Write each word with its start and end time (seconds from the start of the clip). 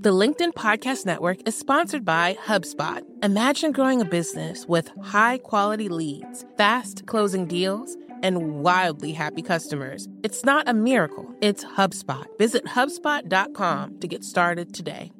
The 0.00 0.10
LinkedIn 0.10 0.52
Podcast 0.52 1.06
Network 1.06 1.38
is 1.44 1.58
sponsored 1.58 2.04
by 2.04 2.38
HubSpot. 2.44 3.02
Imagine 3.24 3.72
growing 3.72 4.00
a 4.00 4.04
business 4.04 4.64
with 4.64 4.92
high 5.02 5.38
quality 5.38 5.88
leads, 5.88 6.44
fast 6.56 7.04
closing 7.06 7.46
deals, 7.46 7.96
and 8.22 8.60
wildly 8.62 9.10
happy 9.10 9.42
customers. 9.42 10.06
It's 10.22 10.44
not 10.44 10.68
a 10.68 10.72
miracle, 10.72 11.28
it's 11.40 11.64
HubSpot. 11.64 12.26
Visit 12.38 12.64
HubSpot.com 12.64 13.98
to 13.98 14.06
get 14.06 14.22
started 14.22 14.72
today. 14.72 15.10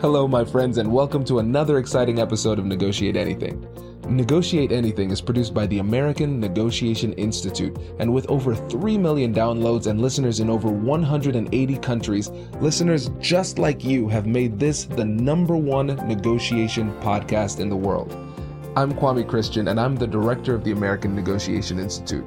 Hello, 0.00 0.26
my 0.26 0.44
friends, 0.44 0.78
and 0.78 0.92
welcome 0.92 1.24
to 1.26 1.38
another 1.38 1.78
exciting 1.78 2.18
episode 2.18 2.58
of 2.58 2.64
Negotiate 2.64 3.16
Anything. 3.16 3.64
Negotiate 4.08 4.70
Anything 4.70 5.10
is 5.10 5.20
produced 5.20 5.52
by 5.52 5.66
the 5.66 5.80
American 5.80 6.38
Negotiation 6.38 7.12
Institute, 7.14 7.76
and 7.98 8.12
with 8.14 8.30
over 8.30 8.54
3 8.54 8.96
million 8.96 9.34
downloads 9.34 9.88
and 9.88 10.00
listeners 10.00 10.38
in 10.38 10.48
over 10.48 10.68
180 10.68 11.76
countries, 11.78 12.30
listeners 12.60 13.10
just 13.18 13.58
like 13.58 13.84
you 13.84 14.08
have 14.08 14.24
made 14.24 14.60
this 14.60 14.84
the 14.84 15.04
number 15.04 15.56
one 15.56 15.88
negotiation 16.06 16.92
podcast 17.00 17.58
in 17.58 17.68
the 17.68 17.76
world. 17.76 18.12
I'm 18.76 18.92
Kwame 18.92 19.26
Christian, 19.26 19.66
and 19.68 19.80
I'm 19.80 19.96
the 19.96 20.06
director 20.06 20.54
of 20.54 20.62
the 20.62 20.70
American 20.70 21.16
Negotiation 21.16 21.80
Institute. 21.80 22.24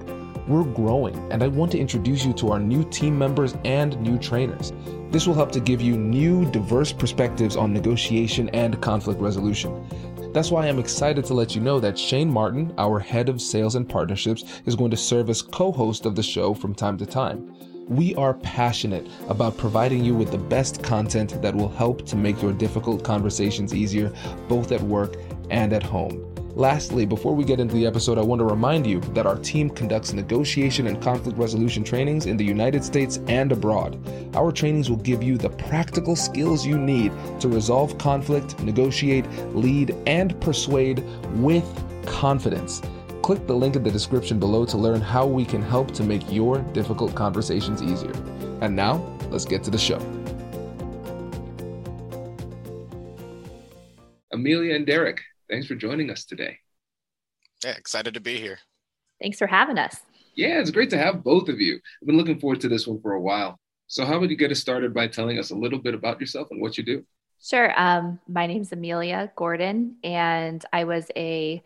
We're 0.49 0.63
growing, 0.63 1.15
and 1.31 1.43
I 1.43 1.47
want 1.47 1.71
to 1.73 1.79
introduce 1.79 2.25
you 2.25 2.33
to 2.33 2.51
our 2.51 2.59
new 2.59 2.83
team 2.89 3.17
members 3.17 3.55
and 3.63 3.97
new 4.01 4.17
trainers. 4.17 4.73
This 5.11 5.25
will 5.25 5.33
help 5.33 5.51
to 5.53 5.59
give 5.59 5.81
you 5.81 5.95
new, 5.95 6.49
diverse 6.51 6.91
perspectives 6.91 7.55
on 7.55 7.73
negotiation 7.73 8.49
and 8.49 8.81
conflict 8.81 9.21
resolution. 9.21 9.87
That's 10.31 10.51
why 10.51 10.67
I'm 10.67 10.77
excited 10.77 11.25
to 11.25 11.33
let 11.33 11.55
you 11.55 11.61
know 11.61 11.79
that 11.79 11.97
Shane 11.97 12.31
Martin, 12.31 12.71
our 12.77 12.99
head 12.99 13.29
of 13.29 13.41
sales 13.41 13.73
and 13.73 13.89
partnerships, 13.89 14.61
is 14.67 14.75
going 14.75 14.91
to 14.91 14.97
serve 14.97 15.27
as 15.27 15.41
co 15.41 15.71
host 15.71 16.05
of 16.05 16.15
the 16.15 16.21
show 16.21 16.53
from 16.53 16.75
time 16.75 16.99
to 16.99 17.05
time. 17.05 17.55
We 17.87 18.13
are 18.13 18.35
passionate 18.35 19.07
about 19.27 19.57
providing 19.57 20.05
you 20.05 20.13
with 20.13 20.29
the 20.29 20.37
best 20.37 20.83
content 20.83 21.41
that 21.41 21.55
will 21.55 21.69
help 21.69 22.05
to 22.05 22.15
make 22.15 22.43
your 22.43 22.53
difficult 22.53 23.03
conversations 23.03 23.73
easier, 23.73 24.13
both 24.47 24.71
at 24.71 24.81
work 24.81 25.15
and 25.49 25.73
at 25.73 25.81
home. 25.81 26.28
Lastly, 26.59 27.05
before 27.05 27.33
we 27.33 27.45
get 27.45 27.61
into 27.61 27.75
the 27.75 27.87
episode, 27.87 28.17
I 28.17 28.21
want 28.21 28.39
to 28.39 28.43
remind 28.43 28.85
you 28.85 28.99
that 29.13 29.25
our 29.25 29.37
team 29.37 29.69
conducts 29.69 30.11
negotiation 30.11 30.87
and 30.87 31.01
conflict 31.01 31.37
resolution 31.37 31.85
trainings 31.85 32.25
in 32.25 32.35
the 32.35 32.43
United 32.43 32.83
States 32.83 33.21
and 33.29 33.53
abroad. 33.53 33.97
Our 34.35 34.51
trainings 34.51 34.89
will 34.89 34.97
give 34.97 35.23
you 35.23 35.37
the 35.37 35.51
practical 35.51 36.17
skills 36.17 36.65
you 36.65 36.77
need 36.77 37.13
to 37.39 37.47
resolve 37.47 37.97
conflict, 37.97 38.59
negotiate, 38.59 39.25
lead, 39.55 39.95
and 40.05 40.37
persuade 40.41 41.01
with 41.35 41.63
confidence. 42.05 42.81
Click 43.21 43.47
the 43.47 43.55
link 43.55 43.77
in 43.77 43.83
the 43.83 43.89
description 43.89 44.37
below 44.37 44.65
to 44.65 44.77
learn 44.77 44.99
how 44.99 45.25
we 45.25 45.45
can 45.45 45.61
help 45.61 45.91
to 45.91 46.03
make 46.03 46.29
your 46.29 46.59
difficult 46.73 47.15
conversations 47.15 47.81
easier. 47.81 48.11
And 48.59 48.75
now, 48.75 48.95
let's 49.29 49.45
get 49.45 49.63
to 49.63 49.71
the 49.71 49.77
show. 49.77 49.99
Amelia 54.33 54.75
and 54.75 54.85
Derek, 54.85 55.21
Thanks 55.49 55.65
for 55.65 55.75
joining 55.75 56.11
us 56.11 56.25
today. 56.25 56.59
Yeah, 57.63 57.71
excited 57.71 58.13
to 58.13 58.19
be 58.19 58.37
here. 58.39 58.59
Thanks 59.19 59.37
for 59.37 59.47
having 59.47 59.77
us. 59.77 59.97
Yeah, 60.35 60.59
it's 60.59 60.71
great 60.71 60.91
to 60.91 60.97
have 60.97 61.23
both 61.23 61.49
of 61.49 61.59
you. 61.59 61.79
I've 62.01 62.07
been 62.07 62.17
looking 62.17 62.39
forward 62.39 62.61
to 62.61 62.69
this 62.69 62.87
one 62.87 63.01
for 63.01 63.13
a 63.13 63.21
while. 63.21 63.59
So, 63.87 64.05
how 64.05 64.19
would 64.19 64.29
you 64.29 64.37
get 64.37 64.51
us 64.51 64.59
started 64.59 64.93
by 64.93 65.07
telling 65.07 65.39
us 65.39 65.49
a 65.49 65.55
little 65.55 65.79
bit 65.79 65.95
about 65.95 66.21
yourself 66.21 66.49
and 66.51 66.61
what 66.61 66.77
you 66.77 66.83
do? 66.83 67.03
Sure. 67.41 67.73
Um, 67.79 68.19
my 68.27 68.45
name 68.45 68.61
is 68.61 68.71
Amelia 68.71 69.31
Gordon, 69.35 69.95
and 70.03 70.63
I 70.71 70.83
was 70.83 71.07
a 71.15 71.63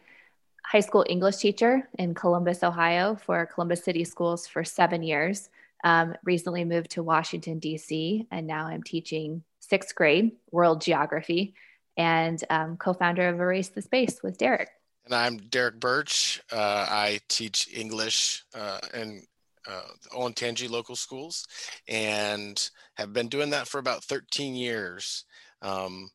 high 0.65 0.79
school 0.79 1.05
English 1.09 1.37
teacher 1.37 1.89
in 1.99 2.13
Columbus, 2.13 2.63
Ohio, 2.63 3.15
for 3.15 3.45
Columbus 3.45 3.83
City 3.83 4.05
Schools 4.05 4.47
for 4.47 4.63
seven 4.63 5.03
years. 5.03 5.49
Um, 5.83 6.15
recently 6.23 6.63
moved 6.63 6.91
to 6.91 7.03
Washington, 7.03 7.59
D.C., 7.59 8.25
and 8.31 8.47
now 8.47 8.67
I'm 8.67 8.81
teaching 8.81 9.43
sixth 9.59 9.93
grade 9.93 10.31
world 10.51 10.79
geography 10.79 11.53
and 11.97 12.43
um, 12.49 12.77
co-founder 12.77 13.27
of 13.27 13.39
Erase 13.39 13.69
the 13.69 13.81
Space 13.81 14.21
with 14.23 14.37
Derek. 14.37 14.69
And 15.05 15.13
I'm 15.13 15.37
Derek 15.37 15.79
Birch. 15.79 16.41
Uh, 16.51 16.85
I 16.89 17.19
teach 17.27 17.69
English 17.73 18.45
uh, 18.55 18.79
in 18.93 19.23
uh, 19.67 19.81
Olentangy 20.13 20.69
local 20.69 20.95
schools 20.95 21.45
and 21.87 22.69
have 22.95 23.13
been 23.13 23.27
doing 23.27 23.49
that 23.51 23.67
for 23.67 23.79
about 23.79 24.03
13 24.03 24.55
years. 24.55 25.25
Um, 25.61 26.09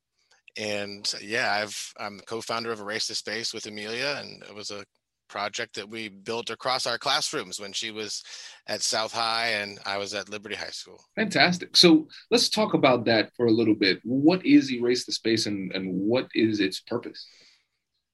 and 0.57 1.13
yeah, 1.23 1.53
I've, 1.53 1.93
I'm 1.99 2.17
the 2.17 2.25
co-founder 2.25 2.73
of 2.73 2.81
Erase 2.81 3.07
the 3.07 3.15
Space 3.15 3.55
with 3.55 3.67
Amelia, 3.67 4.19
and 4.21 4.43
it 4.43 4.55
was 4.55 4.71
a 4.71 4.85
project 5.29 5.75
that 5.77 5.89
we 5.89 6.09
built 6.09 6.51
across 6.51 6.87
our 6.87 6.99
classrooms 6.99 7.61
when 7.61 7.73
she 7.73 7.91
was 7.91 8.23
at 8.67 8.83
South 8.83 9.13
High 9.13 9.49
and 9.49 9.79
I 9.87 9.99
was 9.99 10.15
at 10.15 10.29
Liberty 10.29 10.55
High 10.55 10.71
School. 10.71 11.05
Fantastic. 11.17 11.77
So 11.77 12.09
let's 12.31 12.49
talk 12.49 12.75
about 12.75 13.05
that 13.07 13.31
for 13.37 13.47
a 13.47 13.53
little 13.53 13.75
bit. 13.75 14.01
What 14.05 14.45
is 14.45 14.73
Erase 14.73 15.05
the 15.05 15.13
Space 15.13 15.47
and, 15.47 15.73
and 15.73 15.93
what 15.93 16.29
is 16.35 16.61
its 16.61 16.81
purpose? 16.81 17.27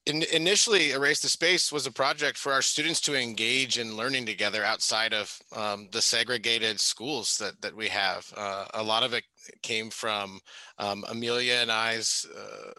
In, 0.06 0.22
initially, 0.34 0.90
Erase 0.90 1.20
the 1.20 1.30
Space 1.30 1.72
was 1.72 1.86
a 1.86 1.92
project 1.92 2.36
for 2.36 2.52
our 2.52 2.60
students 2.60 3.00
to 3.02 3.18
engage 3.18 3.78
in 3.78 3.96
learning 3.96 4.26
together 4.26 4.62
outside 4.62 5.14
of 5.14 5.38
um, 5.56 5.88
the 5.92 6.02
segregated 6.02 6.78
schools 6.78 7.38
that, 7.38 7.58
that 7.62 7.74
we 7.74 7.88
have. 7.88 8.30
Uh, 8.36 8.66
a 8.74 8.82
lot 8.82 9.02
of 9.02 9.14
it 9.14 9.24
came 9.62 9.88
from 9.88 10.40
um, 10.78 11.06
Amelia 11.08 11.54
and 11.54 11.72
I's 11.72 12.26
uh, 12.36 12.72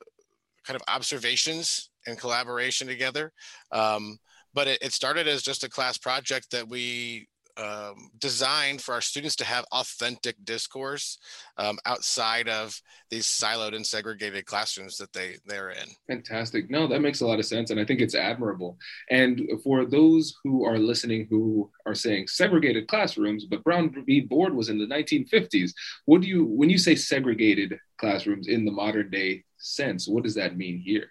kind 0.66 0.76
of 0.76 0.84
observations 0.88 1.90
and 2.08 2.20
collaboration 2.20 2.88
together. 2.88 3.32
Um, 3.72 4.18
but 4.54 4.68
it, 4.68 4.80
it, 4.82 4.94
started 4.94 5.28
as 5.28 5.44
just 5.44 5.66
a 5.66 5.70
class 5.70 5.98
project 5.98 6.52
that 6.52 6.68
we 6.68 7.28
um, 7.58 8.10
designed 8.20 8.82
for 8.82 8.94
our 8.94 9.02
students 9.02 9.36
to 9.38 9.46
have 9.46 9.66
authentic 9.72 10.36
discourse 10.44 11.18
um, 11.58 11.78
outside 11.86 12.50
of 12.50 12.80
these 13.10 13.26
siloed 13.26 13.76
and 13.76 13.86
segregated 13.86 14.46
classrooms 14.46 14.98
that 14.98 15.14
they 15.14 15.38
they're 15.46 15.70
in. 15.70 15.88
Fantastic. 16.08 16.70
No, 16.70 16.88
that 16.88 17.02
makes 17.02 17.22
a 17.22 17.26
lot 17.26 17.40
of 17.40 17.46
sense, 17.46 17.70
and 17.70 17.80
I 17.80 17.86
think 17.86 18.02
it's 18.02 18.16
admirable. 18.16 18.78
And 19.10 19.42
for 19.64 19.86
those 19.86 20.36
who 20.44 20.66
are 20.66 20.78
listening 20.78 21.28
who 21.30 21.72
are 21.86 21.96
saying 21.96 22.28
segregated 22.28 22.88
classrooms, 22.88 23.46
but 23.46 23.64
Brown 23.64 24.04
v. 24.06 24.22
Board 24.22 24.54
was 24.54 24.70
in 24.70 24.78
the 24.78 24.88
1950s. 24.88 25.72
What 26.06 26.22
do 26.22 26.28
you 26.28 26.46
when 26.46 26.70
you 26.70 26.78
say 26.78 26.96
segregated 26.96 27.80
classrooms 27.98 28.48
in 28.48 28.66
the 28.66 28.72
modern 28.72 29.10
day 29.10 29.46
sense? 29.58 30.08
What 30.08 30.24
does 30.24 30.36
that 30.36 30.58
mean 30.58 30.78
here? 30.78 31.08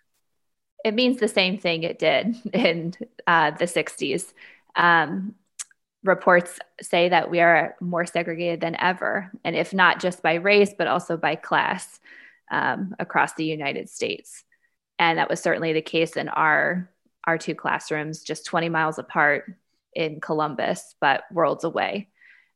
It 0.84 0.94
means 0.94 1.18
the 1.18 1.28
same 1.28 1.58
thing 1.58 1.82
it 1.82 1.98
did 1.98 2.36
in 2.52 2.94
uh, 3.26 3.52
the 3.52 3.64
60s. 3.64 4.32
Um, 4.76 5.34
reports 6.04 6.58
say 6.82 7.08
that 7.08 7.30
we 7.30 7.40
are 7.40 7.74
more 7.80 8.04
segregated 8.04 8.60
than 8.60 8.76
ever, 8.76 9.32
and 9.42 9.56
if 9.56 9.72
not 9.72 10.00
just 10.00 10.22
by 10.22 10.34
race, 10.34 10.72
but 10.76 10.86
also 10.86 11.16
by 11.16 11.34
class 11.34 11.98
um, 12.50 12.94
across 12.98 13.34
the 13.34 13.44
United 13.44 13.88
States. 13.88 14.44
And 14.98 15.18
that 15.18 15.30
was 15.30 15.40
certainly 15.40 15.72
the 15.72 15.82
case 15.82 16.16
in 16.16 16.28
our 16.28 16.90
our 17.26 17.38
two 17.38 17.54
classrooms, 17.54 18.22
just 18.22 18.44
20 18.44 18.68
miles 18.68 18.98
apart 18.98 19.50
in 19.94 20.20
Columbus, 20.20 20.94
but 21.00 21.24
worlds 21.32 21.64
away. 21.64 22.08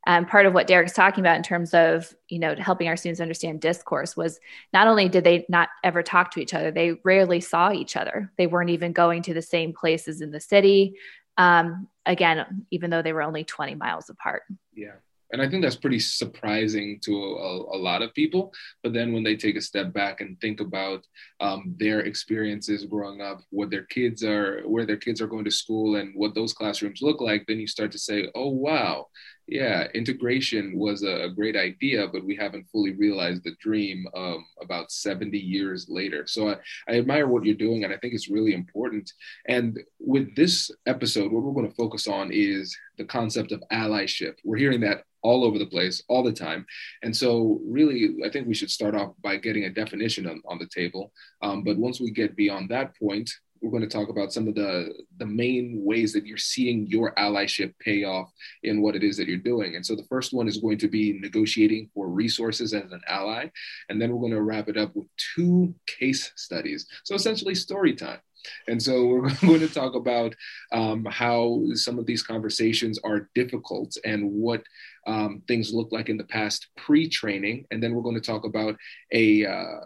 And 0.09 0.27
part 0.27 0.47
of 0.47 0.55
what 0.55 0.67
Derek's 0.67 0.95
talking 0.95 1.23
about 1.23 1.37
in 1.37 1.43
terms 1.45 1.75
of 1.75 2.13
you 2.29 2.41
know 2.41 2.57
helping 2.57 2.89
our 2.89 2.97
students 2.97 3.21
understand 3.21 3.61
discourse 3.61 4.17
was 4.17 4.41
not 4.73 4.89
only 4.89 5.09
did 5.09 5.23
they 5.23 5.45
not 5.49 5.69
ever 5.85 6.03
talk 6.03 6.33
to 6.33 6.41
each 6.41 6.55
other, 6.55 6.73
they 6.73 6.97
rarely 7.05 7.41
saw 7.41 7.71
each 7.71 7.95
other. 7.95 8.33
They 8.39 8.49
weren't 8.49 8.71
even 8.71 8.93
going 8.93 9.23
to 9.23 9.35
the 9.35 9.43
same 9.43 9.73
places 9.73 10.21
in 10.21 10.33
the 10.33 10.41
city 10.41 10.97
um, 11.39 11.87
again, 12.05 12.67
even 12.71 12.91
though 12.91 13.01
they 13.01 13.13
were 13.13 13.23
only 13.23 13.45
20 13.45 13.77
miles 13.77 14.11
apart. 14.11 14.43
Yeah. 14.75 14.97
And 15.31 15.43
I 15.43 15.49
think 15.49 15.63
that's 15.63 15.77
pretty 15.77 15.99
surprising 15.99 16.99
to 17.03 17.13
a, 17.13 17.77
a 17.77 17.79
lot 17.79 18.01
of 18.01 18.15
people. 18.15 18.53
But 18.83 18.95
then 18.95 19.13
when 19.13 19.23
they 19.23 19.37
take 19.37 19.57
a 19.57 19.61
step 19.61 19.93
back 19.93 20.23
and 20.23 20.41
think 20.41 20.61
about 20.61 21.07
um, 21.39 21.75
their 21.79 22.01
experiences 22.01 22.87
growing 22.87 23.21
up, 23.21 23.43
what 23.51 23.71
their 23.71 23.83
kids 23.85 24.25
are, 24.25 24.63
where 24.63 24.87
their 24.87 24.97
kids 24.97 25.21
are 25.21 25.27
going 25.27 25.45
to 25.45 25.51
school, 25.51 25.97
and 25.97 26.15
what 26.15 26.35
those 26.35 26.55
classrooms 26.55 27.03
look 27.03 27.21
like, 27.21 27.45
then 27.47 27.61
you 27.61 27.67
start 27.67 27.93
to 27.93 27.99
say, 27.99 28.31
oh, 28.35 28.49
wow, 28.49 29.07
yeah, 29.49 29.89
integration 29.95 30.79
was 30.79 31.03
a 31.03 31.31
great 31.35 31.57
idea, 31.57 32.07
but 32.07 32.25
we 32.25 32.37
haven't 32.37 32.69
fully 32.71 32.93
realized 32.93 33.45
the 33.45 33.57
dream 33.61 34.07
um, 34.15 34.45
about 34.61 34.93
70 34.93 35.39
years 35.39 35.87
later. 35.89 36.27
So 36.27 36.51
I, 36.51 36.57
I, 36.89 36.99
admire 36.99 37.27
what 37.27 37.45
you're 37.45 37.55
doing, 37.55 37.85
and 37.85 37.93
I 37.93 37.97
think 37.97 38.13
it's 38.13 38.29
really 38.29 38.53
important. 38.53 39.11
And 39.49 39.81
with 39.99 40.37
this 40.37 40.71
episode, 40.87 41.33
what 41.33 41.43
we're 41.43 41.55
going 41.55 41.69
to 41.69 41.75
focus 41.75 42.07
on 42.07 42.31
is 42.31 42.77
the 42.99 43.05
concept 43.05 43.53
of 43.53 43.63
allyship. 43.73 44.35
We're 44.45 44.59
hearing 44.59 44.83
that 44.83 45.05
all 45.23 45.45
over 45.45 45.59
the 45.59 45.67
place 45.67 46.03
all 46.09 46.23
the 46.23 46.33
time. 46.33 46.67
And 47.03 47.17
so, 47.17 47.61
really, 47.67 48.17
I 48.25 48.29
think 48.29 48.47
we 48.47 48.55
should 48.55 48.71
start 48.71 48.95
off 48.95 49.15
by 49.23 49.37
getting 49.37 49.65
a 49.65 49.71
definition 49.71 50.27
on, 50.27 50.43
on 50.47 50.59
the 50.59 50.69
table. 50.69 51.13
Um, 51.43 51.65
but 51.65 51.79
once 51.79 52.01
we 52.01 52.11
get 52.11 52.37
beyond 52.37 52.69
that 52.69 52.97
point, 52.99 53.31
we're 53.61 53.71
going 53.71 53.83
to 53.83 53.89
talk 53.89 54.09
about 54.09 54.33
some 54.33 54.49
of 54.49 54.55
the 54.55 54.93
the 55.19 55.27
main 55.27 55.81
ways 55.85 56.13
that 56.13 56.27
you're 56.27 56.37
seeing 56.37 56.87
your 56.87 57.15
allyship 57.17 57.75
pay 57.79 58.05
off 58.05 58.31
in 58.63 58.83
what 58.83 58.97
it 58.97 59.05
is 59.05 59.17
that 59.17 59.29
you're 59.29 59.39
doing. 59.39 59.77
And 59.77 59.85
so 59.85 59.95
the 59.95 60.07
first 60.09 60.33
one 60.33 60.49
is 60.49 60.59
going 60.59 60.79
to 60.79 60.89
be 60.89 61.19
negotiating 61.21 61.91
for 61.95 62.09
resources 62.09 62.75
as 62.75 62.91
an 62.93 63.01
ally, 63.09 63.51
and 63.89 64.01
then 64.01 64.11
we're 64.11 64.21
going 64.21 64.33
to 64.33 64.43
wrap 64.43 64.69
it 64.69 64.77
up 64.77 64.95
with 64.95 65.07
two 65.35 65.75
case 65.87 66.33
studies. 66.37 66.87
So 67.05 67.15
essentially 67.15 67.55
story 67.55 67.95
time. 67.95 68.21
And 68.69 68.83
so 68.83 69.07
we're 69.07 69.31
going 69.41 69.61
to 69.61 69.69
talk 69.69 69.95
about 69.95 70.35
um, 70.73 71.05
how 71.05 71.63
some 71.75 71.99
of 71.99 72.07
these 72.07 72.23
conversations 72.23 72.99
are 73.05 73.29
difficult 73.35 73.97
and 74.05 74.31
what 74.33 74.63
um, 75.07 75.43
things 75.49 75.73
look 75.73 75.93
like 75.93 76.09
in 76.09 76.17
the 76.17 76.25
past 76.25 76.69
pre 76.77 77.09
training. 77.09 77.67
And 77.71 77.83
then 77.83 77.95
we're 77.95 78.03
going 78.03 78.15
to 78.15 78.21
talk 78.21 78.45
about 78.45 78.77
a, 79.13 79.47
uh, 79.47 79.81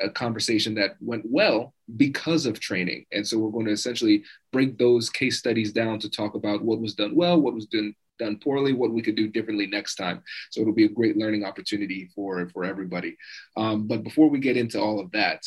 a 0.00 0.10
conversation 0.10 0.74
that 0.74 0.96
went 1.00 1.24
well 1.26 1.74
because 1.96 2.46
of 2.46 2.60
training. 2.60 3.04
And 3.12 3.26
so 3.26 3.38
we're 3.38 3.50
going 3.50 3.66
to 3.66 3.72
essentially 3.72 4.24
break 4.52 4.78
those 4.78 5.10
case 5.10 5.38
studies 5.38 5.72
down 5.72 5.98
to 6.00 6.10
talk 6.10 6.34
about 6.34 6.62
what 6.62 6.80
was 6.80 6.94
done 6.94 7.14
well, 7.14 7.40
what 7.40 7.54
was 7.54 7.66
done 7.66 7.94
done 8.18 8.38
poorly, 8.42 8.72
what 8.72 8.92
we 8.92 9.02
could 9.02 9.14
do 9.14 9.28
differently 9.28 9.66
next 9.66 9.96
time. 9.96 10.22
So 10.50 10.60
it'll 10.60 10.72
be 10.72 10.86
a 10.86 10.88
great 10.88 11.18
learning 11.18 11.44
opportunity 11.44 12.10
for 12.14 12.48
for 12.48 12.64
everybody. 12.64 13.16
Um, 13.56 13.86
but 13.86 14.02
before 14.02 14.30
we 14.30 14.38
get 14.38 14.56
into 14.56 14.80
all 14.80 15.00
of 15.00 15.10
that, 15.12 15.42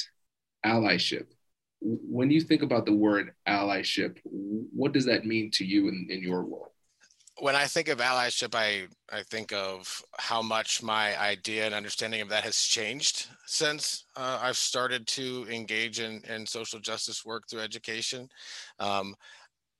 allyship. 0.66 1.28
When 1.82 2.30
you 2.30 2.42
think 2.42 2.62
about 2.62 2.86
the 2.86 2.94
word 2.94 3.34
allyship, 3.48 4.18
what 4.24 4.92
does 4.92 5.06
that 5.06 5.26
mean 5.26 5.50
to 5.54 5.66
you 5.66 5.88
in, 5.88 6.08
in 6.10 6.22
your 6.22 6.44
world? 6.44 6.72
When 7.40 7.56
I 7.56 7.66
think 7.66 7.88
of 7.88 8.00
allyship, 8.00 8.54
I, 8.56 8.88
I 9.16 9.24
think 9.24 9.54
of 9.54 10.04
how 10.18 10.42
much 10.42 10.84
my 10.84 11.20
idea 11.20 11.66
and 11.66 11.74
understanding 11.74 12.22
of 12.22 12.30
that 12.30 12.44
has 12.44 12.58
changed 12.58 13.28
since 13.46 14.06
uh, 14.16 14.40
I've 14.42 14.58
started 14.58 15.08
to 15.08 15.46
engage 15.50 16.00
in, 16.00 16.22
in 16.30 16.46
social 16.46 16.80
justice 16.80 17.26
work 17.26 17.44
through 17.50 17.62
education. 17.62 18.30
Um, 18.80 19.16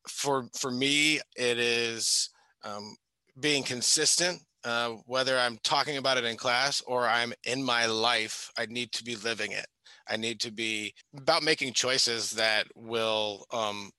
for, 0.08 0.48
for 0.58 0.72
me, 0.72 1.20
it 1.36 1.60
is 1.60 2.30
um, 2.64 2.96
being 3.40 3.64
consistent, 3.64 4.42
uh, 4.64 4.92
whether 5.06 5.38
I'm 5.38 5.58
talking 5.64 5.98
about 5.98 6.18
it 6.18 6.26
in 6.26 6.38
class 6.38 6.82
or 6.88 7.08
I'm 7.08 7.34
in 7.46 7.64
my 7.64 7.86
life, 7.86 8.52
I 8.58 8.66
need 8.66 8.92
to 8.94 9.04
be 9.04 9.16
living 9.18 9.52
it. 9.52 9.68
I 10.10 10.18
need 10.18 10.40
to 10.42 10.52
be 10.52 10.94
about 11.16 11.44
making 11.44 11.74
choices 11.74 12.32
that 12.32 12.66
will 12.76 13.46
um, 13.52 13.92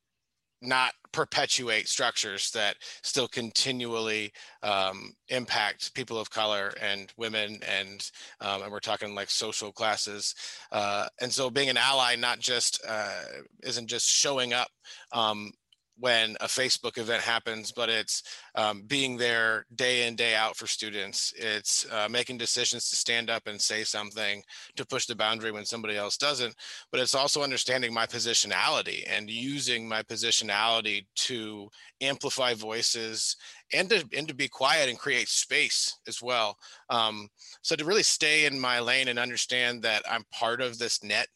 not 0.62 0.93
perpetuate 1.12 1.89
structures 1.89 2.51
that 2.53 2.77
still 3.03 3.27
continually 3.27 4.33
um, 4.62 5.12
impact 5.29 5.93
people 5.95 6.19
of 6.19 6.31
color 6.31 6.73
and 6.81 7.12
women 7.17 7.59
and 7.67 8.11
um, 8.41 8.62
and 8.62 8.71
we're 8.71 8.79
talking 8.79 9.15
like 9.15 9.31
social 9.31 9.73
classes 9.73 10.35
uh, 10.73 11.07
and 11.21 11.33
so 11.33 11.51
being 11.51 11.69
an 11.69 11.77
ally 11.77 12.15
not 12.15 12.39
just 12.39 12.81
uh, 12.87 13.23
isn't 13.62 13.89
just 13.89 14.09
showing 14.09 14.53
up 14.53 14.69
um, 15.12 15.51
when 16.00 16.37
a 16.41 16.47
Facebook 16.47 16.99
event 16.99 17.23
happens, 17.23 17.73
but 17.73 17.88
it's 17.88 18.23
um, 18.55 18.82
being 18.87 19.17
there 19.17 19.67
day 19.75 20.06
in, 20.06 20.17
day 20.17 20.35
out 20.35 20.56
for 20.56 20.67
students. 20.67 21.32
It's 21.37 21.87
uh, 21.93 22.08
making 22.11 22.38
decisions 22.38 22.88
to 22.88 22.97
stand 22.97 23.29
up 23.29 23.47
and 23.47 23.61
say 23.61 23.85
something 23.85 24.43
to 24.76 24.87
push 24.87 25.06
the 25.06 25.14
boundary 25.14 25.52
when 25.52 25.67
somebody 25.67 25.97
else 25.97 26.17
doesn't. 26.17 26.55
But 26.91 27.00
it's 27.00 27.14
also 27.14 27.43
understanding 27.43 27.93
my 27.93 28.06
positionality 28.06 29.05
and 29.06 29.29
using 29.29 29.87
my 29.87 30.02
positionality 30.02 31.06
to 31.17 31.69
amplify 32.00 32.55
voices 32.55 33.37
and 33.73 33.88
to, 33.91 34.05
and 34.17 34.26
to 34.26 34.35
be 34.35 34.49
quiet 34.49 34.88
and 34.88 34.99
create 34.99 35.29
space 35.29 35.99
as 36.08 36.23
well. 36.23 36.56
Um, 36.88 37.29
so 37.62 37.76
to 37.76 37.85
really 37.85 38.03
stay 38.03 38.46
in 38.46 38.58
my 38.58 38.81
lane 38.81 39.08
and 39.08 39.19
understand 39.19 39.82
that 39.82 40.03
I'm 40.11 40.25
part 40.32 40.62
of 40.62 40.79
this 40.79 41.05
net 41.05 41.29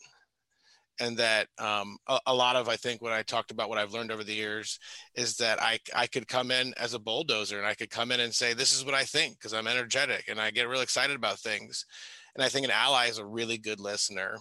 and 1.00 1.16
that 1.16 1.48
um, 1.58 1.98
a, 2.06 2.18
a, 2.26 2.34
lot 2.34 2.56
of 2.56 2.68
I 2.68 2.76
think 2.76 3.02
what 3.02 3.12
I 3.12 3.22
talked 3.22 3.50
about, 3.50 3.68
what 3.68 3.78
I've 3.78 3.92
learned 3.92 4.12
over 4.12 4.24
the 4.24 4.34
years, 4.34 4.78
is 5.14 5.36
that 5.38 5.60
I 5.60 5.78
I 5.94 6.06
could 6.06 6.28
come 6.28 6.50
in 6.50 6.74
as 6.76 6.94
a 6.94 6.98
bulldozer 6.98 7.58
and 7.58 7.66
I 7.66 7.74
could 7.74 7.90
come 7.90 8.12
in 8.12 8.20
and 8.20 8.32
say 8.32 8.54
this 8.54 8.74
is 8.76 8.84
what 8.84 8.94
I 8.94 9.04
think 9.04 9.38
because 9.38 9.54
I'm 9.54 9.66
energetic 9.66 10.28
and 10.28 10.40
I 10.40 10.50
get 10.50 10.68
real 10.68 10.80
excited 10.80 11.16
about 11.16 11.38
things, 11.38 11.86
and 12.34 12.44
I 12.44 12.48
think 12.48 12.64
an 12.64 12.72
ally 12.72 13.06
is 13.06 13.18
a 13.18 13.26
really 13.26 13.58
good 13.58 13.80
listener 13.80 14.38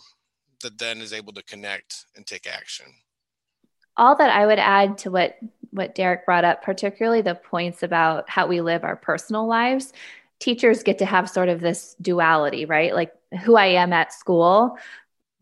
that 0.62 0.78
then 0.78 1.02
is 1.02 1.14
able 1.14 1.34
to 1.34 1.44
connect 1.44 2.06
and 2.16 2.26
take 2.26 2.48
action. 2.48 2.86
All 3.98 4.16
that 4.16 4.30
I 4.30 4.46
would 4.46 4.60
add 4.60 4.98
to 5.00 5.12
what 5.12 5.38
what 5.72 5.96
Derek 5.96 6.26
brought 6.26 6.46
up, 6.46 6.62
particularly 6.62 7.22
the 7.22 7.36
points 7.36 7.82
about 7.82 8.30
how 8.30 8.46
we 8.46 8.62
live 8.62 8.84
our 8.84 8.96
personal 8.96 9.48
lives. 9.48 9.92
Teachers 10.40 10.84
get 10.84 11.00
to 11.00 11.06
have 11.06 11.30
sort 11.30 11.50
of 11.50 11.62
this 11.62 11.96
duality, 12.02 12.66
right? 12.66 12.94
Like 12.94 13.14
who 13.44 13.56
I 13.56 13.68
am 13.68 13.94
at 13.94 14.14
school 14.14 14.78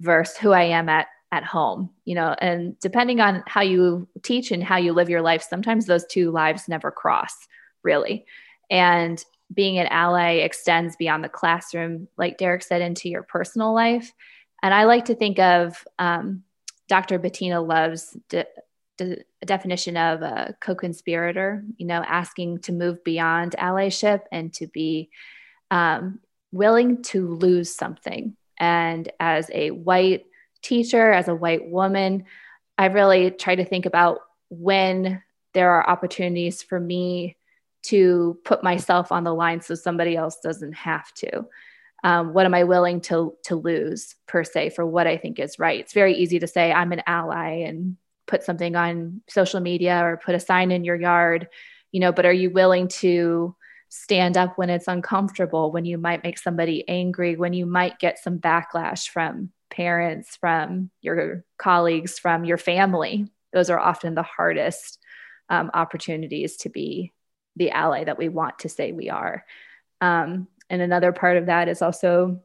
versus 0.01 0.37
who 0.37 0.51
I 0.51 0.63
am 0.63 0.89
at 0.89 1.07
at 1.33 1.45
home, 1.45 1.89
you 2.03 2.13
know, 2.13 2.35
and 2.39 2.77
depending 2.81 3.21
on 3.21 3.41
how 3.47 3.61
you 3.61 4.05
teach 4.21 4.51
and 4.51 4.61
how 4.61 4.75
you 4.75 4.91
live 4.91 5.09
your 5.09 5.21
life, 5.21 5.41
sometimes 5.41 5.85
those 5.85 6.05
two 6.05 6.29
lives 6.29 6.67
never 6.67 6.91
cross 6.91 7.47
really. 7.83 8.25
And 8.69 9.23
being 9.53 9.79
an 9.79 9.87
ally 9.87 10.39
extends 10.39 10.95
beyond 10.97 11.23
the 11.23 11.29
classroom, 11.29 12.07
like 12.17 12.37
Derek 12.37 12.63
said, 12.63 12.81
into 12.81 13.09
your 13.09 13.23
personal 13.23 13.73
life. 13.73 14.13
And 14.61 14.73
I 14.73 14.83
like 14.83 15.05
to 15.05 15.15
think 15.15 15.39
of 15.39 15.85
um, 15.99 16.43
Dr. 16.87 17.17
Bettina 17.17 17.61
Love's 17.61 18.17
de- 18.29 18.45
de- 18.97 19.23
definition 19.45 19.97
of 19.97 20.21
a 20.21 20.55
co 20.61 20.75
conspirator, 20.75 21.63
you 21.77 21.85
know, 21.85 22.03
asking 22.05 22.59
to 22.59 22.71
move 22.71 23.03
beyond 23.03 23.55
allyship 23.57 24.21
and 24.31 24.53
to 24.55 24.67
be 24.67 25.09
um, 25.69 26.19
willing 26.51 27.01
to 27.03 27.27
lose 27.27 27.73
something 27.73 28.35
and 28.61 29.11
as 29.19 29.49
a 29.51 29.71
white 29.71 30.27
teacher, 30.61 31.11
as 31.11 31.27
a 31.27 31.35
white 31.35 31.67
woman, 31.67 32.25
I 32.77 32.85
really 32.85 33.31
try 33.31 33.55
to 33.55 33.65
think 33.65 33.87
about 33.87 34.19
when 34.49 35.23
there 35.53 35.71
are 35.71 35.89
opportunities 35.89 36.61
for 36.61 36.79
me 36.79 37.37
to 37.87 38.39
put 38.45 38.63
myself 38.63 39.11
on 39.11 39.23
the 39.23 39.33
line 39.33 39.61
so 39.61 39.73
somebody 39.73 40.15
else 40.15 40.37
doesn't 40.43 40.73
have 40.73 41.11
to. 41.15 41.47
Um, 42.03 42.33
what 42.33 42.45
am 42.45 42.53
I 42.53 42.63
willing 42.63 43.01
to 43.01 43.35
to 43.45 43.55
lose 43.55 44.15
per 44.27 44.43
se 44.43 44.69
for 44.69 44.85
what 44.85 45.07
I 45.07 45.17
think 45.17 45.39
is 45.39 45.57
right? 45.57 45.79
It's 45.79 45.93
very 45.93 46.15
easy 46.15 46.37
to 46.39 46.47
say 46.47 46.71
I'm 46.71 46.91
an 46.91 47.01
ally 47.07 47.63
and 47.63 47.97
put 48.27 48.43
something 48.43 48.75
on 48.75 49.21
social 49.27 49.59
media 49.59 50.03
or 50.03 50.17
put 50.17 50.35
a 50.35 50.39
sign 50.39 50.71
in 50.71 50.83
your 50.83 50.95
yard, 50.95 51.47
you 51.91 51.99
know. 51.99 52.11
But 52.11 52.27
are 52.27 52.33
you 52.33 52.51
willing 52.51 52.89
to 52.99 53.55
stand 53.93 54.37
up 54.37 54.57
when 54.57 54.69
it's 54.69 54.87
uncomfortable, 54.87 55.69
when 55.69 55.83
you 55.83 55.97
might 55.97 56.23
make 56.23 56.37
somebody 56.37 56.87
angry, 56.87 57.35
when 57.35 57.51
you 57.51 57.65
might 57.65 57.99
get 57.99 58.17
some 58.17 58.39
backlash 58.39 59.09
from 59.09 59.51
parents, 59.69 60.37
from 60.37 60.89
your 61.01 61.43
colleagues, 61.57 62.17
from 62.17 62.45
your 62.45 62.57
family. 62.57 63.27
Those 63.51 63.69
are 63.69 63.77
often 63.77 64.15
the 64.15 64.23
hardest 64.23 64.97
um, 65.49 65.69
opportunities 65.73 66.55
to 66.57 66.69
be 66.69 67.11
the 67.57 67.71
ally 67.71 68.05
that 68.05 68.17
we 68.17 68.29
want 68.29 68.59
to 68.59 68.69
say 68.69 68.93
we 68.93 69.09
are. 69.09 69.45
Um, 69.99 70.47
and 70.69 70.81
another 70.81 71.11
part 71.11 71.35
of 71.35 71.47
that 71.47 71.67
is 71.67 71.81
also 71.81 72.41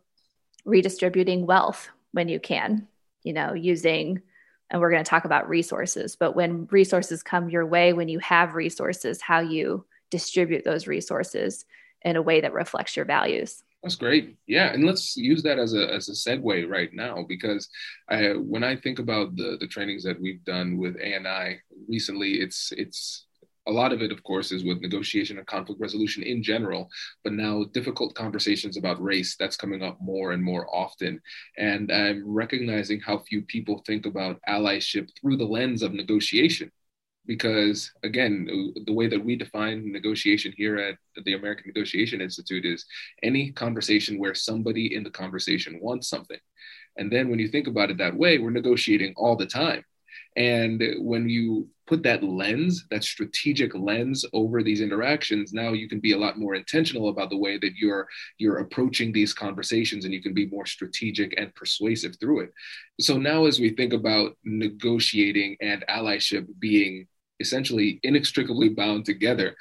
redistributing 0.64 1.46
wealth 1.46 1.88
when 2.10 2.28
you 2.28 2.40
can, 2.40 2.88
you 3.22 3.32
know, 3.32 3.54
using, 3.54 4.20
and 4.68 4.80
we're 4.80 4.90
going 4.90 5.04
to 5.04 5.08
talk 5.08 5.24
about 5.24 5.48
resources, 5.48 6.16
but 6.16 6.34
when 6.34 6.66
resources 6.72 7.22
come 7.22 7.50
your 7.50 7.64
way, 7.64 7.92
when 7.92 8.08
you 8.08 8.18
have 8.18 8.56
resources, 8.56 9.20
how 9.20 9.38
you 9.38 9.84
distribute 10.10 10.64
those 10.64 10.86
resources 10.86 11.64
in 12.02 12.16
a 12.16 12.22
way 12.22 12.40
that 12.40 12.52
reflects 12.52 12.96
your 12.96 13.04
values. 13.04 13.62
That's 13.82 13.96
great. 13.96 14.36
Yeah, 14.46 14.72
and 14.72 14.84
let's 14.84 15.16
use 15.16 15.42
that 15.44 15.58
as 15.58 15.74
a 15.74 15.92
as 15.92 16.08
a 16.08 16.12
segue 16.12 16.68
right 16.68 16.92
now 16.92 17.24
because 17.28 17.68
I, 18.08 18.30
when 18.32 18.64
I 18.64 18.74
think 18.74 18.98
about 18.98 19.36
the 19.36 19.56
the 19.60 19.68
trainings 19.68 20.02
that 20.04 20.20
we've 20.20 20.44
done 20.44 20.76
with 20.76 20.96
ANI 20.96 21.60
recently, 21.88 22.40
it's 22.40 22.72
it's 22.76 23.26
a 23.68 23.72
lot 23.72 23.92
of 23.92 24.00
it, 24.00 24.12
of 24.12 24.22
course, 24.22 24.52
is 24.52 24.64
with 24.64 24.80
negotiation 24.80 25.38
and 25.38 25.46
conflict 25.46 25.80
resolution 25.80 26.22
in 26.22 26.42
general, 26.42 26.88
but 27.24 27.32
now 27.32 27.64
difficult 27.72 28.14
conversations 28.14 28.76
about 28.76 29.02
race, 29.02 29.36
that's 29.36 29.56
coming 29.56 29.82
up 29.82 29.98
more 30.00 30.32
and 30.32 30.42
more 30.42 30.66
often. 30.74 31.20
And 31.58 31.90
I'm 31.90 32.22
recognizing 32.26 33.00
how 33.00 33.18
few 33.18 33.42
people 33.42 33.82
think 33.86 34.06
about 34.06 34.40
allyship 34.48 35.10
through 35.20 35.36
the 35.36 35.44
lens 35.44 35.82
of 35.82 35.92
negotiation 35.92 36.70
because 37.26 37.92
again 38.02 38.46
the 38.86 38.92
way 38.92 39.08
that 39.08 39.24
we 39.24 39.36
define 39.36 39.90
negotiation 39.90 40.52
here 40.56 40.76
at 40.78 40.96
the 41.24 41.34
american 41.34 41.64
negotiation 41.66 42.20
institute 42.20 42.64
is 42.64 42.84
any 43.22 43.52
conversation 43.52 44.18
where 44.18 44.34
somebody 44.34 44.94
in 44.94 45.02
the 45.02 45.10
conversation 45.10 45.78
wants 45.80 46.08
something. 46.08 46.38
And 46.98 47.12
then 47.12 47.28
when 47.28 47.38
you 47.38 47.48
think 47.48 47.66
about 47.66 47.90
it 47.90 47.98
that 47.98 48.16
way 48.16 48.38
we're 48.38 48.50
negotiating 48.50 49.14
all 49.16 49.36
the 49.36 49.46
time. 49.46 49.84
And 50.36 50.82
when 50.98 51.28
you 51.28 51.68
put 51.86 52.02
that 52.02 52.22
lens 52.22 52.84
that 52.90 53.04
strategic 53.04 53.74
lens 53.74 54.24
over 54.32 54.62
these 54.62 54.80
interactions 54.80 55.52
now 55.52 55.72
you 55.72 55.88
can 55.88 56.00
be 56.00 56.12
a 56.12 56.18
lot 56.18 56.38
more 56.38 56.54
intentional 56.54 57.08
about 57.10 57.30
the 57.30 57.36
way 57.36 57.58
that 57.58 57.76
you're 57.76 58.08
you're 58.38 58.58
approaching 58.58 59.12
these 59.12 59.32
conversations 59.32 60.04
and 60.04 60.12
you 60.12 60.22
can 60.22 60.34
be 60.34 60.46
more 60.46 60.66
strategic 60.66 61.38
and 61.38 61.54
persuasive 61.54 62.16
through 62.18 62.40
it. 62.40 62.52
So 63.00 63.16
now 63.18 63.46
as 63.46 63.60
we 63.60 63.70
think 63.70 63.92
about 63.92 64.36
negotiating 64.44 65.56
and 65.60 65.84
allyship 65.88 66.46
being 66.58 67.06
essentially 67.40 68.00
inextricably 68.02 68.68
bound 68.68 69.04
together. 69.04 69.56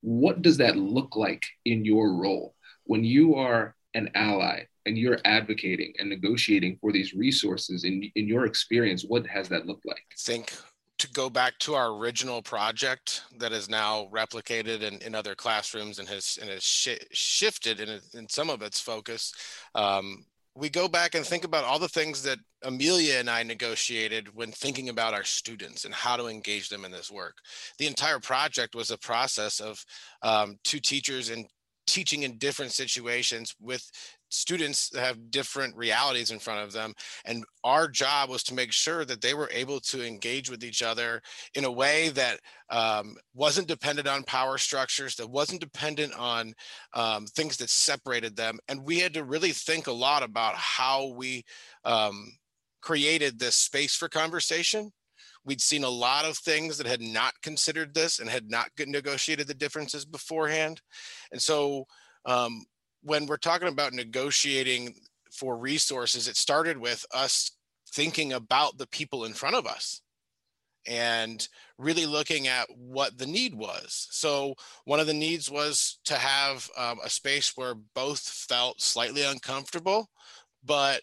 What 0.00 0.42
does 0.42 0.56
that 0.58 0.76
look 0.76 1.16
like 1.16 1.44
in 1.64 1.84
your 1.84 2.14
role 2.14 2.54
when 2.84 3.04
you 3.04 3.34
are 3.34 3.74
an 3.94 4.10
ally 4.14 4.64
and 4.84 4.96
you're 4.96 5.18
advocating 5.24 5.94
and 5.98 6.08
negotiating 6.08 6.78
for 6.80 6.92
these 6.92 7.14
resources? 7.14 7.84
In, 7.84 8.10
in 8.14 8.28
your 8.28 8.46
experience, 8.46 9.04
what 9.06 9.26
has 9.26 9.48
that 9.48 9.66
looked 9.66 9.86
like? 9.86 10.04
I 10.12 10.16
think 10.16 10.52
to 10.98 11.08
go 11.12 11.28
back 11.28 11.58
to 11.58 11.74
our 11.74 11.94
original 11.94 12.40
project 12.40 13.22
that 13.38 13.52
is 13.52 13.68
now 13.68 14.08
replicated 14.10 14.80
in, 14.80 14.98
in 15.02 15.14
other 15.14 15.34
classrooms 15.34 15.98
and 15.98 16.08
has 16.08 16.38
and 16.40 16.48
has 16.48 16.62
sh- 16.62 17.04
shifted 17.12 17.80
in, 17.80 18.00
in 18.14 18.28
some 18.28 18.48
of 18.48 18.62
its 18.62 18.80
focus. 18.80 19.34
Um, 19.74 20.24
we 20.56 20.70
go 20.70 20.88
back 20.88 21.14
and 21.14 21.24
think 21.24 21.44
about 21.44 21.64
all 21.64 21.78
the 21.78 21.88
things 21.88 22.22
that 22.22 22.38
Amelia 22.62 23.18
and 23.18 23.28
I 23.28 23.42
negotiated 23.42 24.34
when 24.34 24.50
thinking 24.52 24.88
about 24.88 25.12
our 25.12 25.22
students 25.22 25.84
and 25.84 25.92
how 25.92 26.16
to 26.16 26.26
engage 26.26 26.70
them 26.70 26.84
in 26.84 26.90
this 26.90 27.10
work. 27.10 27.36
The 27.78 27.86
entire 27.86 28.18
project 28.18 28.74
was 28.74 28.90
a 28.90 28.96
process 28.96 29.60
of 29.60 29.84
um, 30.22 30.58
two 30.64 30.80
teachers 30.80 31.28
and 31.28 31.46
teaching 31.86 32.22
in 32.22 32.38
different 32.38 32.72
situations 32.72 33.54
with 33.60 33.90
students 34.28 34.88
that 34.90 35.04
have 35.04 35.30
different 35.30 35.74
realities 35.76 36.30
in 36.30 36.38
front 36.38 36.60
of 36.60 36.72
them. 36.72 36.92
And 37.24 37.44
our 37.64 37.88
job 37.88 38.28
was 38.28 38.42
to 38.44 38.54
make 38.54 38.72
sure 38.72 39.04
that 39.04 39.20
they 39.20 39.34
were 39.34 39.50
able 39.52 39.80
to 39.80 40.06
engage 40.06 40.50
with 40.50 40.64
each 40.64 40.82
other 40.82 41.22
in 41.54 41.64
a 41.64 41.70
way 41.70 42.08
that 42.10 42.40
um, 42.70 43.16
wasn't 43.34 43.68
dependent 43.68 44.08
on 44.08 44.24
power 44.24 44.58
structures 44.58 45.14
that 45.16 45.30
wasn't 45.30 45.60
dependent 45.60 46.12
on 46.14 46.54
um, 46.94 47.26
things 47.26 47.56
that 47.58 47.70
separated 47.70 48.36
them. 48.36 48.58
And 48.68 48.84
we 48.84 48.98
had 48.98 49.14
to 49.14 49.24
really 49.24 49.52
think 49.52 49.86
a 49.86 49.92
lot 49.92 50.22
about 50.22 50.54
how 50.54 51.12
we 51.16 51.44
um, 51.84 52.32
created 52.80 53.38
this 53.38 53.56
space 53.56 53.94
for 53.94 54.08
conversation 54.08 54.92
we'd 55.46 55.60
seen 55.60 55.84
a 55.84 55.88
lot 55.88 56.24
of 56.24 56.36
things 56.36 56.76
that 56.76 56.86
had 56.86 57.00
not 57.00 57.32
considered 57.40 57.94
this 57.94 58.18
and 58.18 58.28
had 58.28 58.50
not 58.50 58.68
negotiated 58.78 59.46
the 59.46 59.54
differences 59.54 60.04
beforehand 60.04 60.82
and 61.32 61.40
so 61.40 61.86
um, 62.26 62.64
when 63.02 63.26
we're 63.26 63.36
talking 63.36 63.68
about 63.68 63.92
negotiating 63.92 64.94
for 65.30 65.56
resources, 65.56 66.28
it 66.28 66.36
started 66.36 66.76
with 66.76 67.06
us 67.14 67.52
thinking 67.92 68.32
about 68.32 68.78
the 68.78 68.88
people 68.88 69.24
in 69.24 69.32
front 69.32 69.54
of 69.54 69.66
us 69.66 70.02
and 70.88 71.48
really 71.78 72.06
looking 72.06 72.48
at 72.48 72.66
what 72.76 73.16
the 73.18 73.26
need 73.26 73.54
was. 73.54 74.08
So, 74.10 74.54
one 74.84 75.00
of 75.00 75.06
the 75.06 75.14
needs 75.14 75.50
was 75.50 75.98
to 76.04 76.14
have 76.14 76.68
um, 76.76 76.98
a 77.04 77.10
space 77.10 77.52
where 77.56 77.74
both 77.94 78.20
felt 78.20 78.80
slightly 78.80 79.24
uncomfortable, 79.24 80.08
but 80.64 81.02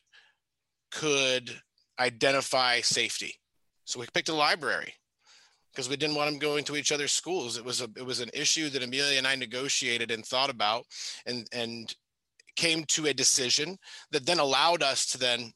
could 0.92 1.50
identify 2.00 2.82
safety. 2.82 3.36
So, 3.94 4.00
we 4.00 4.08
picked 4.12 4.30
a 4.30 4.34
library 4.34 4.92
because 5.72 5.88
we 5.88 5.98
didn't 5.98 6.16
want 6.16 6.28
them 6.32 6.40
going 6.40 6.64
to 6.64 6.76
each 6.76 6.92
other's 6.92 7.12
schools. 7.12 7.58
It 7.58 7.64
was 7.64 7.80
a 7.80 7.88
it 7.96 8.04
was 8.04 8.22
an 8.22 8.32
issue 8.34 8.70
that 8.70 8.82
Amelia 8.82 9.20
and 9.20 9.28
I 9.28 9.36
negotiated 9.36 10.10
and 10.10 10.26
thought 10.26 10.50
about, 10.50 10.88
and 11.28 11.48
and 11.54 11.94
came 12.56 12.86
to 12.86 13.06
a 13.06 13.14
decision 13.14 13.78
that 14.10 14.26
then 14.26 14.40
allowed 14.40 14.82
us 14.82 15.06
to 15.12 15.20
then 15.20 15.52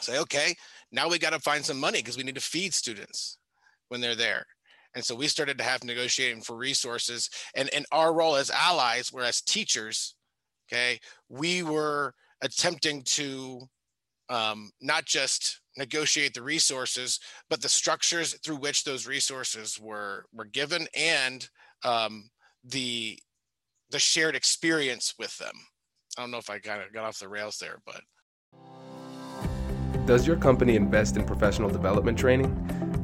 say, 0.00 0.20
okay, 0.20 0.54
now 0.92 1.08
we 1.08 1.18
got 1.18 1.32
to 1.32 1.40
find 1.40 1.64
some 1.64 1.80
money 1.80 1.98
because 1.98 2.16
we 2.16 2.22
need 2.22 2.36
to 2.36 2.40
feed 2.40 2.72
students 2.72 3.38
when 3.88 4.00
they're 4.00 4.14
there. 4.14 4.46
And 4.94 5.04
so 5.04 5.16
we 5.16 5.26
started 5.26 5.58
to 5.58 5.64
have 5.64 5.82
negotiating 5.82 6.42
for 6.42 6.56
resources, 6.56 7.28
and 7.56 7.68
and 7.74 7.86
our 7.90 8.14
role 8.14 8.36
as 8.36 8.52
allies, 8.52 9.08
whereas 9.10 9.40
teachers, 9.40 10.14
okay, 10.68 11.00
we 11.28 11.64
were 11.64 12.14
attempting 12.40 13.02
to 13.02 13.62
um, 14.28 14.70
not 14.80 15.04
just 15.04 15.60
negotiate 15.76 16.34
the 16.34 16.42
resources, 16.42 17.20
but 17.50 17.60
the 17.60 17.68
structures 17.68 18.34
through 18.44 18.56
which 18.56 18.84
those 18.84 19.06
resources 19.06 19.78
were 19.80 20.26
were 20.32 20.46
given 20.46 20.86
and 20.96 21.48
um, 21.84 22.30
the 22.64 23.18
the 23.90 23.98
shared 23.98 24.34
experience 24.34 25.14
with 25.18 25.36
them. 25.38 25.54
I 26.16 26.22
don't 26.22 26.30
know 26.30 26.38
if 26.38 26.50
I 26.50 26.58
kind 26.58 26.82
of 26.82 26.92
got 26.92 27.04
off 27.04 27.18
the 27.18 27.28
rails 27.28 27.58
there, 27.58 27.80
but. 27.86 28.00
Does 30.06 30.26
your 30.26 30.36
company 30.36 30.76
invest 30.76 31.16
in 31.16 31.24
professional 31.24 31.70
development 31.70 32.18
training? 32.18 33.03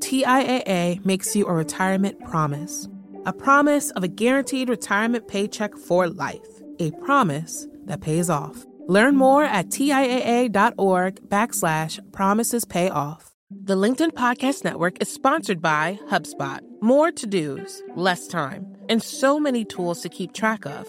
TIAA 0.00 1.04
makes 1.04 1.36
you 1.36 1.46
a 1.46 1.52
retirement 1.52 2.18
promise. 2.24 2.88
A 3.26 3.32
promise 3.32 3.90
of 3.90 4.02
a 4.02 4.08
guaranteed 4.08 4.68
retirement 4.68 5.28
paycheck 5.28 5.76
for 5.76 6.08
life. 6.08 6.62
A 6.78 6.90
promise 6.92 7.66
that 7.84 8.00
pays 8.00 8.30
off. 8.30 8.64
Learn 8.88 9.14
more 9.14 9.44
at 9.44 9.68
TIAA.org 9.68 11.20
backslash 11.28 12.12
promises 12.12 12.64
pay 12.64 12.88
off. 12.88 13.30
The 13.50 13.76
LinkedIn 13.76 14.12
Podcast 14.12 14.64
Network 14.64 15.00
is 15.02 15.12
sponsored 15.12 15.60
by 15.60 15.98
HubSpot. 16.08 16.60
More 16.80 17.12
to 17.12 17.26
dos, 17.26 17.82
less 17.94 18.26
time, 18.26 18.66
and 18.88 19.02
so 19.02 19.38
many 19.38 19.64
tools 19.64 20.00
to 20.00 20.08
keep 20.08 20.32
track 20.32 20.64
of. 20.64 20.88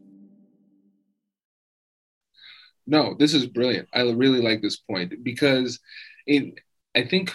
No, 2.91 3.15
this 3.17 3.33
is 3.33 3.47
brilliant. 3.47 3.87
I 3.93 4.01
really 4.01 4.41
like 4.41 4.61
this 4.61 4.75
point 4.75 5.23
because 5.23 5.79
it, 6.27 6.55
I 6.93 7.03
think 7.07 7.33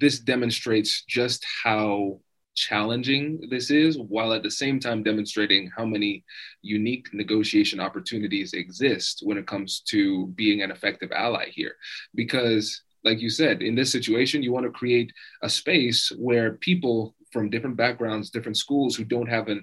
this 0.00 0.18
demonstrates 0.18 1.04
just 1.04 1.46
how 1.62 2.18
challenging 2.56 3.46
this 3.48 3.70
is, 3.70 3.96
while 3.96 4.32
at 4.32 4.42
the 4.42 4.50
same 4.50 4.80
time 4.80 5.04
demonstrating 5.04 5.70
how 5.76 5.84
many 5.84 6.24
unique 6.62 7.06
negotiation 7.12 7.78
opportunities 7.78 8.52
exist 8.52 9.20
when 9.22 9.38
it 9.38 9.46
comes 9.46 9.78
to 9.90 10.26
being 10.34 10.62
an 10.62 10.72
effective 10.72 11.12
ally 11.12 11.50
here. 11.50 11.76
Because, 12.16 12.82
like 13.04 13.20
you 13.20 13.30
said, 13.30 13.62
in 13.62 13.76
this 13.76 13.92
situation, 13.92 14.42
you 14.42 14.52
want 14.52 14.66
to 14.66 14.72
create 14.72 15.12
a 15.40 15.48
space 15.48 16.10
where 16.18 16.54
people 16.54 17.14
from 17.30 17.48
different 17.48 17.76
backgrounds, 17.76 18.30
different 18.30 18.56
schools 18.56 18.96
who 18.96 19.04
don't 19.04 19.28
have 19.28 19.46
an 19.46 19.62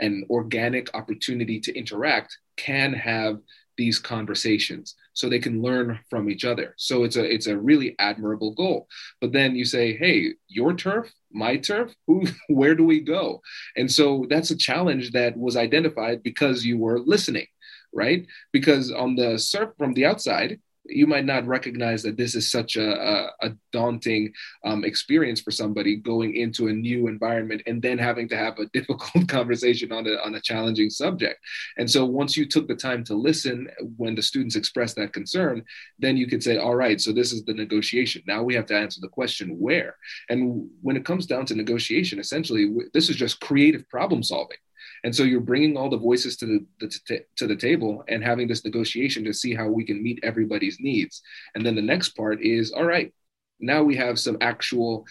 an 0.00 0.24
organic 0.30 0.92
opportunity 0.94 1.60
to 1.60 1.76
interact 1.76 2.36
can 2.56 2.92
have 2.92 3.38
these 3.76 3.98
conversations 3.98 4.94
so 5.12 5.28
they 5.28 5.38
can 5.38 5.62
learn 5.62 5.98
from 6.10 6.28
each 6.28 6.44
other. 6.44 6.74
So 6.76 7.04
it's 7.04 7.16
a 7.16 7.24
it's 7.24 7.46
a 7.46 7.58
really 7.58 7.96
admirable 7.98 8.52
goal. 8.54 8.88
But 9.20 9.32
then 9.32 9.54
you 9.56 9.64
say 9.64 9.96
hey 9.96 10.34
your 10.48 10.74
turf 10.74 11.12
my 11.32 11.56
turf 11.56 11.94
who 12.06 12.26
where 12.48 12.74
do 12.74 12.84
we 12.84 13.00
go? 13.00 13.40
And 13.76 13.90
so 13.90 14.26
that's 14.28 14.50
a 14.50 14.56
challenge 14.56 15.12
that 15.12 15.36
was 15.36 15.56
identified 15.56 16.22
because 16.22 16.64
you 16.64 16.78
were 16.78 16.98
listening 16.98 17.46
right? 17.94 18.26
Because 18.52 18.90
on 18.90 19.14
the 19.14 19.38
surf 19.38 19.70
from 19.78 19.94
the 19.94 20.04
outside 20.04 20.60
you 20.86 21.06
might 21.06 21.24
not 21.24 21.46
recognize 21.46 22.02
that 22.02 22.16
this 22.16 22.34
is 22.34 22.50
such 22.50 22.76
a, 22.76 22.92
a, 22.92 23.48
a 23.48 23.52
daunting 23.72 24.32
um, 24.64 24.84
experience 24.84 25.40
for 25.40 25.50
somebody 25.50 25.96
going 25.96 26.36
into 26.36 26.68
a 26.68 26.72
new 26.72 27.08
environment 27.08 27.62
and 27.66 27.80
then 27.80 27.98
having 27.98 28.28
to 28.28 28.36
have 28.36 28.58
a 28.58 28.66
difficult 28.72 29.28
conversation 29.28 29.92
on 29.92 30.06
a, 30.06 30.14
on 30.24 30.34
a 30.34 30.40
challenging 30.40 30.90
subject. 30.90 31.38
And 31.78 31.90
so 31.90 32.04
once 32.04 32.36
you 32.36 32.46
took 32.46 32.68
the 32.68 32.74
time 32.74 33.04
to 33.04 33.14
listen 33.14 33.68
when 33.96 34.14
the 34.14 34.22
students 34.22 34.56
expressed 34.56 34.96
that 34.96 35.12
concern, 35.12 35.64
then 35.98 36.16
you 36.16 36.26
could 36.26 36.42
say, 36.42 36.58
all 36.58 36.76
right, 36.76 37.00
so 37.00 37.12
this 37.12 37.32
is 37.32 37.44
the 37.44 37.54
negotiation. 37.54 38.22
Now 38.26 38.42
we 38.42 38.54
have 38.54 38.66
to 38.66 38.76
answer 38.76 39.00
the 39.00 39.08
question 39.08 39.58
where. 39.58 39.96
And 40.28 40.68
when 40.82 40.96
it 40.96 41.04
comes 41.04 41.26
down 41.26 41.46
to 41.46 41.54
negotiation, 41.54 42.18
essentially, 42.18 42.74
this 42.92 43.08
is 43.08 43.16
just 43.16 43.40
creative 43.40 43.88
problem 43.88 44.22
solving. 44.22 44.58
And 45.04 45.14
so 45.14 45.22
you're 45.22 45.40
bringing 45.40 45.76
all 45.76 45.90
the 45.90 45.98
voices 45.98 46.36
to 46.38 46.46
the, 46.46 46.66
the 46.80 47.20
to 47.36 47.46
the 47.46 47.56
table 47.56 48.04
and 48.08 48.24
having 48.24 48.48
this 48.48 48.64
negotiation 48.64 49.24
to 49.24 49.34
see 49.34 49.54
how 49.54 49.68
we 49.68 49.84
can 49.84 50.02
meet 50.02 50.18
everybody's 50.22 50.80
needs. 50.80 51.22
And 51.54 51.64
then 51.64 51.76
the 51.76 51.82
next 51.82 52.10
part 52.10 52.42
is 52.42 52.72
all 52.72 52.84
right, 52.84 53.12
now 53.60 53.82
we 53.82 53.96
have 53.96 54.18
some 54.18 54.38
actual 54.40 55.04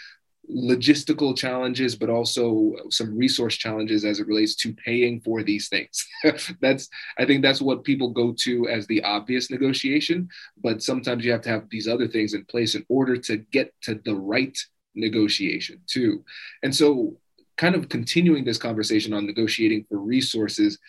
logistical 0.51 1.37
challenges, 1.37 1.95
but 1.95 2.09
also 2.09 2.73
some 2.89 3.17
resource 3.17 3.55
challenges 3.55 4.03
as 4.03 4.19
it 4.19 4.27
relates 4.27 4.55
to 4.55 4.73
paying 4.73 5.21
for 5.21 5.41
these 5.43 5.69
things. 5.69 6.05
that's, 6.61 6.89
I 7.17 7.25
think 7.25 7.41
that's 7.41 7.61
what 7.61 7.83
people 7.83 8.09
go 8.09 8.33
to 8.39 8.67
as 8.67 8.85
the 8.87 9.03
obvious 9.03 9.49
negotiation. 9.49 10.27
But 10.61 10.83
sometimes 10.83 11.23
you 11.23 11.31
have 11.31 11.41
to 11.43 11.49
have 11.49 11.69
these 11.69 11.87
other 11.87 12.07
things 12.07 12.33
in 12.33 12.45
place 12.45 12.75
in 12.75 12.85
order 12.89 13.15
to 13.17 13.37
get 13.37 13.73
to 13.83 14.01
the 14.03 14.15
right 14.15 14.57
negotiation, 14.95 15.81
too. 15.87 16.23
And 16.61 16.75
so, 16.75 17.17
kind 17.57 17.75
of 17.75 17.89
continuing 17.89 18.43
this 18.43 18.57
conversation 18.57 19.13
on 19.13 19.25
negotiating 19.25 19.85
for 19.89 19.97
resources, 19.97 20.79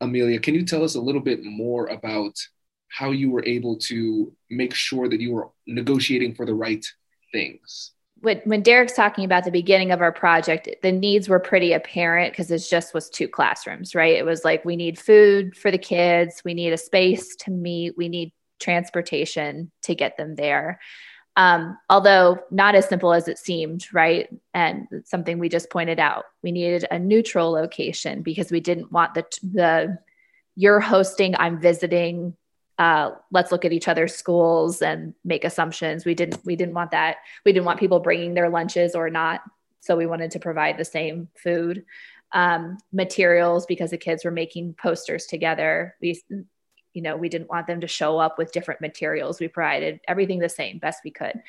Amelia, 0.00 0.38
can 0.38 0.54
you 0.54 0.64
tell 0.64 0.84
us 0.84 0.94
a 0.94 1.00
little 1.00 1.20
bit 1.20 1.44
more 1.44 1.86
about 1.86 2.36
how 2.88 3.10
you 3.10 3.30
were 3.30 3.44
able 3.46 3.78
to 3.78 4.32
make 4.50 4.74
sure 4.74 5.08
that 5.08 5.20
you 5.20 5.32
were 5.32 5.48
negotiating 5.66 6.34
for 6.34 6.44
the 6.44 6.54
right 6.54 6.84
things? 7.32 7.92
when, 8.22 8.40
when 8.44 8.62
Derek's 8.62 8.92
talking 8.92 9.24
about 9.24 9.44
the 9.44 9.50
beginning 9.50 9.90
of 9.90 10.00
our 10.00 10.12
project, 10.12 10.68
the 10.80 10.92
needs 10.92 11.28
were 11.28 11.40
pretty 11.40 11.72
apparent 11.72 12.32
because 12.32 12.52
it 12.52 12.60
just 12.70 12.94
was 12.94 13.10
two 13.10 13.26
classrooms, 13.26 13.96
right? 13.96 14.16
It 14.16 14.24
was 14.24 14.44
like 14.44 14.64
we 14.64 14.76
need 14.76 14.96
food 14.96 15.56
for 15.56 15.72
the 15.72 15.78
kids, 15.78 16.40
we 16.44 16.54
need 16.54 16.72
a 16.72 16.78
space 16.78 17.34
to 17.36 17.50
meet, 17.50 17.94
we 17.96 18.08
need 18.08 18.32
transportation 18.60 19.72
to 19.82 19.96
get 19.96 20.16
them 20.16 20.36
there. 20.36 20.78
Um, 21.36 21.78
although 21.88 22.38
not 22.50 22.74
as 22.74 22.88
simple 22.88 23.14
as 23.14 23.26
it 23.26 23.38
seemed, 23.38 23.86
right? 23.92 24.28
And 24.52 24.86
something 25.04 25.38
we 25.38 25.48
just 25.48 25.70
pointed 25.70 25.98
out, 25.98 26.24
we 26.42 26.52
needed 26.52 26.86
a 26.90 26.98
neutral 26.98 27.50
location 27.50 28.22
because 28.22 28.50
we 28.50 28.60
didn't 28.60 28.92
want 28.92 29.14
the 29.14 29.24
the 29.42 29.98
you're 30.54 30.80
hosting, 30.80 31.34
I'm 31.38 31.58
visiting 31.58 32.36
uh, 32.78 33.12
let's 33.30 33.52
look 33.52 33.64
at 33.64 33.72
each 33.72 33.86
other's 33.86 34.14
schools 34.14 34.82
and 34.82 35.14
make 35.24 35.44
assumptions. 35.44 36.04
We 36.04 36.14
didn't 36.14 36.44
we 36.44 36.56
didn't 36.56 36.74
want 36.74 36.90
that. 36.92 37.18
We 37.44 37.52
didn't 37.52 37.66
want 37.66 37.78
people 37.78 38.00
bringing 38.00 38.34
their 38.34 38.48
lunches 38.48 38.94
or 38.94 39.10
not. 39.10 39.42
So 39.80 39.96
we 39.96 40.06
wanted 40.06 40.32
to 40.32 40.40
provide 40.40 40.78
the 40.78 40.84
same 40.84 41.28
food 41.36 41.84
um, 42.32 42.78
materials 42.92 43.66
because 43.66 43.90
the 43.90 43.98
kids 43.98 44.24
were 44.24 44.30
making 44.30 44.74
posters 44.74 45.26
together. 45.26 45.94
We 46.00 46.20
you 46.94 47.02
know 47.02 47.16
we 47.16 47.28
didn't 47.28 47.50
want 47.50 47.66
them 47.66 47.80
to 47.80 47.88
show 47.88 48.18
up 48.18 48.38
with 48.38 48.52
different 48.52 48.80
materials. 48.80 49.40
We 49.40 49.48
provided 49.48 50.00
everything 50.06 50.38
the 50.38 50.48
same 50.48 50.78
best 50.78 51.00
we 51.04 51.10
could. 51.10 51.40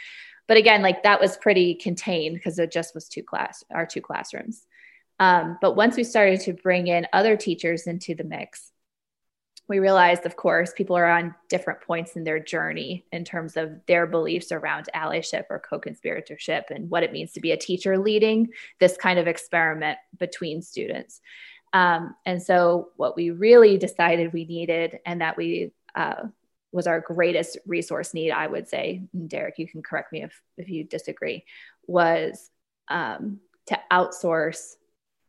But 0.48 0.58
again, 0.58 0.82
like 0.82 1.04
that 1.04 1.22
was 1.22 1.38
pretty 1.38 1.76
contained 1.76 2.36
because 2.36 2.60
it 2.60 2.72
just 2.72 2.94
was 2.94 3.08
two 3.08 3.24
class 3.24 3.64
our 3.72 3.86
two 3.86 4.02
classrooms. 4.02 4.66
Um, 5.20 5.58
but 5.62 5.76
once 5.76 5.96
we 5.96 6.04
started 6.04 6.42
to 6.42 6.54
bring 6.54 6.88
in 6.88 7.08
other 7.14 7.38
teachers 7.38 7.88
into 7.88 8.16
the 8.16 8.24
mix, 8.24 8.72
we 9.70 9.80
realized, 9.80 10.26
of 10.26 10.36
course, 10.36 10.74
people 10.76 10.98
are 10.98 11.10
on 11.10 11.34
different 11.50 11.82
points 11.82 12.18
in 12.18 12.26
their 12.26 12.40
journey 12.40 13.06
in 13.14 13.24
terms 13.24 13.56
of 13.56 13.80
their 13.88 14.06
beliefs 14.06 14.52
around 14.52 14.90
allyship 14.94 15.46
or 15.50 15.60
co 15.60 15.80
conspiratorship 15.80 16.64
and 16.70 16.90
what 16.90 17.04
it 17.04 17.14
means 17.14 17.32
to 17.34 17.40
be 17.40 17.52
a 17.52 17.58
teacher 17.58 17.98
leading 17.98 18.50
this 18.80 18.98
kind 18.98 19.20
of 19.20 19.28
experiment 19.28 19.98
between 20.20 20.62
students. 20.62 21.22
Um, 21.74 22.16
and 22.26 22.42
so, 22.42 22.90
what 22.98 23.16
we 23.16 23.32
really 23.32 23.78
decided 23.78 24.32
we 24.32 24.46
needed, 24.46 25.00
and 25.06 25.22
that 25.22 25.38
we 25.38 25.72
uh, 25.96 26.28
was 26.72 26.88
our 26.88 27.00
greatest 27.00 27.58
resource 27.66 28.14
need, 28.14 28.32
I 28.32 28.48
would 28.48 28.68
say, 28.68 29.04
and 29.14 29.30
Derek, 29.30 29.60
you 29.60 29.68
can 29.68 29.82
correct 29.82 30.12
me 30.12 30.24
if, 30.24 30.42
if 30.58 30.70
you 30.70 30.84
disagree, 30.84 31.46
was 31.88 32.50
um, 32.90 33.40
to 33.68 33.80
outsource 33.92 34.76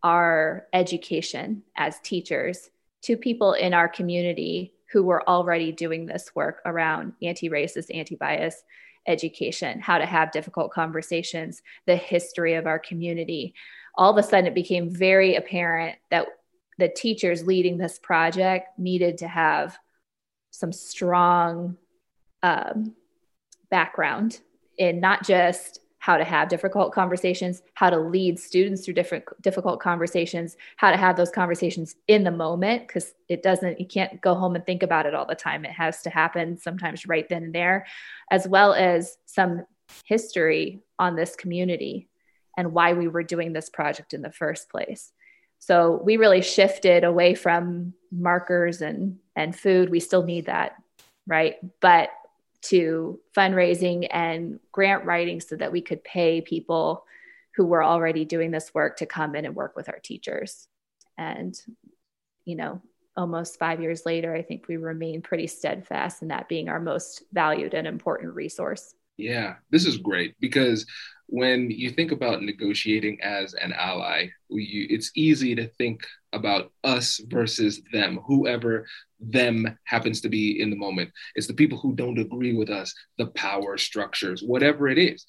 our 0.02 0.66
education 0.72 1.62
as 1.76 1.98
teachers 2.00 2.70
to 3.02 3.16
people 3.16 3.52
in 3.52 3.74
our 3.74 3.88
community 3.88 4.74
who 4.92 5.02
were 5.02 5.28
already 5.28 5.72
doing 5.72 6.06
this 6.06 6.30
work 6.34 6.60
around 6.64 7.12
anti 7.22 7.48
racist, 7.48 7.94
anti 7.94 8.16
bias 8.16 8.62
education, 9.06 9.80
how 9.80 9.98
to 9.98 10.06
have 10.06 10.32
difficult 10.32 10.72
conversations, 10.72 11.62
the 11.86 11.96
history 11.96 12.54
of 12.54 12.66
our 12.66 12.78
community. 12.78 13.54
All 13.96 14.10
of 14.10 14.16
a 14.16 14.22
sudden, 14.22 14.46
it 14.46 14.54
became 14.54 14.90
very 14.90 15.36
apparent 15.36 15.96
that 16.10 16.26
the 16.78 16.88
teachers 16.88 17.46
leading 17.46 17.78
this 17.78 17.98
project 17.98 18.78
needed 18.78 19.18
to 19.18 19.28
have 19.28 19.78
some 20.50 20.72
strong 20.72 21.76
um, 22.42 22.94
background 23.70 24.40
in 24.78 25.00
not 25.00 25.24
just 25.24 25.80
how 26.04 26.18
to 26.18 26.24
have 26.24 26.50
difficult 26.50 26.92
conversations, 26.92 27.62
how 27.72 27.88
to 27.88 27.98
lead 27.98 28.38
students 28.38 28.84
through 28.84 28.92
different 28.92 29.24
difficult 29.40 29.80
conversations, 29.80 30.54
how 30.76 30.90
to 30.90 30.98
have 30.98 31.16
those 31.16 31.30
conversations 31.30 31.96
in 32.08 32.24
the 32.24 32.30
moment 32.30 32.86
because 32.86 33.14
it 33.30 33.42
doesn't 33.42 33.80
you 33.80 33.86
can't 33.86 34.20
go 34.20 34.34
home 34.34 34.54
and 34.54 34.66
think 34.66 34.82
about 34.82 35.06
it 35.06 35.14
all 35.14 35.24
the 35.24 35.34
time. 35.34 35.64
It 35.64 35.70
has 35.70 36.02
to 36.02 36.10
happen 36.10 36.58
sometimes 36.58 37.06
right 37.06 37.26
then 37.26 37.44
and 37.44 37.54
there, 37.54 37.86
as 38.30 38.46
well 38.46 38.74
as 38.74 39.16
some 39.24 39.64
history 40.04 40.82
on 40.98 41.16
this 41.16 41.36
community 41.36 42.10
and 42.56 42.72
why 42.72 42.92
we 42.92 43.08
were 43.08 43.22
doing 43.22 43.52
this 43.52 43.68
project 43.68 44.14
in 44.14 44.22
the 44.22 44.32
first 44.32 44.68
place. 44.70 45.12
So 45.58 46.00
we 46.04 46.16
really 46.16 46.42
shifted 46.42 47.04
away 47.04 47.34
from 47.34 47.94
markers 48.12 48.82
and 48.82 49.18
and 49.34 49.56
food. 49.56 49.90
We 49.90 50.00
still 50.00 50.22
need 50.22 50.46
that, 50.46 50.74
right? 51.26 51.56
But 51.80 52.10
to 52.62 53.20
fundraising 53.36 54.08
and 54.10 54.58
grant 54.72 55.04
writing 55.04 55.40
so 55.40 55.56
that 55.56 55.72
we 55.72 55.82
could 55.82 56.02
pay 56.02 56.40
people 56.40 57.04
who 57.56 57.66
were 57.66 57.84
already 57.84 58.24
doing 58.24 58.50
this 58.50 58.72
work 58.74 58.96
to 58.98 59.06
come 59.06 59.34
in 59.34 59.44
and 59.44 59.54
work 59.54 59.76
with 59.76 59.88
our 59.88 59.98
teachers. 59.98 60.66
And, 61.16 61.58
you 62.44 62.56
know, 62.56 62.80
almost 63.16 63.58
five 63.58 63.80
years 63.80 64.04
later, 64.04 64.34
I 64.34 64.42
think 64.42 64.66
we 64.66 64.76
remain 64.76 65.22
pretty 65.22 65.46
steadfast 65.46 66.22
in 66.22 66.28
that 66.28 66.48
being 66.48 66.68
our 66.68 66.80
most 66.80 67.22
valued 67.32 67.74
and 67.74 67.86
important 67.86 68.34
resource. 68.34 68.94
Yeah, 69.16 69.54
this 69.70 69.86
is 69.86 69.98
great 69.98 70.34
because 70.40 70.86
when 71.26 71.70
you 71.70 71.90
think 71.90 72.12
about 72.12 72.42
negotiating 72.42 73.20
as 73.22 73.54
an 73.54 73.72
ally, 73.72 74.28
you, 74.50 74.86
it's 74.90 75.10
easy 75.14 75.54
to 75.54 75.68
think 75.68 76.06
about 76.32 76.72
us 76.82 77.20
versus 77.28 77.80
them, 77.92 78.20
whoever 78.26 78.86
them 79.20 79.78
happens 79.84 80.20
to 80.20 80.28
be 80.28 80.60
in 80.60 80.70
the 80.70 80.76
moment. 80.76 81.10
It's 81.34 81.46
the 81.46 81.54
people 81.54 81.78
who 81.78 81.94
don't 81.94 82.18
agree 82.18 82.54
with 82.54 82.70
us, 82.70 82.94
the 83.18 83.26
power 83.28 83.78
structures, 83.78 84.42
whatever 84.42 84.88
it 84.88 84.98
is. 84.98 85.24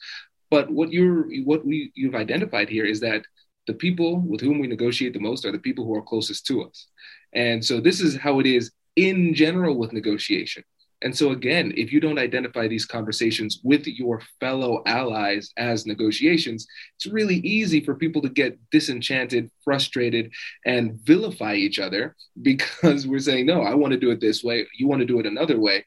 But 0.52 0.70
what 0.70 0.92
you're 0.92 1.28
what 1.44 1.66
we 1.66 1.92
you've 1.96 2.16
identified 2.16 2.70
here 2.70 2.86
is 2.86 3.00
that 3.02 3.26
the 3.68 3.74
people 3.74 4.20
with 4.22 4.42
whom 4.42 4.60
we 4.60 4.68
negotiate 4.68 5.14
the 5.14 5.20
most 5.20 5.46
are 5.46 5.52
the 5.52 5.60
people 5.60 5.86
who 5.86 5.96
are 5.96 6.02
closest 6.02 6.46
to 6.48 6.64
us. 6.64 6.88
And 7.34 7.64
so 7.64 7.80
this 7.80 8.00
is 8.00 8.16
how 8.16 8.40
it 8.40 8.46
is 8.46 8.72
in 8.96 9.34
general 9.34 9.76
with 9.78 9.92
negotiation. 9.92 10.64
And 11.02 11.16
so, 11.16 11.32
again, 11.32 11.74
if 11.76 11.92
you 11.92 12.00
don't 12.00 12.18
identify 12.18 12.68
these 12.68 12.86
conversations 12.86 13.60
with 13.64 13.86
your 13.86 14.22
fellow 14.40 14.82
allies 14.86 15.52
as 15.58 15.86
negotiations, 15.86 16.66
it's 16.96 17.06
really 17.06 17.38
easy 17.38 17.84
for 17.84 17.96
people 17.96 18.22
to 18.22 18.30
get 18.30 18.58
disenchanted, 18.72 19.52
frustrated, 19.64 20.32
and 20.66 21.00
vilify 21.04 21.56
each 21.56 21.80
other 21.80 22.16
because 22.42 23.08
we're 23.08 23.20
saying, 23.20 23.46
no, 23.46 23.62
I 23.62 23.76
want 23.76 23.92
to 23.92 24.00
do 24.00 24.12
it 24.12 24.22
this 24.22 24.44
way. 24.44 24.66
You 24.78 24.88
want 24.88 25.02
to 25.02 25.06
do 25.06 25.20
it 25.20 25.26
another 25.26 25.60
way 25.60 25.86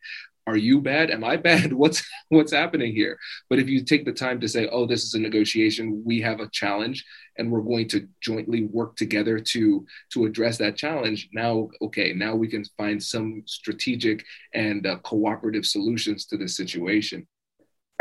are 0.48 0.56
you 0.56 0.80
bad? 0.80 1.10
Am 1.10 1.22
i 1.24 1.36
bad? 1.36 1.72
What's 1.82 2.02
what's 2.30 2.52
happening 2.52 2.94
here? 2.94 3.18
But 3.50 3.58
if 3.58 3.68
you 3.68 3.84
take 3.84 4.04
the 4.04 4.12
time 4.12 4.40
to 4.40 4.48
say 4.48 4.68
oh 4.72 4.86
this 4.86 5.04
is 5.04 5.14
a 5.14 5.18
negotiation 5.18 6.02
we 6.04 6.20
have 6.22 6.40
a 6.40 6.48
challenge 6.48 7.04
and 7.36 7.50
we're 7.50 7.60
going 7.60 7.88
to 7.88 8.08
jointly 8.20 8.64
work 8.64 8.96
together 8.96 9.38
to 9.38 9.86
to 10.12 10.24
address 10.24 10.58
that 10.58 10.76
challenge 10.76 11.28
now 11.32 11.68
okay 11.82 12.12
now 12.12 12.34
we 12.34 12.48
can 12.48 12.64
find 12.76 13.02
some 13.02 13.42
strategic 13.46 14.24
and 14.54 14.86
uh, 14.86 14.96
cooperative 14.98 15.66
solutions 15.66 16.24
to 16.26 16.36
this 16.36 16.56
situation. 16.56 17.26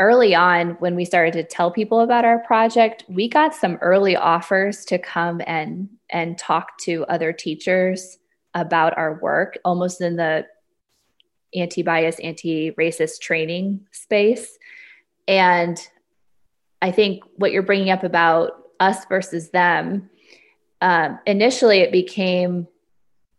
Early 0.00 0.34
on 0.34 0.70
when 0.78 0.94
we 0.94 1.04
started 1.04 1.32
to 1.34 1.42
tell 1.42 1.70
people 1.70 2.00
about 2.00 2.24
our 2.24 2.38
project 2.40 3.04
we 3.08 3.28
got 3.28 3.54
some 3.54 3.76
early 3.82 4.16
offers 4.16 4.84
to 4.86 4.98
come 4.98 5.42
and 5.46 5.88
and 6.10 6.38
talk 6.38 6.78
to 6.84 7.04
other 7.06 7.32
teachers 7.32 8.18
about 8.54 8.96
our 8.96 9.20
work 9.20 9.58
almost 9.64 10.00
in 10.00 10.16
the 10.16 10.46
anti 11.54 11.82
bias, 11.82 12.18
anti 12.20 12.72
racist 12.72 13.20
training 13.20 13.86
space. 13.92 14.58
And 15.26 15.78
I 16.80 16.90
think 16.90 17.22
what 17.36 17.52
you're 17.52 17.62
bringing 17.62 17.90
up 17.90 18.04
about 18.04 18.52
us 18.80 19.04
versus 19.06 19.50
them, 19.50 20.10
um, 20.80 21.18
initially 21.26 21.78
it 21.78 21.92
became 21.92 22.68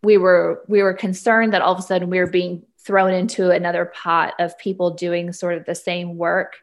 we 0.01 0.17
were 0.17 0.63
we 0.67 0.81
were 0.81 0.93
concerned 0.93 1.53
that 1.53 1.61
all 1.61 1.73
of 1.73 1.79
a 1.79 1.83
sudden 1.83 2.09
we 2.09 2.19
were 2.19 2.27
being 2.27 2.63
thrown 2.77 3.13
into 3.13 3.51
another 3.51 3.85
pot 3.85 4.33
of 4.39 4.57
people 4.57 4.91
doing 4.91 5.33
sort 5.33 5.55
of 5.55 5.65
the 5.65 5.75
same 5.75 6.17
work 6.17 6.57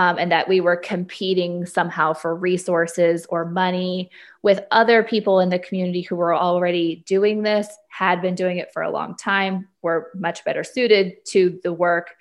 um, 0.00 0.16
and 0.16 0.32
that 0.32 0.48
we 0.48 0.62
were 0.62 0.76
competing 0.76 1.66
somehow 1.66 2.14
for 2.14 2.34
resources 2.34 3.26
or 3.28 3.44
money 3.44 4.10
with 4.40 4.64
other 4.70 5.02
people 5.02 5.40
in 5.40 5.50
the 5.50 5.58
community 5.58 6.00
who 6.00 6.16
were 6.16 6.34
already 6.34 7.04
doing 7.06 7.42
this, 7.42 7.68
had 7.90 8.22
been 8.22 8.34
doing 8.34 8.56
it 8.56 8.72
for 8.72 8.80
a 8.80 8.90
long 8.90 9.14
time, 9.14 9.68
were 9.82 10.10
much 10.14 10.42
better 10.42 10.64
suited 10.64 11.22
to 11.26 11.60
the 11.64 11.72
work. 11.74 12.14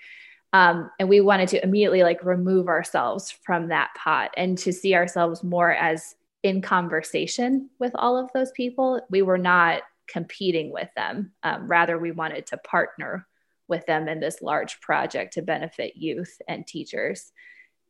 Um, 0.52 0.92
and 1.00 1.08
we 1.08 1.22
wanted 1.22 1.48
to 1.50 1.64
immediately 1.64 2.04
like 2.04 2.22
remove 2.26 2.68
ourselves 2.68 3.32
from 3.32 3.70
that 3.70 3.92
pot 3.96 4.32
and 4.36 4.58
to 4.58 4.74
see 4.74 4.94
ourselves 4.94 5.42
more 5.42 5.72
as 5.72 6.16
in 6.44 6.62
conversation 6.62 7.70
with 7.80 7.94
all 7.96 8.18
of 8.18 8.30
those 8.34 8.52
people. 8.52 9.00
We 9.10 9.22
were 9.22 9.38
not 9.38 9.84
competing 10.06 10.74
with 10.74 10.90
them. 10.98 11.32
Um, 11.44 11.66
rather, 11.70 11.98
we 11.98 12.12
wanted 12.12 12.48
to 12.48 12.58
partner 12.58 13.26
with 13.70 13.86
them 13.86 14.10
in 14.10 14.20
this 14.20 14.42
large 14.42 14.82
project 14.82 15.36
to 15.36 15.42
benefit 15.42 15.96
youth 15.96 16.42
and 16.46 16.68
teachers. 16.68 17.32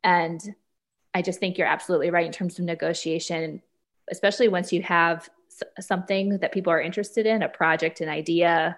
And 0.03 0.41
I 1.13 1.21
just 1.21 1.39
think 1.39 1.57
you're 1.57 1.67
absolutely 1.67 2.12
right 2.12 2.25
in 2.25 2.31
terms 2.31 2.59
of 2.59 2.65
negotiation, 2.65 3.62
especially 4.09 4.47
once 4.47 4.71
you 4.71 4.81
have 4.83 5.29
something 5.79 6.38
that 6.39 6.53
people 6.53 6.71
are 6.71 6.81
interested 6.81 7.25
in, 7.25 7.43
a 7.43 7.49
project, 7.49 8.01
an 8.01 8.09
idea, 8.09 8.77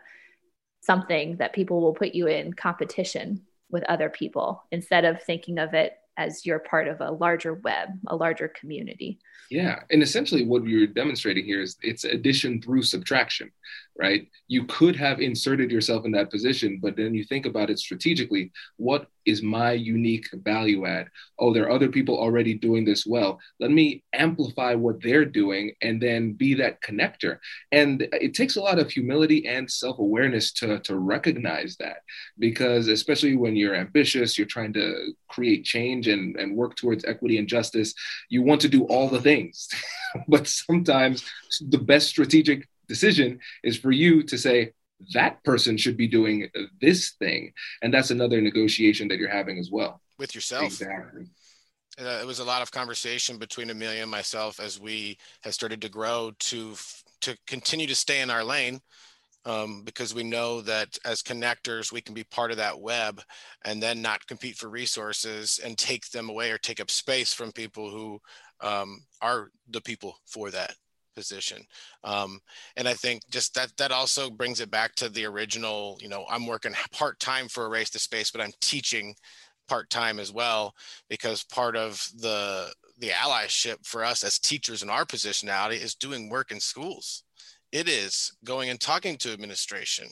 something 0.81 1.37
that 1.37 1.53
people 1.53 1.81
will 1.81 1.93
put 1.93 2.15
you 2.15 2.27
in 2.27 2.53
competition 2.53 3.41
with 3.69 3.83
other 3.83 4.09
people 4.09 4.63
instead 4.71 5.05
of 5.05 5.21
thinking 5.21 5.57
of 5.57 5.73
it 5.73 5.97
as 6.17 6.45
you're 6.45 6.59
part 6.59 6.87
of 6.87 6.99
a 7.01 7.11
larger 7.11 7.53
web, 7.53 7.89
a 8.07 8.15
larger 8.15 8.47
community. 8.47 9.19
Yeah. 9.49 9.79
And 9.89 10.03
essentially, 10.03 10.45
what 10.45 10.65
you're 10.65 10.87
demonstrating 10.87 11.45
here 11.45 11.61
is 11.61 11.77
it's 11.81 12.03
addition 12.03 12.61
through 12.61 12.83
subtraction, 12.83 13.51
right? 13.97 14.27
You 14.47 14.65
could 14.65 14.95
have 14.95 15.19
inserted 15.19 15.71
yourself 15.71 16.05
in 16.05 16.11
that 16.11 16.31
position, 16.31 16.79
but 16.81 16.95
then 16.95 17.13
you 17.13 17.23
think 17.23 17.45
about 17.45 17.69
it 17.69 17.79
strategically. 17.79 18.51
What 18.77 19.07
is 19.25 19.43
my 19.43 19.73
unique 19.73 20.27
value 20.33 20.85
add? 20.85 21.07
Oh, 21.37 21.53
there 21.53 21.65
are 21.65 21.71
other 21.71 21.89
people 21.89 22.17
already 22.17 22.53
doing 22.53 22.83
this 22.83 23.05
well. 23.05 23.39
Let 23.59 23.71
me 23.71 24.03
amplify 24.13 24.73
what 24.73 25.01
they're 25.03 25.25
doing 25.25 25.73
and 25.81 26.01
then 26.01 26.33
be 26.33 26.53
that 26.55 26.81
connector. 26.81 27.37
And 27.71 28.07
it 28.13 28.33
takes 28.33 28.55
a 28.55 28.61
lot 28.61 28.79
of 28.79 28.89
humility 28.89 29.47
and 29.47 29.69
self 29.69 29.99
awareness 29.99 30.51
to, 30.53 30.79
to 30.79 30.95
recognize 30.97 31.75
that 31.77 31.97
because, 32.39 32.87
especially 32.87 33.35
when 33.35 33.55
you're 33.55 33.75
ambitious, 33.75 34.37
you're 34.37 34.47
trying 34.47 34.73
to 34.73 35.13
create 35.29 35.63
change 35.63 36.07
and, 36.07 36.35
and 36.37 36.55
work 36.55 36.75
towards 36.75 37.05
equity 37.05 37.37
and 37.37 37.47
justice, 37.47 37.93
you 38.29 38.41
want 38.41 38.61
to 38.61 38.69
do 38.69 38.83
all 38.85 39.07
the 39.07 39.21
things. 39.21 39.69
but 40.27 40.47
sometimes 40.47 41.23
the 41.69 41.77
best 41.77 42.07
strategic 42.07 42.67
decision 42.91 43.39
is 43.63 43.77
for 43.77 43.91
you 43.91 44.23
to 44.23 44.37
say, 44.37 44.73
that 45.13 45.43
person 45.43 45.77
should 45.77 45.97
be 45.97 46.07
doing 46.07 46.47
this 46.79 47.11
thing. 47.17 47.53
And 47.81 47.93
that's 47.93 48.11
another 48.11 48.39
negotiation 48.41 49.07
that 49.07 49.17
you're 49.17 49.37
having 49.39 49.57
as 49.57 49.69
well. 49.71 49.99
With 50.19 50.35
yourself. 50.35 50.65
Exactly. 50.65 51.25
Uh, 51.99 52.19
it 52.21 52.27
was 52.27 52.39
a 52.39 52.43
lot 52.43 52.61
of 52.61 52.71
conversation 52.71 53.37
between 53.37 53.69
Amelia 53.69 54.01
and 54.01 54.11
myself 54.11 54.59
as 54.59 54.79
we 54.79 55.17
have 55.43 55.53
started 55.53 55.81
to 55.81 55.89
grow 55.89 56.31
to 56.39 56.75
to 57.21 57.37
continue 57.45 57.87
to 57.87 57.95
stay 57.95 58.21
in 58.21 58.29
our 58.29 58.43
lane 58.43 58.79
um, 59.45 59.83
because 59.83 60.15
we 60.15 60.23
know 60.23 60.61
that 60.61 60.97
as 61.05 61.21
connectors 61.21 61.91
we 61.91 62.01
can 62.01 62.15
be 62.15 62.23
part 62.23 62.51
of 62.51 62.57
that 62.57 62.79
web 62.79 63.21
and 63.65 63.83
then 63.83 64.01
not 64.01 64.25
compete 64.25 64.55
for 64.55 64.69
resources 64.69 65.59
and 65.63 65.77
take 65.77 66.09
them 66.09 66.29
away 66.29 66.49
or 66.51 66.57
take 66.57 66.79
up 66.79 66.89
space 66.89 67.33
from 67.33 67.51
people 67.51 67.91
who 67.91 68.19
um, 68.61 69.01
are 69.21 69.49
the 69.69 69.81
people 69.81 70.15
for 70.25 70.49
that 70.49 70.73
position. 71.15 71.63
Um, 72.03 72.39
and 72.77 72.87
i 72.87 72.93
think 72.93 73.21
just 73.29 73.53
that 73.55 73.71
that 73.77 73.91
also 73.91 74.29
brings 74.29 74.59
it 74.59 74.71
back 74.71 74.95
to 74.95 75.09
the 75.09 75.25
original 75.25 75.97
you 76.01 76.09
know 76.09 76.25
i'm 76.29 76.47
working 76.47 76.73
part-time 76.91 77.47
for 77.47 77.65
erase 77.65 77.89
the 77.89 77.99
space 77.99 78.31
but 78.31 78.41
i'm 78.41 78.51
teaching 78.61 79.15
part-time 79.67 80.19
as 80.19 80.31
well 80.31 80.73
because 81.09 81.43
part 81.43 81.75
of 81.75 82.05
the 82.17 82.71
the 82.99 83.09
allyship 83.09 83.77
for 83.85 84.03
us 84.03 84.23
as 84.23 84.37
teachers 84.37 84.83
in 84.83 84.89
our 84.89 85.05
positionality 85.05 85.81
is 85.81 85.95
doing 85.95 86.29
work 86.29 86.51
in 86.51 86.59
schools. 86.59 87.23
It 87.71 87.89
is 87.89 88.31
going 88.43 88.69
and 88.69 88.79
talking 88.79 89.17
to 89.17 89.33
administration 89.33 90.07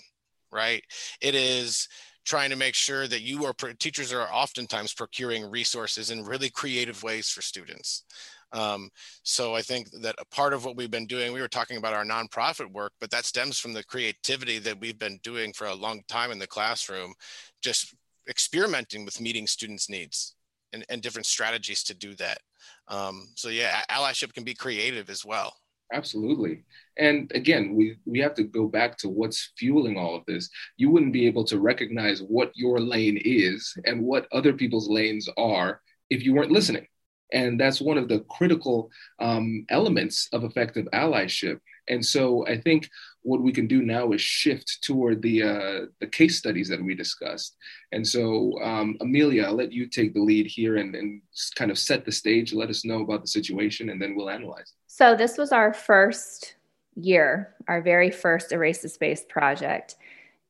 right? 0.52 0.84
It 1.22 1.36
is 1.36 1.88
trying 2.26 2.50
to 2.50 2.56
make 2.56 2.76
sure 2.76 3.08
that 3.08 3.22
you 3.22 3.46
are 3.46 3.54
teachers 3.80 4.14
are 4.14 4.32
oftentimes 4.32 4.94
procuring 4.94 5.50
resources 5.50 6.12
in 6.12 6.24
really 6.24 6.50
creative 6.50 7.02
ways 7.04 7.30
for 7.30 7.42
students 7.42 8.04
um, 8.52 8.90
so 9.24 9.54
I 9.54 9.62
think 9.62 9.90
that 10.02 10.16
a 10.20 10.26
part 10.26 10.54
of 10.54 10.66
what 10.66 10.76
we've 10.76 10.92
been 10.92 11.06
doing, 11.06 11.34
we 11.34 11.42
were 11.42 11.48
talking 11.48 11.78
about 11.78 11.94
our 11.94 12.06
nonprofit 12.06 12.72
work, 12.72 12.94
but 13.00 13.12
that 13.12 13.26
stems 13.26 13.60
from 13.60 13.74
the 13.74 13.84
creativity 13.84 14.60
that 14.60 14.80
we've 14.80 14.98
been 14.98 15.20
doing 15.24 15.54
for 15.54 15.68
a 15.68 15.76
long 15.76 16.02
time 16.08 16.32
in 16.32 16.40
the 16.40 16.48
classroom, 16.48 17.14
just 17.62 17.94
experimenting 18.30 19.06
with 19.06 19.22
meeting 19.22 19.48
students' 19.48 19.90
needs 19.90 20.36
and, 20.74 20.86
and 20.90 21.02
different 21.02 21.26
strategies 21.26 21.84
to 21.84 21.94
do 21.94 22.16
that. 22.16 22.40
Um, 22.88 23.30
so 23.36 23.50
yeah, 23.50 23.82
allyship 23.92 24.34
can 24.34 24.44
be 24.44 24.54
creative 24.54 25.10
as 25.10 25.26
well. 25.26 25.56
Absolutely. 25.92 26.64
And 26.98 27.32
again, 27.34 27.76
we, 27.76 27.98
we 28.06 28.20
have 28.20 28.36
to 28.36 28.44
go 28.44 28.68
back 28.68 28.96
to 28.98 29.10
what's 29.10 29.54
fueling 29.58 29.98
all 29.98 30.16
of 30.16 30.24
this. 30.28 30.50
You 30.78 30.92
wouldn't 30.92 31.14
be 31.14 31.26
able 31.26 31.44
to 31.46 31.60
recognize 31.60 32.22
what 32.22 32.52
your 32.54 32.80
lane 32.80 33.20
is 33.24 33.74
and 33.86 34.02
what 34.04 34.28
other 34.32 34.54
people's 34.54 34.88
lanes 34.88 35.28
are 35.36 35.82
if 36.12 36.24
you 36.24 36.34
weren't 36.34 36.52
listening. 36.52 36.86
And 37.32 37.60
that's 37.60 37.82
one 37.82 37.98
of 37.98 38.08
the 38.08 38.20
critical 38.30 38.89
um, 39.20 39.65
elements 39.70 40.30
of 40.34 40.44
effective 40.44 40.88
allyship. 40.94 41.60
And 41.88 42.06
so 42.06 42.46
I 42.48 42.60
think 42.60 42.89
what 43.24 43.42
we 43.42 43.52
can 43.52 43.68
do 43.68 43.82
now 43.82 44.12
is 44.12 44.22
shift 44.22 44.80
toward 44.84 45.22
the, 45.22 45.44
uh, 45.44 45.86
the 46.00 46.08
case 46.08 46.38
studies 46.38 46.70
that 46.70 46.84
we 46.84 46.96
discussed. 46.96 47.58
And 47.92 48.08
so, 48.08 48.60
um, 48.62 48.98
Amelia, 49.02 49.46
I'll 49.46 49.56
let 49.56 49.72
you 49.72 49.88
take 49.88 50.13
the 50.13 50.22
lead 50.22 50.48
here 50.48 50.78
and, 50.78 50.96
and 50.96 51.22
kind 51.56 51.72
of 51.72 51.78
set 51.78 52.06
the 52.06 52.12
stage, 52.12 52.54
let 52.54 52.70
us 52.70 52.86
know 52.86 53.02
about 53.02 53.22
the 53.22 53.28
situation, 53.28 53.89
and 53.89 54.02
then 54.02 54.15
we'll 54.15 54.30
analyze. 54.30 54.74
So, 54.88 55.15
this 55.15 55.38
was 55.38 55.52
our 55.52 55.74
first 55.74 56.56
year, 56.96 57.56
our 57.68 57.82
very 57.82 58.12
first 58.12 58.52
Erase 58.52 58.82
the 58.82 58.89
Space 58.89 59.26
project. 59.28 59.96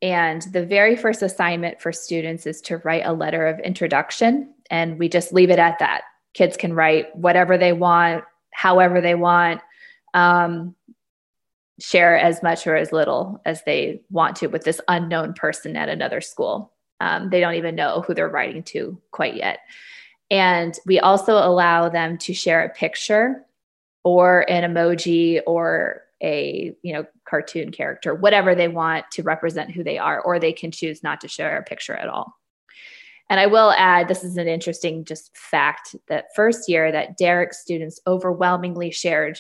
And 0.02 0.42
the 0.54 0.65
very 0.65 0.96
first 0.96 1.22
assignment 1.22 1.82
for 1.82 1.92
students 1.92 2.46
is 2.46 2.62
to 2.62 2.78
write 2.78 3.06
a 3.06 3.13
letter 3.13 3.48
of 3.48 3.60
introduction. 3.60 4.54
And 4.70 4.98
we 4.98 5.10
just 5.10 5.34
leave 5.34 5.50
it 5.50 5.60
at 5.60 5.80
that 5.80 6.04
kids 6.34 6.58
can 6.58 6.74
write 6.74 7.15
whatever 7.15 7.58
they 7.58 7.74
want 7.74 8.24
however 8.52 9.00
they 9.00 9.15
want 9.15 9.62
um, 10.13 10.76
share 11.80 12.18
as 12.18 12.44
much 12.44 12.68
or 12.68 12.76
as 12.76 12.92
little 12.92 13.42
as 13.46 13.63
they 13.63 14.02
want 14.10 14.36
to 14.38 14.48
with 14.48 14.63
this 14.63 14.82
unknown 14.88 15.34
person 15.34 15.76
at 15.76 15.89
another 15.89 16.22
school. 16.22 16.74
Um, 17.00 17.30
they 17.30 17.39
don't 17.39 17.56
even 17.56 17.76
know 17.76 18.02
who 18.02 18.13
they're 18.13 18.28
writing 18.28 18.63
to 18.63 19.02
quite 19.12 19.36
yet. 19.36 19.60
And 20.30 20.78
we 20.86 21.00
also 21.00 21.38
allow 21.38 21.89
them 21.89 22.18
to 22.20 22.34
share 22.34 22.63
a 22.63 22.70
picture 22.70 23.46
or 24.04 24.46
an 24.50 24.70
emoji 24.70 25.39
or 25.48 26.04
a 26.22 26.76
you 26.82 26.92
know 26.92 27.06
cartoon 27.24 27.72
character 27.72 28.13
whatever 28.13 28.54
they 28.54 28.68
want 28.68 29.06
to 29.10 29.24
represent 29.24 29.72
who 29.72 29.86
they 29.86 29.98
are 29.98 30.20
or 30.22 30.38
they 30.38 30.52
can 30.52 30.70
choose 30.70 31.02
not 31.02 31.22
to 31.22 31.30
share 31.30 31.58
a 31.58 31.63
picture 31.63 31.96
at 31.96 32.10
all 32.10 32.34
and 33.30 33.39
I 33.39 33.46
will 33.46 33.72
add, 33.72 34.08
this 34.08 34.24
is 34.24 34.38
an 34.38 34.48
interesting 34.48 35.06
just 35.06 35.36
fact 35.38 35.96
that 36.08 36.28
first 36.36 36.68
year 36.68 36.92
that 36.92 37.18
Derek's 37.18 37.60
students 37.60 38.00
overwhelmingly 38.08 38.92
shared 38.92 39.39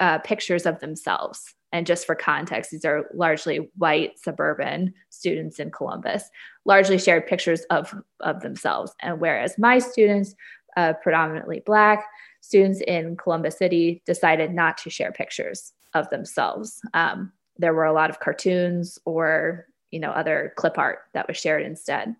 uh, 0.00 0.18
pictures 0.18 0.66
of 0.66 0.80
themselves. 0.80 1.54
And 1.72 1.86
just 1.86 2.06
for 2.06 2.14
context, 2.14 2.70
these 2.70 2.84
are 2.84 3.06
largely 3.14 3.70
white 3.76 4.18
suburban 4.18 4.92
students 5.08 5.58
in 5.58 5.70
Columbus, 5.70 6.28
largely 6.64 6.98
shared 6.98 7.26
pictures 7.26 7.62
of, 7.70 7.94
of 8.20 8.40
themselves. 8.40 8.92
And 9.00 9.20
whereas 9.20 9.58
my 9.58 9.78
students, 9.78 10.34
uh, 10.76 10.94
predominantly 11.02 11.62
Black 11.64 12.04
students 12.40 12.80
in 12.86 13.16
Columbus 13.16 13.56
City, 13.56 14.02
decided 14.06 14.52
not 14.52 14.76
to 14.78 14.90
share 14.90 15.12
pictures 15.12 15.72
of 15.94 16.08
themselves. 16.10 16.80
Um, 16.94 17.32
there 17.56 17.74
were 17.74 17.84
a 17.84 17.92
lot 17.92 18.10
of 18.10 18.20
cartoons 18.20 18.98
or 19.04 19.66
you 19.90 20.00
know 20.00 20.10
other 20.10 20.52
clip 20.56 20.78
art 20.78 21.00
that 21.14 21.28
was 21.28 21.36
shared 21.36 21.62
instead. 21.62 22.16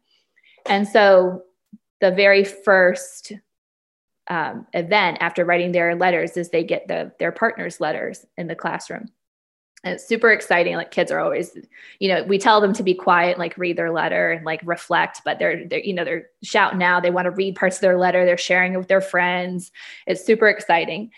And 0.67 0.87
so 0.87 1.43
the 2.01 2.11
very 2.11 2.45
first 2.45 3.33
um, 4.29 4.67
event 4.73 5.19
after 5.21 5.45
writing 5.45 5.73
their 5.73 5.95
letters 5.95 6.37
is 6.37 6.51
they 6.51 6.65
get 6.65 6.89
the 6.89 7.13
their 7.19 7.33
partners' 7.33 7.81
letters 7.81 8.25
in 8.37 8.47
the 8.47 8.55
classroom. 8.55 9.09
And 9.85 9.95
it's 9.95 10.07
super 10.07 10.31
exciting. 10.31 10.77
Like 10.77 10.93
kids 10.93 11.11
are 11.11 11.19
always, 11.19 11.57
you 11.99 12.09
know, 12.09 12.23
we 12.23 12.39
tell 12.39 12.61
them 12.61 12.73
to 12.75 12.85
be 12.85 12.95
quiet, 12.95 13.37
like 13.37 13.59
read 13.59 13.77
their 13.77 13.91
letter 13.91 14.31
and 14.31 14.47
like 14.47 14.61
reflect, 14.65 15.23
but 15.25 15.41
they're, 15.41 15.67
they're, 15.67 15.81
you 15.81 15.93
know, 15.93 16.05
they're 16.05 16.29
shouting 16.45 16.79
now. 16.79 17.01
They 17.01 17.11
want 17.11 17.25
to 17.25 17.33
read 17.33 17.57
parts 17.57 17.79
of 17.79 17.81
their 17.81 17.99
letter. 17.99 18.25
They're 18.25 18.39
sharing 18.39 18.75
it 18.75 18.77
with 18.77 18.87
their 18.87 19.01
friends. 19.01 19.73
It's 20.07 20.25
super 20.25 20.49
exciting. 20.49 21.11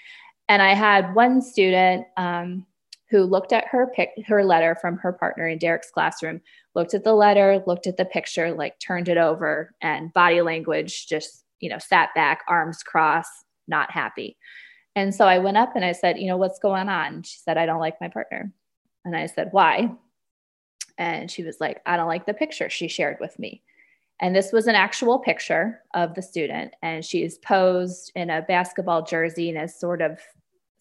And 0.48 0.62
I 0.62 0.72
had 0.72 1.14
one 1.14 1.42
student 1.42 2.06
um, 2.16 2.64
who 3.10 3.22
looked 3.22 3.52
at 3.52 3.66
her 3.68 3.90
pic, 3.94 4.10
her 4.26 4.44
letter 4.44 4.76
from 4.80 4.96
her 4.98 5.12
partner 5.12 5.46
in 5.46 5.58
Derek's 5.58 5.90
classroom, 5.90 6.40
looked 6.74 6.94
at 6.94 7.04
the 7.04 7.14
letter, 7.14 7.62
looked 7.66 7.86
at 7.86 7.96
the 7.96 8.04
picture, 8.04 8.52
like 8.52 8.78
turned 8.78 9.08
it 9.08 9.18
over, 9.18 9.74
and 9.80 10.12
body 10.12 10.40
language 10.40 11.06
just, 11.06 11.44
you 11.60 11.68
know, 11.68 11.78
sat 11.78 12.14
back, 12.14 12.42
arms 12.48 12.82
crossed, 12.82 13.44
not 13.68 13.90
happy. 13.90 14.36
And 14.96 15.14
so 15.14 15.26
I 15.26 15.38
went 15.38 15.56
up 15.56 15.74
and 15.74 15.84
I 15.84 15.92
said, 15.92 16.18
you 16.18 16.28
know, 16.28 16.36
what's 16.36 16.58
going 16.58 16.88
on? 16.88 17.22
She 17.22 17.38
said, 17.38 17.58
I 17.58 17.66
don't 17.66 17.80
like 17.80 18.00
my 18.00 18.08
partner. 18.08 18.52
And 19.04 19.16
I 19.16 19.26
said, 19.26 19.48
why? 19.50 19.90
And 20.98 21.30
she 21.30 21.42
was 21.42 21.60
like, 21.60 21.82
I 21.84 21.96
don't 21.96 22.08
like 22.08 22.26
the 22.26 22.34
picture 22.34 22.70
she 22.70 22.88
shared 22.88 23.18
with 23.20 23.38
me. 23.38 23.62
And 24.20 24.34
this 24.34 24.52
was 24.52 24.68
an 24.68 24.76
actual 24.76 25.18
picture 25.18 25.80
of 25.92 26.14
the 26.14 26.22
student. 26.22 26.74
And 26.82 27.04
she's 27.04 27.38
posed 27.38 28.12
in 28.14 28.30
a 28.30 28.42
basketball 28.42 29.02
jersey 29.02 29.50
and 29.50 29.60
is 29.60 29.78
sort 29.78 30.00
of 30.00 30.20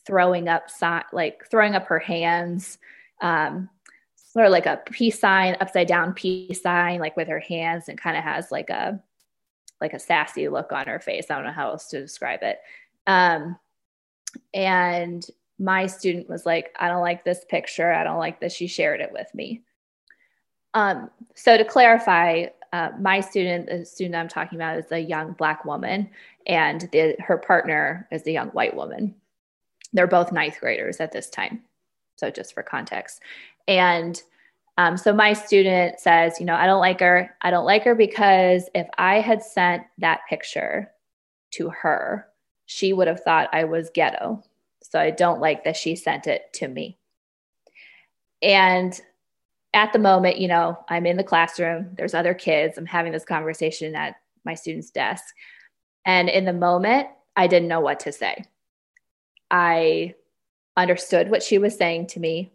throwing 0.06 0.48
up 0.48 0.70
sign, 0.70 1.04
like 1.12 1.46
throwing 1.50 1.76
up 1.76 1.86
her 1.88 2.00
hands 2.00 2.78
um, 3.22 3.70
sort 4.16 4.46
of 4.46 4.52
like 4.52 4.66
a 4.66 4.82
peace 4.92 5.20
sign 5.20 5.56
upside 5.62 5.88
down 5.88 6.14
peace 6.14 6.62
sign 6.62 7.00
like 7.00 7.16
with 7.16 7.28
her 7.28 7.40
hands 7.40 7.88
and 7.88 8.00
kind 8.00 8.18
of 8.18 8.24
has 8.24 8.52
like 8.52 8.70
a 8.70 9.02
like 9.80 9.94
a 9.94 10.00
sassy 10.00 10.48
look 10.48 10.72
on 10.72 10.88
her 10.88 11.00
face. 11.00 11.30
I 11.30 11.36
don't 11.36 11.46
know 11.46 11.52
how 11.52 11.70
else 11.70 11.88
to 11.90 12.02
describe 12.02 12.40
it. 12.42 12.60
Um, 13.06 13.58
and 14.54 15.26
my 15.60 15.86
student 15.86 16.28
was 16.28 16.46
like 16.46 16.74
i 16.80 16.88
don't 16.88 17.02
like 17.02 17.24
this 17.24 17.46
picture. 17.50 17.94
I 17.94 18.04
don't 18.04 18.18
like 18.18 18.40
that 18.42 18.52
she 18.52 18.68
shared 18.68 19.02
it 19.02 19.12
with 19.12 19.28
me. 19.34 19.62
Um, 20.74 21.10
so 21.36 21.58
to 21.58 21.66
clarify 21.66 22.48
uh, 22.72 22.90
my 23.00 23.20
student, 23.20 23.68
the 23.68 23.86
student 23.86 24.16
I'm 24.16 24.28
talking 24.28 24.58
about, 24.58 24.80
is 24.80 24.92
a 24.92 25.00
young 25.00 25.34
black 25.34 25.64
woman, 25.64 26.10
and 26.48 26.90
the, 26.92 27.16
her 27.20 27.38
partner 27.38 28.08
is 28.12 28.26
a 28.26 28.32
young 28.32 28.50
white 28.50 28.76
woman. 28.76 29.14
They're 29.94 30.08
both 30.08 30.32
ninth 30.32 30.60
graders 30.60 31.00
at 31.00 31.12
this 31.12 31.30
time. 31.30 31.62
So, 32.18 32.30
just 32.30 32.54
for 32.54 32.64
context. 32.64 33.22
And 33.68 34.22
um, 34.78 34.98
so, 34.98 35.14
my 35.14 35.34
student 35.34 36.00
says, 36.00 36.40
You 36.40 36.46
know, 36.46 36.56
I 36.56 36.66
don't 36.66 36.80
like 36.80 37.00
her. 37.00 37.36
I 37.42 37.52
don't 37.52 37.66
like 37.66 37.84
her 37.84 37.96
because 37.96 38.70
if 38.74 38.88
I 38.98 39.20
had 39.20 39.44
sent 39.44 39.84
that 40.00 40.22
picture 40.30 40.92
to 41.52 41.70
her, 41.70 42.28
she 42.66 42.94
would 42.94 43.08
have 43.08 43.22
thought 43.22 43.50
I 43.54 43.66
was 43.66 43.92
ghetto. 43.94 44.44
So, 44.82 45.00
I 45.00 45.12
don't 45.12 45.42
like 45.42 45.64
that 45.64 45.78
she 45.78 45.96
sent 45.96 46.28
it 46.28 46.52
to 46.54 46.68
me. 46.68 46.98
And 48.42 49.00
at 49.74 49.92
the 49.92 50.00
moment, 50.00 50.38
you 50.38 50.48
know, 50.48 50.78
I'm 50.90 51.06
in 51.06 51.18
the 51.18 51.24
classroom, 51.24 51.90
there's 51.98 52.14
other 52.14 52.34
kids, 52.34 52.78
I'm 52.78 52.86
having 52.86 53.12
this 53.12 53.26
conversation 53.26 53.96
at 53.96 54.16
my 54.46 54.54
student's 54.54 54.92
desk. 54.92 55.24
And 56.06 56.30
in 56.30 56.46
the 56.46 56.54
moment, 56.54 57.08
I 57.36 57.48
didn't 57.48 57.70
know 57.70 57.80
what 57.80 58.00
to 58.02 58.12
say. 58.12 58.46
I 59.52 60.16
understood 60.76 61.30
what 61.30 61.44
she 61.44 61.58
was 61.58 61.78
saying 61.78 62.08
to 62.08 62.20
me. 62.20 62.52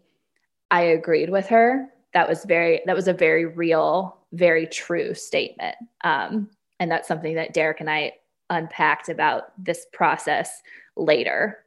I 0.71 0.81
agreed 0.81 1.29
with 1.29 1.47
her. 1.47 1.87
That 2.13 2.27
was 2.27 2.45
very, 2.45 2.81
that 2.85 2.95
was 2.95 3.07
a 3.07 3.13
very 3.13 3.45
real, 3.45 4.17
very 4.33 4.67
true 4.67 5.13
statement. 5.13 5.75
Um, 6.03 6.49
and 6.79 6.91
that's 6.91 7.07
something 7.07 7.35
that 7.35 7.53
Derek 7.53 7.79
and 7.79 7.89
I 7.89 8.13
unpacked 8.49 9.09
about 9.09 9.51
this 9.63 9.85
process 9.93 10.61
later, 10.95 11.59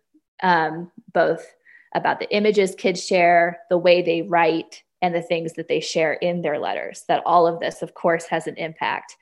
um, 0.43 0.91
both 1.13 1.47
about 1.95 2.19
the 2.19 2.35
images 2.35 2.75
kids 2.75 3.05
share, 3.05 3.61
the 3.71 3.79
way 3.79 4.03
they 4.03 4.23
write, 4.23 4.83
and 5.01 5.15
the 5.15 5.23
things 5.23 5.55
that 5.55 5.69
they 5.69 5.81
share 5.81 6.15
in 6.15 6.43
their 6.43 6.59
letters. 6.59 7.05
That 7.09 7.23
all 7.27 7.47
of 7.47 7.61
this, 7.61 7.83
of 7.83 7.95
course, 7.95 8.27
has 8.27 8.47
an 8.47 8.57
impact. 8.57 9.17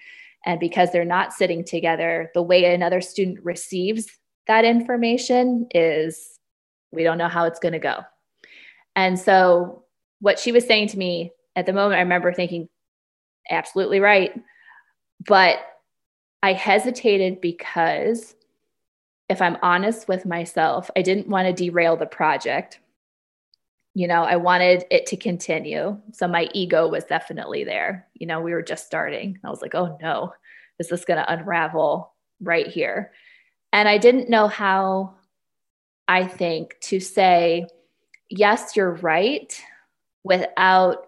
And 0.47 0.59
because 0.59 0.91
they're 0.91 1.05
not 1.05 1.33
sitting 1.33 1.65
together, 1.65 2.31
the 2.35 2.43
way 2.43 2.73
another 2.73 3.01
student 3.01 3.45
receives 3.45 4.07
that 4.51 4.65
information 4.65 5.69
is 5.71 6.41
we 6.91 7.05
don't 7.05 7.19
know 7.19 7.29
how 7.29 7.45
it's 7.45 7.61
going 7.61 7.73
to 7.73 7.79
go. 7.79 8.01
And 8.97 9.17
so, 9.17 9.85
what 10.19 10.41
she 10.41 10.51
was 10.51 10.67
saying 10.67 10.89
to 10.89 10.99
me 10.99 11.31
at 11.55 11.67
the 11.67 11.73
moment, 11.73 11.99
I 11.99 12.03
remember 12.03 12.33
thinking, 12.33 12.69
absolutely 13.49 14.01
right. 14.01 14.33
But 15.25 15.61
I 16.43 16.53
hesitated 16.53 17.41
because 17.41 18.35
if 19.29 19.41
I'm 19.41 19.57
honest 19.63 20.09
with 20.09 20.27
myself, 20.27 20.91
I 20.97 21.03
didn't 21.03 21.29
want 21.29 21.47
to 21.47 21.53
derail 21.53 21.97
the 21.97 22.07
project. 22.07 22.81
You 23.95 24.09
know 24.09 24.23
i 24.23 24.35
wanted 24.35 24.85
it 24.91 25.07
to 25.07 25.17
continue. 25.17 25.97
So 26.11 26.27
my 26.27 26.49
ego 26.55 26.89
was 26.89 27.05
definitely 27.05 27.63
there. 27.63 28.09
You 28.15 28.27
know 28.27 28.41
we 28.41 28.53
were 28.53 28.63
just 28.63 28.85
starting. 28.85 29.39
I 29.45 29.51
was 29.51 29.63
like 29.63 29.77
oh 29.77 29.97
no 30.03 30.35
is 30.81 30.89
this 30.89 31.05
going 31.05 31.19
to 31.19 31.33
unravel 31.33 32.15
right 32.41 32.67
here 32.67 33.13
and 33.73 33.89
i 33.89 33.99
didn't 33.99 34.29
know 34.29 34.49
how 34.49 35.15
i 36.09 36.25
think 36.25 36.77
to 36.81 37.01
say 37.01 37.67
yes 38.29 38.77
you're 38.77 38.95
right 38.95 39.63
without 40.25 41.07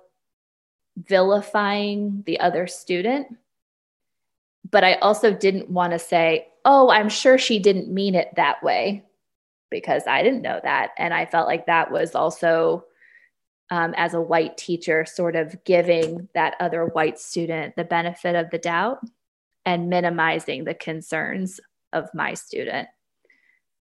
vilifying 0.97 2.23
the 2.27 2.39
other 2.41 2.67
student 2.67 3.27
but 4.71 4.85
i 4.85 4.95
also 4.95 5.33
didn't 5.33 5.71
want 5.71 5.93
to 5.93 5.99
say 5.99 6.47
oh 6.65 6.91
i'm 6.91 7.09
sure 7.09 7.39
she 7.39 7.59
didn't 7.59 7.93
mean 7.93 8.15
it 8.15 8.29
that 8.37 8.63
way 8.63 9.05
because 9.73 10.07
I 10.07 10.23
didn't 10.23 10.43
know 10.43 10.61
that. 10.63 10.91
And 10.99 11.13
I 11.13 11.27
felt 11.27 11.49
like 11.49 11.67
that 11.67 11.91
was 11.91 12.15
also, 12.15 12.85
um, 13.71 13.95
as 13.97 14.15
a 14.15 14.21
white 14.21 14.57
teacher, 14.57 15.05
sort 15.05 15.35
of 15.35 15.65
giving 15.65 16.29
that 16.35 16.55
other 16.61 16.85
white 16.85 17.19
student 17.19 17.75
the 17.75 17.83
benefit 17.83 18.37
of 18.37 18.51
the 18.51 18.59
doubt 18.59 19.01
and 19.65 19.89
minimizing 19.89 20.65
the 20.65 20.75
concerns 20.75 21.59
of 21.93 22.09
my 22.15 22.35
student. 22.35 22.89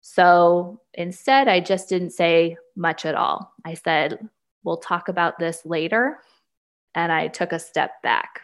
So 0.01 0.81
instead, 0.93 1.47
I 1.47 1.59
just 1.59 1.89
didn't 1.89 2.11
say 2.11 2.57
much 2.75 3.05
at 3.05 3.15
all. 3.15 3.53
I 3.63 3.75
said, 3.75 4.27
we'll 4.63 4.77
talk 4.77 5.09
about 5.09 5.37
this 5.39 5.65
later. 5.65 6.19
And 6.95 7.11
I 7.11 7.27
took 7.27 7.51
a 7.51 7.59
step 7.59 8.01
back. 8.01 8.41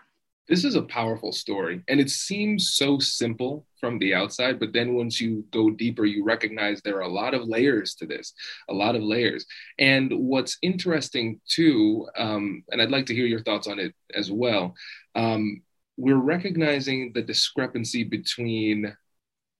This 0.47 0.63
is 0.63 0.75
a 0.75 0.83
powerful 0.83 1.33
story, 1.33 1.83
and 1.89 1.99
it 1.99 2.09
seems 2.09 2.71
so 2.75 2.99
simple 2.99 3.65
from 3.81 3.99
the 3.99 4.13
outside, 4.13 4.61
but 4.61 4.71
then 4.71 4.93
once 4.93 5.19
you 5.19 5.43
go 5.51 5.69
deeper, 5.69 6.05
you 6.05 6.23
recognize 6.23 6.81
there 6.81 6.95
are 6.95 7.01
a 7.01 7.09
lot 7.09 7.33
of 7.33 7.49
layers 7.49 7.95
to 7.95 8.05
this, 8.05 8.33
a 8.69 8.73
lot 8.73 8.95
of 8.95 9.03
layers. 9.03 9.45
And 9.77 10.09
what's 10.13 10.57
interesting 10.61 11.41
too, 11.49 12.07
um, 12.17 12.63
and 12.69 12.81
I'd 12.81 12.91
like 12.91 13.07
to 13.07 13.13
hear 13.13 13.25
your 13.25 13.43
thoughts 13.43 13.67
on 13.67 13.77
it 13.77 13.93
as 14.15 14.31
well, 14.31 14.73
um, 15.15 15.63
we're 15.97 16.15
recognizing 16.15 17.11
the 17.11 17.23
discrepancy 17.23 18.05
between 18.05 18.95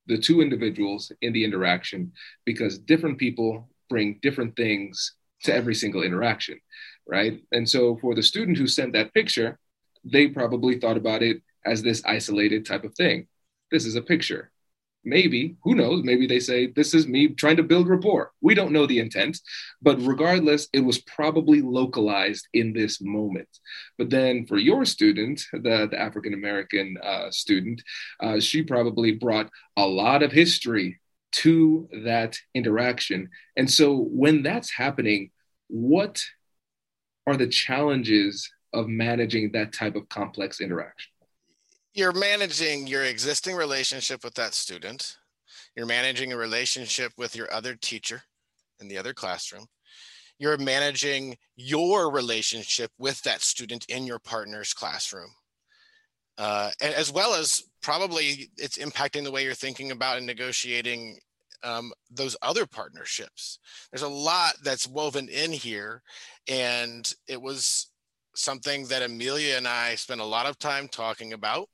the 0.07 0.17
two 0.17 0.41
individuals 0.41 1.11
in 1.21 1.33
the 1.33 1.43
interaction 1.43 2.11
because 2.45 2.77
different 2.77 3.17
people 3.17 3.69
bring 3.89 4.19
different 4.21 4.55
things 4.55 5.13
to 5.43 5.53
every 5.53 5.75
single 5.75 6.03
interaction, 6.03 6.59
right? 7.07 7.41
And 7.51 7.69
so 7.69 7.97
for 7.97 8.15
the 8.15 8.23
student 8.23 8.57
who 8.57 8.67
sent 8.67 8.93
that 8.93 9.13
picture, 9.13 9.59
they 10.03 10.27
probably 10.27 10.79
thought 10.79 10.97
about 10.97 11.23
it 11.23 11.41
as 11.65 11.81
this 11.81 12.03
isolated 12.05 12.65
type 12.65 12.83
of 12.83 12.95
thing. 12.95 13.27
This 13.71 13.85
is 13.85 13.95
a 13.95 14.01
picture. 14.01 14.51
Maybe, 15.07 15.55
who 15.63 15.73
knows? 15.73 16.03
Maybe 16.03 16.27
they 16.27 16.41
say, 16.41 16.67
This 16.67 16.93
is 16.93 17.07
me 17.07 17.29
trying 17.29 17.55
to 17.55 17.63
build 17.63 17.87
rapport. 17.87 18.33
We 18.41 18.53
don't 18.53 18.73
know 18.73 18.85
the 18.85 18.99
intent, 18.99 19.39
but 19.81 20.01
regardless, 20.01 20.67
it 20.73 20.81
was 20.81 20.99
probably 20.99 21.61
localized 21.61 22.45
in 22.53 22.73
this 22.73 22.99
moment. 22.99 23.47
But 23.97 24.09
then 24.09 24.45
for 24.45 24.57
your 24.57 24.83
student, 24.83 25.41
the, 25.53 25.87
the 25.89 25.97
African 25.97 26.33
American 26.33 26.97
uh, 27.01 27.31
student, 27.31 27.81
uh, 28.21 28.41
she 28.41 28.63
probably 28.63 29.13
brought 29.13 29.49
a 29.77 29.87
lot 29.87 30.23
of 30.23 30.33
history 30.33 30.99
to 31.43 31.87
that 32.03 32.37
interaction. 32.53 33.29
And 33.55 33.71
so 33.71 33.95
when 33.95 34.43
that's 34.43 34.71
happening, 34.71 35.31
what 35.69 36.21
are 37.25 37.37
the 37.37 37.47
challenges 37.47 38.49
of 38.73 38.89
managing 38.89 39.53
that 39.53 39.71
type 39.71 39.95
of 39.95 40.09
complex 40.09 40.59
interaction? 40.59 41.11
You're 41.97 42.13
managing 42.13 42.85
your 42.85 43.05
existing 43.05 43.55
relationship 43.55 44.23
with 44.23 44.35
that 44.35 44.53
student. 44.53 45.17
You're 45.75 45.87
managing 45.87 46.31
a 46.31 46.37
relationship 46.37 47.11
with 47.17 47.35
your 47.35 47.51
other 47.51 47.73
teacher 47.73 48.21
in 48.79 48.87
the 48.87 48.99
other 48.99 49.15
classroom. 49.15 49.65
You're 50.37 50.59
managing 50.59 51.37
your 51.55 52.11
relationship 52.11 52.91
with 52.99 53.23
that 53.23 53.41
student 53.41 53.83
in 53.89 54.05
your 54.05 54.19
partner's 54.19 54.75
classroom. 54.75 55.31
Uh, 56.37 56.69
as 56.81 57.11
well 57.11 57.33
as 57.33 57.63
probably 57.81 58.51
it's 58.57 58.77
impacting 58.77 59.23
the 59.23 59.31
way 59.31 59.43
you're 59.43 59.55
thinking 59.55 59.89
about 59.89 60.17
and 60.17 60.27
negotiating 60.27 61.17
um, 61.63 61.91
those 62.11 62.37
other 62.43 62.67
partnerships. 62.67 63.57
There's 63.91 64.03
a 64.03 64.07
lot 64.07 64.53
that's 64.63 64.87
woven 64.87 65.29
in 65.29 65.51
here, 65.51 66.03
and 66.47 67.11
it 67.27 67.41
was 67.41 67.87
something 68.35 68.85
that 68.85 69.01
Amelia 69.01 69.57
and 69.57 69.67
I 69.67 69.95
spent 69.95 70.21
a 70.21 70.25
lot 70.25 70.45
of 70.45 70.59
time 70.59 70.87
talking 70.89 71.33
about 71.33 71.67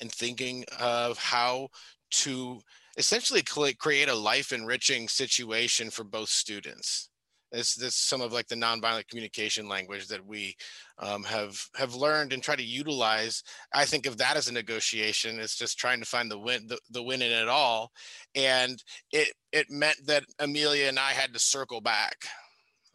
and 0.00 0.10
thinking 0.10 0.64
of 0.78 1.18
how 1.18 1.68
to 2.10 2.60
essentially 2.96 3.42
create 3.42 4.08
a 4.08 4.14
life 4.14 4.52
enriching 4.52 5.08
situation 5.08 5.90
for 5.90 6.04
both 6.04 6.28
students. 6.28 7.10
This, 7.52 7.74
this 7.74 7.94
some 7.94 8.20
of 8.20 8.32
like 8.32 8.48
the 8.48 8.56
nonviolent 8.56 9.06
communication 9.08 9.68
language 9.68 10.08
that 10.08 10.24
we 10.26 10.56
um, 10.98 11.22
have 11.24 11.58
have 11.76 11.94
learned 11.94 12.32
and 12.32 12.42
try 12.42 12.56
to 12.56 12.62
utilize. 12.62 13.42
I 13.72 13.84
think 13.84 14.06
of 14.06 14.18
that 14.18 14.36
as 14.36 14.48
a 14.48 14.52
negotiation. 14.52 15.38
It's 15.38 15.56
just 15.56 15.78
trying 15.78 16.00
to 16.00 16.06
find 16.06 16.28
the 16.28 16.38
win 16.38 16.66
the, 16.66 16.78
the 16.90 17.02
win 17.02 17.22
in 17.22 17.30
it 17.30 17.48
all, 17.48 17.92
and 18.34 18.82
it 19.12 19.32
it 19.52 19.70
meant 19.70 19.96
that 20.06 20.24
Amelia 20.40 20.88
and 20.88 20.98
I 20.98 21.12
had 21.12 21.32
to 21.34 21.38
circle 21.38 21.80
back 21.80 22.26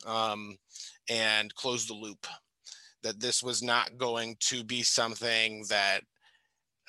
um, 0.06 0.58
and 1.10 1.56
close 1.56 1.86
the 1.86 1.94
loop 1.94 2.28
that 3.04 3.20
this 3.20 3.42
was 3.42 3.64
not 3.64 3.98
going 3.98 4.36
to 4.42 4.64
be 4.64 4.84
something 4.84 5.64
that 5.70 6.02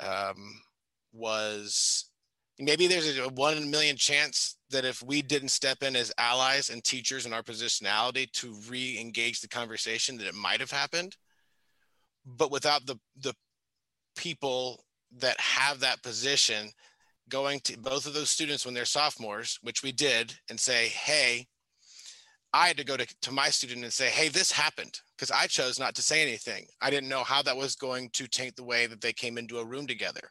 um, 0.07 0.61
was 1.12 2.11
maybe 2.59 2.87
there's 2.87 3.19
a 3.19 3.29
one 3.31 3.57
in 3.57 3.65
a 3.65 3.67
million 3.67 3.97
chance 3.97 4.57
that 4.71 4.85
if 4.85 5.03
we 5.03 5.23
didn't 5.23 5.49
step 5.49 5.83
in 5.83 5.97
as 5.97 6.12
allies 6.19 6.71
and 6.71 6.83
teachers 6.83 7.27
in 7.27 7.33
our 7.33 7.43
positionality 7.43 8.31
to 8.33 8.55
re-engage 8.69 9.41
the 9.41 9.49
conversation 9.49 10.17
that 10.17 10.27
it 10.27 10.35
might 10.35 10.61
have 10.61 10.71
happened. 10.71 11.17
But 12.25 12.51
without 12.51 12.87
the 12.87 12.99
the 13.21 13.35
people 14.17 14.85
that 15.19 15.38
have 15.41 15.81
that 15.81 16.03
position 16.03 16.71
going 17.29 17.61
to 17.61 17.79
both 17.79 18.07
of 18.07 18.15
those 18.15 18.31
students 18.31 18.65
when 18.65 18.75
they're 18.75 18.85
sophomores 18.85 19.59
which 19.62 19.83
we 19.83 19.93
did 19.93 20.35
and 20.51 20.59
say 20.59 20.88
hey 20.88 21.47
I 22.55 22.69
had 22.69 22.77
to 22.77 22.85
go 22.85 22.97
to, 22.97 23.07
to 23.23 23.33
my 23.33 23.49
student 23.49 23.83
and 23.83 23.93
say, 23.93 24.09
hey, 24.09 24.29
this 24.29 24.53
happened 24.53 25.01
because 25.17 25.31
I 25.31 25.47
chose 25.47 25.79
not 25.79 25.95
to 25.95 26.03
say 26.03 26.23
anything. 26.23 26.67
I 26.81 26.91
didn't 26.91 27.09
know 27.09 27.23
how 27.23 27.43
that 27.43 27.57
was 27.57 27.77
going 27.77 28.11
to 28.11 28.27
taint 28.27 28.57
the 28.57 28.65
way 28.65 28.87
that 28.87 29.01
they 29.01 29.12
came 29.12 29.38
into 29.38 29.59
a 29.59 29.65
room 29.65 29.87
together, 29.87 30.31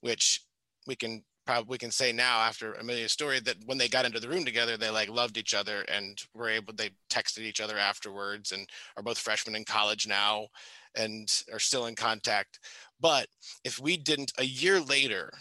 which 0.00 0.42
we 0.86 0.96
can 0.96 1.22
probably 1.46 1.66
we 1.68 1.78
can 1.78 1.90
say 1.90 2.12
now 2.12 2.40
after 2.40 2.74
Amelia's 2.74 3.12
story 3.12 3.38
that 3.40 3.56
when 3.66 3.78
they 3.78 3.88
got 3.88 4.04
into 4.04 4.18
the 4.18 4.28
room 4.28 4.44
together, 4.44 4.76
they 4.76 4.90
like 4.90 5.08
loved 5.08 5.36
each 5.36 5.54
other 5.54 5.84
and 5.92 6.20
were 6.34 6.48
able. 6.48 6.72
They 6.74 6.90
texted 7.10 7.40
each 7.40 7.60
other 7.60 7.78
afterwards 7.78 8.52
and 8.52 8.66
are 8.96 9.02
both 9.02 9.18
freshmen 9.18 9.54
in 9.54 9.64
college 9.64 10.06
now, 10.06 10.48
and 10.96 11.30
are 11.52 11.60
still 11.60 11.86
in 11.86 11.94
contact. 11.94 12.58
But 13.00 13.28
if 13.64 13.78
we 13.78 13.96
didn't 13.96 14.32
a 14.38 14.44
year 14.44 14.80
later, 14.80 15.32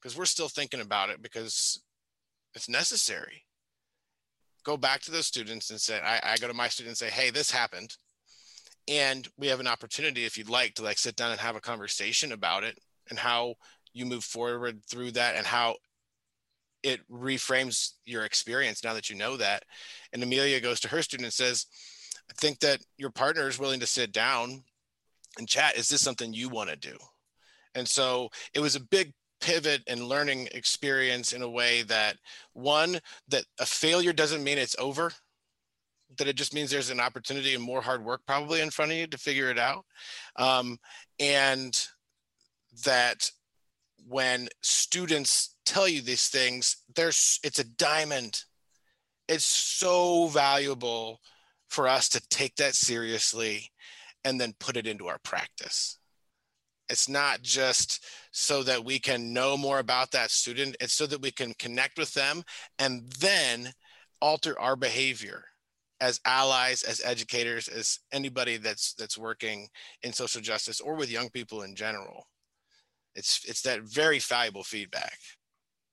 because 0.00 0.16
we're 0.16 0.24
still 0.24 0.48
thinking 0.48 0.80
about 0.80 1.10
it 1.10 1.22
because 1.22 1.80
it's 2.54 2.68
necessary. 2.68 3.44
Go 4.64 4.76
back 4.76 5.00
to 5.02 5.10
those 5.10 5.26
students 5.26 5.70
and 5.70 5.80
say, 5.80 6.00
I, 6.00 6.20
I 6.22 6.36
go 6.36 6.48
to 6.48 6.54
my 6.54 6.68
students 6.68 7.02
and 7.02 7.10
say, 7.10 7.14
hey, 7.14 7.30
this 7.30 7.50
happened. 7.50 7.96
And 8.88 9.28
we 9.38 9.48
have 9.48 9.60
an 9.60 9.66
opportunity, 9.66 10.24
if 10.24 10.36
you'd 10.36 10.48
like, 10.48 10.74
to 10.74 10.82
like 10.82 10.98
sit 10.98 11.16
down 11.16 11.30
and 11.30 11.40
have 11.40 11.56
a 11.56 11.60
conversation 11.60 12.32
about 12.32 12.64
it 12.64 12.78
and 13.10 13.18
how 13.18 13.54
you 13.92 14.06
move 14.06 14.24
forward 14.24 14.82
through 14.88 15.12
that 15.12 15.36
and 15.36 15.46
how 15.46 15.76
it 16.82 17.00
reframes 17.10 17.92
your 18.04 18.24
experience 18.24 18.82
now 18.82 18.94
that 18.94 19.08
you 19.08 19.16
know 19.16 19.36
that. 19.36 19.64
And 20.12 20.22
Amelia 20.22 20.60
goes 20.60 20.80
to 20.80 20.88
her 20.88 21.02
student 21.02 21.26
and 21.26 21.32
says, 21.32 21.66
I 22.28 22.34
think 22.34 22.60
that 22.60 22.80
your 22.96 23.10
partner 23.10 23.48
is 23.48 23.58
willing 23.58 23.80
to 23.80 23.86
sit 23.86 24.12
down 24.12 24.64
and 25.38 25.48
chat. 25.48 25.76
Is 25.76 25.88
this 25.88 26.02
something 26.02 26.32
you 26.32 26.48
want 26.48 26.70
to 26.70 26.76
do? 26.76 26.96
And 27.74 27.86
so 27.88 28.30
it 28.52 28.60
was 28.60 28.76
a 28.76 28.80
big 28.80 29.12
pivot 29.42 29.82
and 29.86 30.08
learning 30.08 30.48
experience 30.52 31.32
in 31.34 31.42
a 31.42 31.50
way 31.50 31.82
that 31.82 32.16
one, 32.54 32.98
that 33.28 33.44
a 33.58 33.66
failure 33.66 34.14
doesn't 34.14 34.44
mean 34.44 34.56
it's 34.56 34.76
over, 34.78 35.12
that 36.16 36.28
it 36.28 36.36
just 36.36 36.54
means 36.54 36.70
there's 36.70 36.90
an 36.90 37.00
opportunity 37.00 37.54
and 37.54 37.62
more 37.62 37.82
hard 37.82 38.04
work 38.04 38.22
probably 38.26 38.60
in 38.60 38.70
front 38.70 38.92
of 38.92 38.96
you 38.96 39.06
to 39.06 39.18
figure 39.18 39.50
it 39.50 39.58
out. 39.58 39.84
Um, 40.36 40.78
and 41.18 41.78
that 42.84 43.30
when 44.08 44.48
students 44.62 45.56
tell 45.66 45.88
you 45.88 46.00
these 46.00 46.28
things, 46.28 46.76
there's 46.94 47.38
it's 47.44 47.58
a 47.58 47.64
diamond. 47.64 48.44
It's 49.28 49.44
so 49.44 50.28
valuable 50.28 51.20
for 51.68 51.88
us 51.88 52.08
to 52.10 52.28
take 52.28 52.56
that 52.56 52.74
seriously 52.74 53.70
and 54.24 54.40
then 54.40 54.54
put 54.58 54.76
it 54.76 54.86
into 54.86 55.08
our 55.08 55.18
practice. 55.18 55.98
It's 56.92 57.08
not 57.08 57.40
just 57.40 58.04
so 58.32 58.62
that 58.64 58.84
we 58.84 58.98
can 58.98 59.32
know 59.32 59.56
more 59.56 59.78
about 59.78 60.10
that 60.10 60.30
student, 60.30 60.76
it's 60.78 60.92
so 60.92 61.06
that 61.06 61.22
we 61.22 61.30
can 61.30 61.54
connect 61.58 61.96
with 61.96 62.12
them 62.12 62.42
and 62.78 63.10
then 63.18 63.72
alter 64.20 64.60
our 64.60 64.76
behavior 64.76 65.42
as 66.02 66.20
allies 66.26 66.82
as 66.82 67.00
educators 67.02 67.66
as 67.68 67.98
anybody 68.12 68.58
that's 68.58 68.92
that's 68.92 69.16
working 69.16 69.68
in 70.02 70.12
social 70.12 70.42
justice 70.42 70.82
or 70.82 70.94
with 70.94 71.10
young 71.10 71.30
people 71.30 71.62
in 71.62 71.74
general. 71.74 72.26
It's 73.14 73.40
it's 73.48 73.62
that 73.62 73.80
very 73.84 74.18
valuable 74.18 74.62
feedback. 74.62 75.16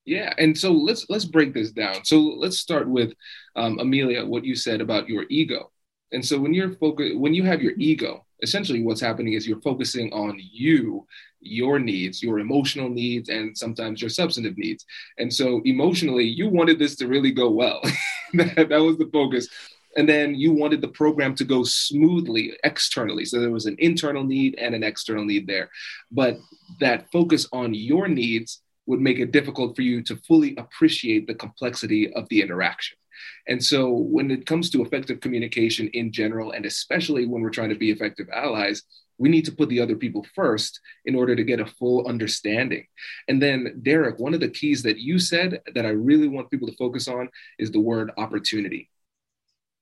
Yeah 0.03 0.33
and 0.37 0.57
so 0.57 0.73
let's 0.73 1.05
let's 1.07 1.23
break 1.23 1.53
this 1.53 1.71
down. 1.71 2.03
So 2.03 2.19
let's 2.19 2.59
start 2.59 2.89
with 2.89 3.13
um, 3.55 3.79
amelia 3.79 4.25
what 4.25 4.43
you 4.43 4.53
said 4.53 4.81
about 4.81 5.07
your 5.07 5.25
ego 5.29 5.71
and 6.11 6.25
so 6.25 6.39
when 6.39 6.53
you're 6.53 6.73
focused 6.75 7.17
when 7.17 7.33
you 7.33 7.43
have 7.43 7.61
your 7.61 7.73
mm-hmm. 7.73 7.81
ego 7.81 8.25
essentially 8.41 8.81
what's 8.81 9.01
happening 9.01 9.33
is 9.33 9.47
you're 9.47 9.61
focusing 9.61 10.11
on 10.13 10.39
you 10.39 11.05
your 11.41 11.79
needs 11.79 12.21
your 12.21 12.39
emotional 12.39 12.89
needs 12.89 13.29
and 13.29 13.57
sometimes 13.57 14.01
your 14.01 14.09
substantive 14.09 14.57
needs. 14.57 14.85
And 15.17 15.33
so 15.33 15.61
emotionally 15.65 16.25
you 16.25 16.49
wanted 16.49 16.79
this 16.79 16.95
to 16.97 17.07
really 17.07 17.31
go 17.31 17.49
well. 17.49 17.81
That, 18.31 18.69
that 18.69 18.83
was 18.83 18.99
the 18.99 19.09
focus. 19.11 19.49
And 19.97 20.07
then 20.07 20.35
you 20.35 20.53
wanted 20.53 20.81
the 20.81 20.87
program 20.89 21.33
to 21.33 21.43
go 21.43 21.63
smoothly 21.63 22.53
externally. 22.63 23.25
So 23.25 23.39
there 23.39 23.49
was 23.49 23.65
an 23.65 23.75
internal 23.79 24.23
need 24.23 24.53
and 24.59 24.75
an 24.75 24.83
external 24.83 25.25
need 25.25 25.47
there. 25.47 25.71
But 26.11 26.37
that 26.79 27.11
focus 27.11 27.47
on 27.51 27.73
your 27.73 28.07
needs 28.07 28.61
would 28.85 29.01
make 29.01 29.17
it 29.17 29.31
difficult 29.31 29.75
for 29.75 29.81
you 29.81 30.03
to 30.03 30.15
fully 30.27 30.55
appreciate 30.57 31.25
the 31.25 31.33
complexity 31.33 32.13
of 32.13 32.29
the 32.29 32.43
interaction 32.43 32.99
and 33.47 33.63
so 33.63 33.89
when 33.89 34.31
it 34.31 34.45
comes 34.45 34.69
to 34.69 34.81
effective 34.81 35.19
communication 35.19 35.87
in 35.89 36.11
general 36.11 36.51
and 36.51 36.65
especially 36.65 37.25
when 37.25 37.41
we're 37.41 37.49
trying 37.49 37.69
to 37.69 37.75
be 37.75 37.91
effective 37.91 38.27
allies 38.33 38.83
we 39.19 39.29
need 39.29 39.45
to 39.45 39.51
put 39.51 39.69
the 39.69 39.81
other 39.81 39.95
people 39.95 40.25
first 40.33 40.79
in 41.05 41.13
order 41.13 41.35
to 41.35 41.43
get 41.43 41.59
a 41.59 41.65
full 41.65 42.07
understanding. 42.07 42.87
And 43.27 43.41
then, 43.41 43.81
Derek, 43.83 44.17
one 44.17 44.33
of 44.33 44.39
the 44.39 44.49
keys 44.49 44.81
that 44.83 44.97
you 44.97 45.19
said 45.19 45.61
that 45.75 45.85
I 45.85 45.89
really 45.89 46.29
want 46.29 46.49
people 46.49 46.69
to 46.69 46.75
focus 46.77 47.09
on 47.09 47.29
is 47.59 47.69
the 47.69 47.81
word 47.81 48.11
opportunity 48.17 48.89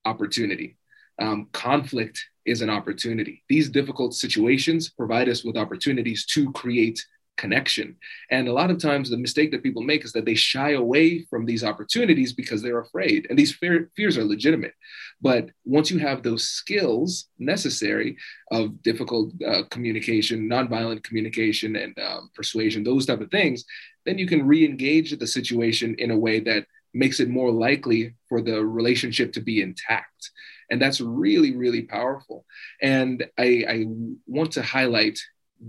opportunity. 0.06 0.78
Um, 1.20 1.50
conflict 1.52 2.24
is 2.46 2.62
an 2.62 2.70
opportunity. 2.70 3.44
These 3.50 3.70
difficult 3.70 4.14
situations 4.14 4.90
provide 4.90 5.28
us 5.28 5.44
with 5.44 5.58
opportunities 5.58 6.26
to 6.28 6.52
create 6.54 7.06
connection. 7.38 7.96
And 8.32 8.48
a 8.48 8.54
lot 8.54 8.72
of 8.72 8.80
times, 8.80 9.10
the 9.10 9.18
mistake 9.18 9.52
that 9.52 9.64
people 9.64 9.84
make 9.84 10.04
is 10.04 10.12
that 10.14 10.26
they 10.26 10.36
shy 10.36 10.72
away 10.72 11.26
from 11.30 11.46
these 11.46 11.64
opportunities 11.64 12.34
because 12.34 12.62
they're 12.62 12.80
afraid. 12.80 13.28
And 13.30 13.38
these 13.38 13.56
fear, 13.56 13.90
fears 13.96 14.18
are 14.18 14.26
legitimate. 14.26 14.74
But 15.22 15.50
once 15.66 15.90
you 15.90 16.00
have 16.00 16.22
those 16.22 16.48
skills 16.48 17.30
necessary 17.40 18.18
of 18.52 18.82
difficult 18.84 19.34
uh, 19.48 19.64
communication, 19.70 20.50
nonviolent 20.50 21.04
communication, 21.04 21.76
and 21.76 21.98
um, 22.00 22.30
persuasion, 22.34 22.84
those 22.84 23.06
type 23.06 23.22
of 23.22 23.32
things, 23.32 23.64
then 24.06 24.18
you 24.18 24.28
can 24.28 24.46
re 24.46 24.66
engage 24.66 25.18
the 25.18 25.28
situation 25.28 25.96
in 25.98 26.12
a 26.12 26.18
way 26.18 26.40
that 26.40 26.66
makes 26.94 27.20
it 27.20 27.30
more 27.30 27.52
likely 27.52 28.16
for 28.28 28.42
the 28.42 28.64
relationship 28.64 29.32
to 29.34 29.42
be 29.42 29.62
intact. 29.62 30.32
And 30.70 30.82
that's 30.82 31.00
really, 31.00 31.56
really 31.56 31.84
powerful. 31.84 32.46
And 32.82 33.26
I, 33.38 33.66
I 33.70 33.86
want 34.26 34.52
to 34.54 34.64
highlight 34.64 35.20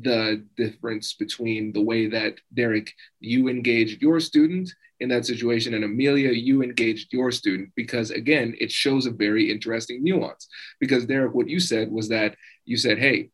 the 0.00 0.44
difference 0.56 1.14
between 1.14 1.72
the 1.72 1.82
way 1.82 2.08
that 2.08 2.34
Derek, 2.52 2.92
you 3.20 3.48
engaged 3.48 4.02
your 4.02 4.20
student 4.20 4.70
in 5.00 5.08
that 5.10 5.26
situation, 5.26 5.74
and 5.74 5.84
Amelia, 5.84 6.32
you 6.32 6.62
engaged 6.62 7.12
your 7.12 7.30
student, 7.30 7.70
because 7.76 8.10
again, 8.10 8.54
it 8.60 8.72
shows 8.72 9.06
a 9.06 9.12
very 9.12 9.50
interesting 9.50 10.02
nuance. 10.02 10.48
Because 10.80 11.06
Derek, 11.06 11.34
what 11.34 11.48
you 11.48 11.60
said 11.60 11.90
was 11.90 12.08
that 12.08 12.36
you 12.64 12.76
said, 12.76 12.98
hey, 12.98 13.30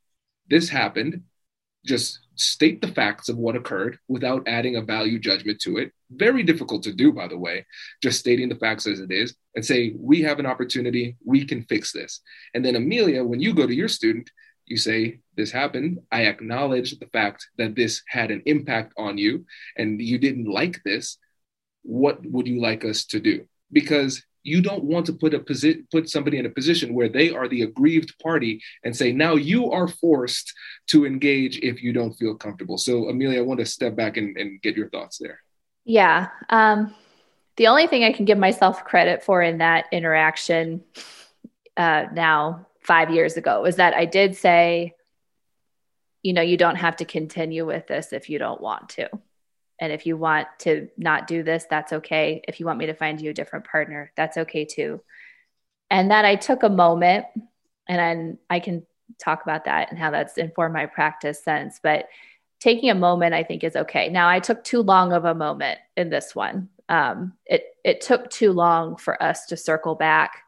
this 0.48 0.68
happened 0.68 1.22
just 1.84 2.20
state 2.36 2.80
the 2.80 2.88
facts 2.88 3.28
of 3.28 3.36
what 3.36 3.56
occurred 3.56 3.98
without 4.08 4.42
adding 4.48 4.76
a 4.76 4.82
value 4.82 5.18
judgment 5.18 5.60
to 5.60 5.76
it. 5.76 5.92
Very 6.10 6.42
difficult 6.42 6.82
to 6.84 6.92
do, 6.92 7.12
by 7.12 7.28
the 7.28 7.38
way, 7.38 7.64
just 8.02 8.18
stating 8.18 8.48
the 8.48 8.56
facts 8.56 8.86
as 8.86 9.00
it 9.00 9.12
is 9.12 9.36
and 9.54 9.64
say, 9.64 9.94
we 9.96 10.22
have 10.22 10.38
an 10.38 10.46
opportunity, 10.46 11.16
we 11.24 11.44
can 11.44 11.62
fix 11.64 11.92
this. 11.92 12.20
And 12.54 12.64
then, 12.64 12.76
Amelia, 12.76 13.22
when 13.22 13.40
you 13.40 13.54
go 13.54 13.66
to 13.66 13.74
your 13.74 13.88
student, 13.88 14.30
you 14.66 14.76
say, 14.76 15.20
This 15.36 15.50
happened. 15.50 16.00
I 16.10 16.26
acknowledge 16.26 16.98
the 16.98 17.06
fact 17.06 17.48
that 17.58 17.74
this 17.74 18.02
had 18.08 18.30
an 18.30 18.42
impact 18.46 18.94
on 18.96 19.18
you 19.18 19.46
and 19.76 20.00
you 20.00 20.18
didn't 20.18 20.46
like 20.46 20.82
this. 20.84 21.18
What 21.82 22.24
would 22.24 22.46
you 22.46 22.60
like 22.60 22.84
us 22.84 23.04
to 23.06 23.20
do? 23.20 23.46
Because 23.72 24.22
you 24.44 24.60
don't 24.60 24.84
want 24.84 25.06
to 25.06 25.12
put 25.12 25.34
a 25.34 25.40
posi- 25.40 25.90
put 25.90 26.08
somebody 26.08 26.38
in 26.38 26.46
a 26.46 26.50
position 26.50 26.94
where 26.94 27.08
they 27.08 27.30
are 27.30 27.48
the 27.48 27.62
aggrieved 27.62 28.16
party 28.22 28.62
and 28.84 28.94
say 28.94 29.10
now 29.10 29.34
you 29.34 29.72
are 29.72 29.88
forced 29.88 30.52
to 30.86 31.06
engage 31.06 31.58
if 31.58 31.82
you 31.82 31.92
don't 31.92 32.12
feel 32.12 32.34
comfortable 32.34 32.78
so 32.78 33.08
amelia 33.08 33.40
i 33.40 33.42
want 33.42 33.58
to 33.58 33.66
step 33.66 33.96
back 33.96 34.16
and, 34.16 34.36
and 34.36 34.60
get 34.62 34.76
your 34.76 34.88
thoughts 34.90 35.18
there 35.18 35.40
yeah 35.84 36.28
um, 36.50 36.94
the 37.56 37.66
only 37.66 37.86
thing 37.86 38.04
i 38.04 38.12
can 38.12 38.24
give 38.24 38.38
myself 38.38 38.84
credit 38.84 39.22
for 39.24 39.42
in 39.42 39.58
that 39.58 39.86
interaction 39.90 40.84
uh, 41.76 42.04
now 42.12 42.66
five 42.84 43.10
years 43.10 43.36
ago 43.36 43.62
was 43.62 43.76
that 43.76 43.94
i 43.94 44.04
did 44.04 44.36
say 44.36 44.94
you 46.22 46.32
know 46.32 46.42
you 46.42 46.56
don't 46.56 46.76
have 46.76 46.96
to 46.96 47.04
continue 47.04 47.66
with 47.66 47.86
this 47.86 48.12
if 48.12 48.30
you 48.30 48.38
don't 48.38 48.60
want 48.60 48.88
to 48.88 49.08
and 49.80 49.92
if 49.92 50.06
you 50.06 50.16
want 50.16 50.46
to 50.60 50.88
not 50.96 51.26
do 51.26 51.42
this, 51.42 51.66
that's 51.68 51.92
okay. 51.92 52.42
If 52.46 52.60
you 52.60 52.66
want 52.66 52.78
me 52.78 52.86
to 52.86 52.94
find 52.94 53.20
you 53.20 53.30
a 53.30 53.34
different 53.34 53.66
partner, 53.66 54.12
that's 54.16 54.36
okay 54.36 54.64
too. 54.64 55.00
And 55.90 56.10
that 56.10 56.24
I 56.24 56.36
took 56.36 56.62
a 56.62 56.68
moment 56.68 57.26
and 57.88 57.98
then 57.98 58.38
I 58.48 58.60
can 58.60 58.86
talk 59.18 59.42
about 59.42 59.64
that 59.64 59.90
and 59.90 59.98
how 59.98 60.10
that's 60.10 60.38
informed 60.38 60.74
my 60.74 60.86
practice 60.86 61.42
since. 61.42 61.80
But 61.82 62.08
taking 62.60 62.88
a 62.88 62.94
moment, 62.94 63.34
I 63.34 63.42
think, 63.42 63.64
is 63.64 63.76
okay. 63.76 64.08
Now, 64.08 64.28
I 64.28 64.40
took 64.40 64.64
too 64.64 64.80
long 64.80 65.12
of 65.12 65.24
a 65.24 65.34
moment 65.34 65.78
in 65.96 66.08
this 66.08 66.34
one. 66.34 66.68
Um, 66.88 67.34
it 67.46 67.64
it 67.84 68.00
took 68.00 68.30
too 68.30 68.52
long 68.52 68.96
for 68.96 69.22
us 69.22 69.46
to 69.46 69.56
circle 69.56 69.94
back. 69.94 70.43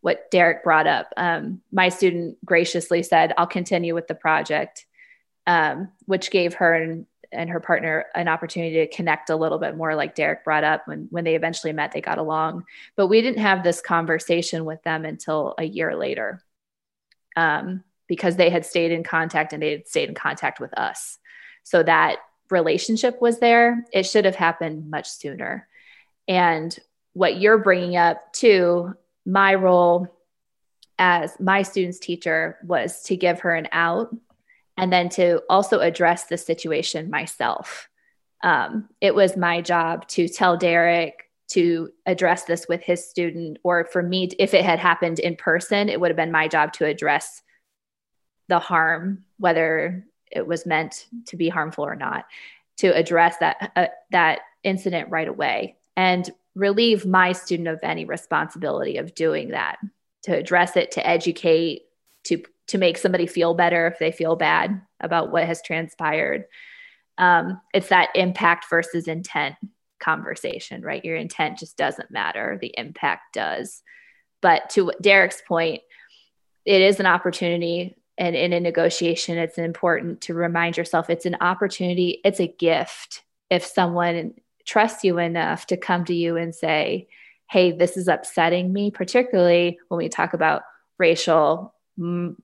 What 0.00 0.30
Derek 0.30 0.62
brought 0.62 0.86
up, 0.86 1.12
um, 1.16 1.60
my 1.72 1.88
student 1.88 2.38
graciously 2.44 3.02
said, 3.02 3.34
"I'll 3.36 3.46
continue 3.46 3.94
with 3.94 4.06
the 4.06 4.14
project," 4.14 4.86
um, 5.46 5.90
which 6.06 6.30
gave 6.30 6.54
her 6.54 6.74
an 6.74 7.06
and 7.30 7.50
her 7.50 7.60
partner 7.60 8.06
an 8.14 8.26
opportunity 8.26 8.76
to 8.76 8.96
connect 8.96 9.28
a 9.28 9.36
little 9.36 9.58
bit 9.58 9.76
more 9.76 9.94
like 9.94 10.14
derek 10.14 10.44
brought 10.44 10.64
up. 10.64 10.86
When 10.86 11.08
when 11.10 11.24
they 11.24 11.34
eventually 11.34 11.72
met 11.72 11.92
they 11.92 12.00
got 12.00 12.18
along. 12.18 12.64
But 12.96 13.08
we 13.08 13.20
didn't 13.22 13.42
have 13.42 13.62
this 13.62 13.80
conversation 13.80 14.64
with 14.64 14.82
them 14.82 15.04
until 15.04 15.54
a 15.58 15.64
year 15.64 15.94
later 15.96 16.42
um, 17.36 17.84
because 18.06 18.36
they 18.36 18.50
had 18.50 18.66
stayed 18.66 18.92
in 18.92 19.04
contact 19.04 19.52
and 19.52 19.62
they 19.62 19.72
had 19.72 19.88
stayed 19.88 20.08
in 20.08 20.14
contact 20.14 20.60
with 20.60 20.76
us. 20.78 21.18
So 21.62 21.82
that 21.82 22.16
relationship 22.50 23.20
was 23.20 23.40
there. 23.40 23.84
It 23.92 24.04
should 24.04 24.24
have 24.24 24.36
happened 24.36 24.90
much 24.90 25.08
sooner. 25.08 25.68
And 26.26 26.76
what 27.12 27.40
you're 27.40 27.58
bringing 27.58 27.96
up 27.96 28.32
too 28.32 28.94
my 29.28 29.54
role 29.54 30.08
as 30.98 31.38
my 31.38 31.62
student's 31.62 31.98
teacher 31.98 32.56
was 32.64 33.02
to 33.02 33.14
give 33.14 33.40
her 33.40 33.54
an 33.54 33.68
out 33.72 34.08
and 34.78 34.90
then 34.90 35.10
to 35.10 35.42
also 35.50 35.80
address 35.80 36.24
the 36.24 36.38
situation 36.38 37.10
myself. 37.10 37.90
Um, 38.42 38.88
it 39.02 39.14
was 39.14 39.36
my 39.36 39.60
job 39.60 40.08
to 40.08 40.28
tell 40.28 40.56
Derek 40.56 41.30
to 41.48 41.90
address 42.06 42.44
this 42.44 42.66
with 42.68 42.82
his 42.82 43.06
student, 43.06 43.58
or 43.62 43.84
for 43.84 44.02
me, 44.02 44.30
if 44.38 44.54
it 44.54 44.64
had 44.64 44.78
happened 44.78 45.18
in 45.18 45.36
person, 45.36 45.88
it 45.88 46.00
would 46.00 46.10
have 46.10 46.16
been 46.16 46.32
my 46.32 46.48
job 46.48 46.72
to 46.74 46.86
address 46.86 47.42
the 48.48 48.58
harm, 48.58 49.24
whether 49.38 50.06
it 50.30 50.46
was 50.46 50.64
meant 50.64 51.06
to 51.26 51.36
be 51.36 51.48
harmful 51.48 51.84
or 51.84 51.96
not, 51.96 52.24
to 52.78 52.94
address 52.94 53.36
that 53.38 53.72
uh, 53.76 53.86
that 54.10 54.40
incident 54.62 55.10
right 55.10 55.28
away. 55.28 55.76
And 55.96 56.30
relieve 56.58 57.06
my 57.06 57.32
student 57.32 57.68
of 57.68 57.78
any 57.82 58.04
responsibility 58.04 58.96
of 58.96 59.14
doing 59.14 59.50
that, 59.50 59.78
to 60.24 60.36
address 60.36 60.76
it, 60.76 60.90
to 60.92 61.06
educate, 61.06 61.82
to 62.24 62.42
to 62.66 62.78
make 62.78 62.98
somebody 62.98 63.26
feel 63.26 63.54
better 63.54 63.86
if 63.86 63.98
they 63.98 64.12
feel 64.12 64.36
bad 64.36 64.82
about 65.00 65.30
what 65.32 65.46
has 65.46 65.62
transpired. 65.62 66.44
Um, 67.16 67.60
it's 67.72 67.88
that 67.88 68.10
impact 68.14 68.66
versus 68.68 69.08
intent 69.08 69.54
conversation, 70.00 70.82
right? 70.82 71.04
Your 71.04 71.16
intent 71.16 71.58
just 71.58 71.78
doesn't 71.78 72.10
matter, 72.10 72.58
the 72.60 72.74
impact 72.76 73.32
does. 73.32 73.82
But 74.42 74.68
to 74.70 74.92
Derek's 75.00 75.40
point, 75.48 75.80
it 76.64 76.82
is 76.82 77.00
an 77.00 77.06
opportunity. 77.06 77.96
And 78.18 78.36
in 78.36 78.52
a 78.52 78.60
negotiation, 78.60 79.38
it's 79.38 79.58
important 79.58 80.20
to 80.22 80.34
remind 80.34 80.76
yourself 80.76 81.08
it's 81.08 81.26
an 81.26 81.38
opportunity, 81.40 82.20
it's 82.24 82.40
a 82.40 82.46
gift. 82.46 83.22
If 83.48 83.64
someone 83.64 84.34
trusts 84.68 85.02
you 85.02 85.18
enough 85.18 85.66
to 85.66 85.76
come 85.76 86.04
to 86.04 86.14
you 86.14 86.36
and 86.36 86.54
say, 86.54 87.08
Hey, 87.50 87.72
this 87.72 87.96
is 87.96 88.08
upsetting 88.08 88.72
me, 88.72 88.90
particularly 88.90 89.78
when 89.88 89.98
we 89.98 90.08
talk 90.08 90.34
about 90.34 90.62
racial 90.98 91.74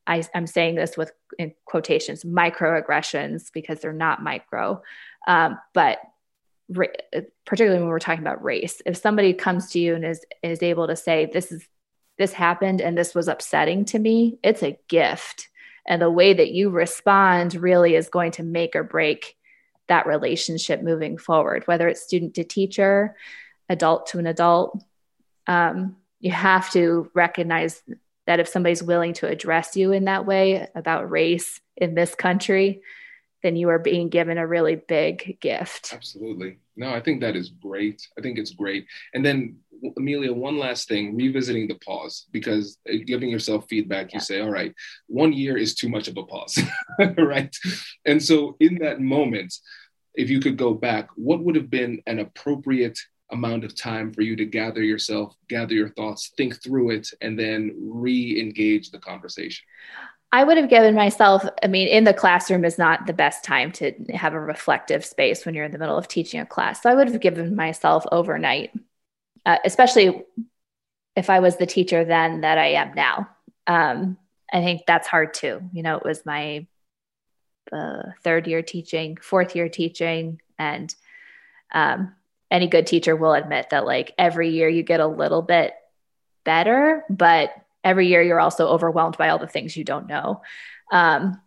I, 0.06 0.24
am 0.34 0.46
saying 0.46 0.74
this 0.74 0.96
with 0.96 1.12
quotations 1.64 2.24
microaggressions 2.24 3.52
because 3.52 3.80
they're 3.80 3.92
not 3.92 4.22
micro. 4.22 4.82
Um, 5.26 5.58
but 5.72 5.98
ra- 6.68 6.86
particularly 7.44 7.80
when 7.80 7.88
we're 7.88 7.98
talking 7.98 8.22
about 8.22 8.42
race 8.42 8.80
if 8.86 8.96
somebody 8.96 9.32
comes 9.32 9.70
to 9.70 9.78
you 9.78 9.94
and 9.94 10.04
is 10.04 10.24
is 10.42 10.62
able 10.62 10.86
to 10.86 10.96
say 10.96 11.28
this 11.32 11.52
is 11.52 11.66
this 12.18 12.32
happened 12.32 12.80
and 12.80 12.96
this 12.96 13.14
was 13.14 13.28
upsetting 13.28 13.84
to 13.86 13.98
me 13.98 14.38
it's 14.42 14.62
a 14.62 14.78
gift. 14.88 15.48
And 15.86 16.00
the 16.00 16.10
way 16.10 16.32
that 16.32 16.50
you 16.50 16.70
respond 16.70 17.54
really 17.54 17.94
is 17.94 18.08
going 18.08 18.32
to 18.32 18.42
make 18.42 18.74
or 18.74 18.82
break 18.82 19.36
that 19.88 20.06
relationship 20.06 20.82
moving 20.82 21.18
forward 21.18 21.66
whether 21.66 21.88
it's 21.88 22.02
student 22.02 22.34
to 22.34 22.44
teacher 22.44 23.16
adult 23.68 24.06
to 24.06 24.18
an 24.18 24.26
adult 24.26 24.82
um, 25.46 25.96
you 26.20 26.30
have 26.30 26.70
to 26.70 27.10
recognize 27.14 27.82
that 28.26 28.40
if 28.40 28.48
somebody's 28.48 28.82
willing 28.82 29.12
to 29.12 29.28
address 29.28 29.76
you 29.76 29.92
in 29.92 30.06
that 30.06 30.24
way 30.24 30.66
about 30.74 31.10
race 31.10 31.60
in 31.76 31.94
this 31.94 32.14
country 32.14 32.82
then 33.44 33.56
you 33.56 33.68
are 33.68 33.78
being 33.78 34.08
given 34.08 34.38
a 34.38 34.46
really 34.46 34.74
big 34.74 35.38
gift. 35.38 35.92
Absolutely. 35.92 36.56
No, 36.76 36.88
I 36.88 37.00
think 37.00 37.20
that 37.20 37.36
is 37.36 37.50
great. 37.50 38.08
I 38.18 38.22
think 38.22 38.38
it's 38.38 38.52
great. 38.52 38.86
And 39.12 39.24
then, 39.24 39.58
Amelia, 39.96 40.32
one 40.32 40.58
last 40.58 40.88
thing 40.88 41.16
revisiting 41.16 41.68
the 41.68 41.74
pause, 41.76 42.26
because 42.30 42.78
giving 43.06 43.30
yourself 43.30 43.66
feedback, 43.68 44.10
yeah. 44.10 44.16
you 44.16 44.20
say, 44.20 44.40
all 44.40 44.50
right, 44.50 44.74
one 45.06 45.32
year 45.32 45.56
is 45.56 45.74
too 45.74 45.88
much 45.88 46.08
of 46.08 46.16
a 46.16 46.24
pause, 46.24 46.58
right? 47.18 47.54
And 48.04 48.22
so, 48.22 48.56
in 48.60 48.78
that 48.78 49.00
moment, 49.00 49.54
if 50.14 50.30
you 50.30 50.40
could 50.40 50.56
go 50.56 50.74
back, 50.74 51.08
what 51.16 51.42
would 51.42 51.56
have 51.56 51.70
been 51.70 52.02
an 52.06 52.20
appropriate 52.20 52.98
amount 53.30 53.64
of 53.64 53.74
time 53.74 54.12
for 54.12 54.22
you 54.22 54.36
to 54.36 54.44
gather 54.44 54.82
yourself, 54.82 55.34
gather 55.48 55.74
your 55.74 55.90
thoughts, 55.90 56.32
think 56.36 56.62
through 56.62 56.90
it, 56.90 57.08
and 57.20 57.38
then 57.38 57.74
re 57.80 58.40
engage 58.40 58.90
the 58.90 58.98
conversation? 58.98 59.64
I 60.34 60.42
would 60.42 60.56
have 60.56 60.68
given 60.68 60.96
myself, 60.96 61.44
I 61.62 61.68
mean, 61.68 61.86
in 61.86 62.02
the 62.02 62.12
classroom 62.12 62.64
is 62.64 62.76
not 62.76 63.06
the 63.06 63.12
best 63.12 63.44
time 63.44 63.70
to 63.72 63.92
have 64.14 64.34
a 64.34 64.40
reflective 64.40 65.04
space 65.04 65.46
when 65.46 65.54
you're 65.54 65.64
in 65.64 65.70
the 65.70 65.78
middle 65.78 65.96
of 65.96 66.08
teaching 66.08 66.40
a 66.40 66.46
class. 66.46 66.82
So 66.82 66.90
I 66.90 66.94
would 66.96 67.08
have 67.08 67.20
given 67.20 67.54
myself 67.54 68.04
overnight, 68.10 68.72
uh, 69.46 69.58
especially 69.64 70.24
if 71.16 71.30
I 71.30 71.40
was 71.40 71.56
the 71.56 71.66
teacher 71.66 72.04
then 72.04 72.40
that 72.42 72.58
I 72.58 72.72
am 72.72 72.94
now. 72.94 73.28
Um, 73.66 74.16
I 74.52 74.62
think 74.62 74.82
that's 74.86 75.08
hard 75.08 75.34
too. 75.34 75.62
You 75.72 75.82
know, 75.82 75.96
it 75.96 76.04
was 76.04 76.26
my 76.26 76.66
uh, 77.72 78.02
third 78.22 78.46
year 78.46 78.62
teaching, 78.62 79.16
fourth 79.20 79.56
year 79.56 79.68
teaching, 79.68 80.40
and 80.58 80.94
um, 81.72 82.14
any 82.50 82.68
good 82.68 82.86
teacher 82.86 83.16
will 83.16 83.32
admit 83.32 83.70
that 83.70 83.86
like 83.86 84.12
every 84.18 84.50
year 84.50 84.68
you 84.68 84.82
get 84.82 85.00
a 85.00 85.06
little 85.06 85.42
bit 85.42 85.74
better, 86.44 87.04
but 87.10 87.52
every 87.82 88.08
year 88.08 88.22
you're 88.22 88.40
also 88.40 88.68
overwhelmed 88.68 89.16
by 89.16 89.28
all 89.28 89.38
the 89.38 89.46
things 89.46 89.76
you 89.76 89.84
don't 89.84 90.06
know. 90.06 90.42
Um, 90.92 91.40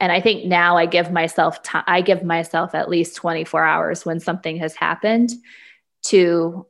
and 0.00 0.12
I 0.12 0.20
think 0.20 0.44
now 0.44 0.76
I 0.76 0.86
give 0.86 1.10
myself 1.10 1.62
time, 1.62 1.84
I 1.86 2.00
give 2.00 2.22
myself 2.22 2.74
at 2.74 2.88
least 2.88 3.16
24 3.16 3.64
hours 3.64 4.06
when 4.06 4.20
something 4.20 4.58
has 4.58 4.74
happened 4.74 5.30
to 6.04 6.66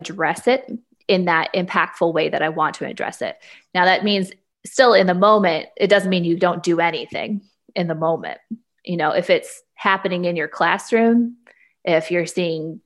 address 0.00 0.46
it 0.46 0.70
in 1.08 1.26
that 1.26 1.52
impactful 1.54 2.12
way 2.12 2.28
that 2.28 2.42
I 2.42 2.48
want 2.48 2.76
to 2.76 2.86
address 2.86 3.22
it. 3.22 3.36
Now 3.74 3.84
that 3.84 4.04
means 4.04 4.32
still 4.64 4.94
in 4.94 5.06
the 5.06 5.14
moment, 5.14 5.68
it 5.76 5.88
doesn't 5.88 6.10
mean 6.10 6.24
you 6.24 6.36
don't 6.36 6.62
do 6.62 6.80
anything 6.80 7.42
in 7.74 7.86
the 7.86 7.94
moment. 7.94 8.38
You 8.84 8.96
know, 8.96 9.10
if 9.10 9.30
it's 9.30 9.62
happening 9.74 10.24
in 10.24 10.36
your 10.36 10.48
classroom, 10.48 11.36
if 11.84 12.10
you're 12.10 12.26
seeing, 12.26 12.80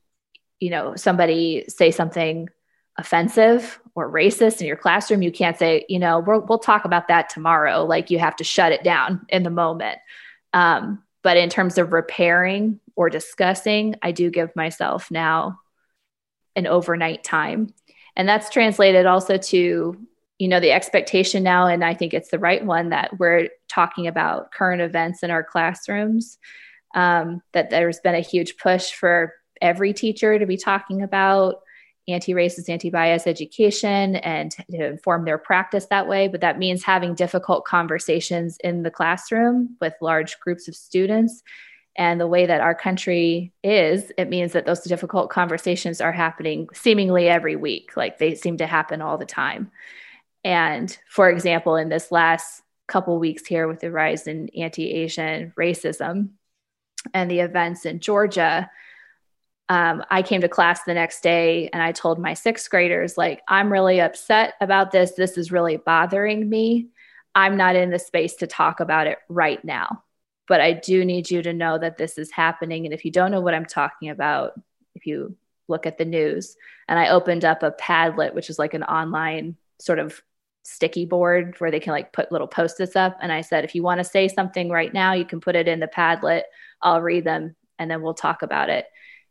you 0.59 0.71
know, 0.71 0.97
somebody 0.97 1.65
say 1.69 1.91
something 1.91 2.49
offensive 2.99 3.81
or 3.95 4.13
racist 4.13 4.61
in 4.61 4.67
your 4.67 4.77
classroom, 4.77 5.23
you 5.23 5.33
can't 5.33 5.59
say, 5.59 5.87
you 5.89 5.99
know, 5.99 6.21
we'll, 6.21 6.59
talk 6.59 6.85
about 6.85 7.09
that 7.09 7.31
tomorrow. 7.31 7.85
Like 7.85 8.11
you 8.11 8.19
have 8.19 8.37
to 8.37 8.45
shut 8.45 8.73
it 8.73 8.85
down 8.85 9.25
in 9.31 9.43
the 9.43 9.51
moment. 9.51 9.99
Um, 10.53 11.03
but 11.23 11.37
in 11.37 11.49
terms 11.49 11.79
of 11.79 11.93
repairing 11.93 12.81
or 12.97 13.09
discussing, 13.09 13.95
I 14.03 14.13
do 14.13 14.31
give 14.31 14.55
myself 14.55 15.11
now 15.11 15.61
an 16.61 16.67
overnight 16.67 17.25
time. 17.25 17.75
And 18.17 18.29
that's 18.29 18.51
translated 18.51 19.07
also 19.07 19.37
to, 19.37 19.97
you 20.39 20.49
know, 20.49 20.61
the 20.61 20.73
expectation 20.73 21.43
now, 21.43 21.67
and 21.67 21.85
I 21.85 21.95
think 21.95 22.15
it's 22.15 22.31
the 22.31 22.39
right 22.39 22.65
one 22.65 22.91
that 22.91 23.19
we're 23.19 23.49
talking 23.69 24.07
about 24.07 24.53
current 24.53 24.83
events 24.83 25.23
in 25.23 25.31
our 25.31 25.43
classrooms. 25.43 26.39
Um, 26.95 27.41
that 27.53 27.71
there's 27.71 28.01
been 28.01 28.17
a 28.17 28.21
huge 28.21 28.57
push 28.57 28.93
for 28.93 29.33
every 29.63 29.93
teacher 29.93 30.39
to 30.39 30.47
be 30.47 30.57
talking 30.57 31.03
about 31.03 31.61
anti-racist, 32.09 32.69
anti-bias 32.69 33.27
education 33.27 34.17
and 34.17 34.51
to 34.51 34.87
inform 34.87 35.25
their 35.25 35.39
practice 35.39 35.87
that 35.87 36.09
way. 36.09 36.27
But 36.27 36.41
that 36.41 36.59
means 36.59 36.83
having 36.83 37.15
difficult 37.15 37.65
conversations 37.65 38.59
in 38.65 38.83
the 38.83 38.91
classroom 38.91 39.77
with 39.81 39.95
large 40.01 40.41
groups 40.41 40.67
of 40.67 40.75
students. 40.75 41.43
And 41.97 42.21
the 42.21 42.27
way 42.27 42.47
that 42.47 42.61
our 42.61 42.75
country 42.75 43.53
is, 43.63 44.13
it 44.17 44.29
means 44.29 44.53
that 44.53 44.65
those 44.65 44.81
difficult 44.81 45.29
conversations 45.29 46.01
are 46.01 46.13
happening 46.13 46.69
seemingly 46.73 47.29
every 47.29 47.57
week. 47.57 47.97
Like 47.97 48.19
they 48.19 48.35
seem 48.35 48.57
to 48.59 48.67
happen 48.67 49.03
all 49.03 49.19
the 49.19 49.27
time. 49.27 49.71
And 50.45 50.97
for 51.09 51.29
example, 51.29 51.77
in 51.77 51.89
this 51.89 52.11
last 52.11 52.63
couple 52.87 53.19
weeks 53.19 53.47
here 53.47 53.69
with 53.69 53.81
the 53.81 53.91
rise 53.91 54.27
in 54.27 54.49
anti-Asian 54.51 55.53
racism 55.59 56.31
and 57.13 57.31
the 57.31 57.41
events 57.41 57.85
in 57.85 58.01
Georgia, 58.01 58.71
um, 59.69 60.03
I 60.11 60.23
came 60.23 60.41
to 60.41 60.49
class 60.49 60.83
the 60.83 60.95
next 60.95 61.23
day 61.23 61.69
and 61.73 61.83
I 61.83 61.93
told 61.93 62.19
my 62.19 62.35
sixth 62.35 62.71
graders, 62.71 63.17
like, 63.17 63.43
I'm 63.47 63.73
really 63.73 64.01
upset 64.01 64.55
about 64.61 64.91
this. 64.91 65.13
This 65.13 65.39
is 65.39 65.53
really 65.53 65.77
bothering 65.77 66.49
me. 66.49 66.89
I'm 67.35 67.57
not 67.57 67.77
in 67.77 67.91
the 67.91 67.99
space 67.99 68.35
to 68.37 68.49
talk 68.49 68.81
about 68.81 69.07
it 69.07 69.19
right 69.29 69.65
now, 69.65 70.03
but 70.51 70.61
I 70.61 70.73
do 70.73 71.05
need 71.05 71.31
you 71.31 71.43
to 71.43 71.53
know 71.53 71.79
that 71.79 71.97
this 71.97 72.19
is 72.19 72.33
happening. 72.33 72.85
And 72.85 72.93
if 72.93 73.05
you 73.05 73.13
don't 73.13 73.31
know 73.31 73.41
what 73.41 73.55
I'm 73.55 73.65
talking 73.65 74.11
about, 74.11 74.61
if 74.97 75.07
you 75.07 75.37
look 75.69 75.87
at 75.87 75.97
the 75.97 76.05
news, 76.05 76.57
and 76.89 76.99
I 76.99 77.11
opened 77.11 77.45
up 77.45 77.63
a 77.63 77.71
Padlet, 77.71 78.35
which 78.35 78.51
is 78.51 78.59
like 78.59 78.75
an 78.75 78.83
online 78.83 79.57
sort 79.79 80.01
of 80.01 80.21
sticky 80.65 81.07
board 81.07 81.55
where 81.59 81.71
they 81.71 81.79
can 81.79 81.93
like 81.93 82.13
put 82.13 82.33
little 82.33 82.49
post-its 82.49 82.97
up. 82.97 83.17
And 83.23 83.31
I 83.31 83.43
said, 83.43 83.63
if 83.63 83.77
you 83.77 83.85
want 83.85 83.99
to 83.99 84.05
say 84.05 84.27
something 84.27 84.71
right 84.71 84.93
now, 84.93 85.13
you 85.13 85.25
can 85.25 85.41
put 85.41 85.55
it 85.55 85.69
in 85.69 85.79
the 85.79 85.87
Padlet. 85.87 86.43
I'll 86.83 87.01
read 87.01 87.23
them 87.23 87.55
and 87.79 87.89
then 87.89 88.03
we'll 88.03 88.15
talk 88.15 88.43
about 88.43 88.69
it 88.69 88.87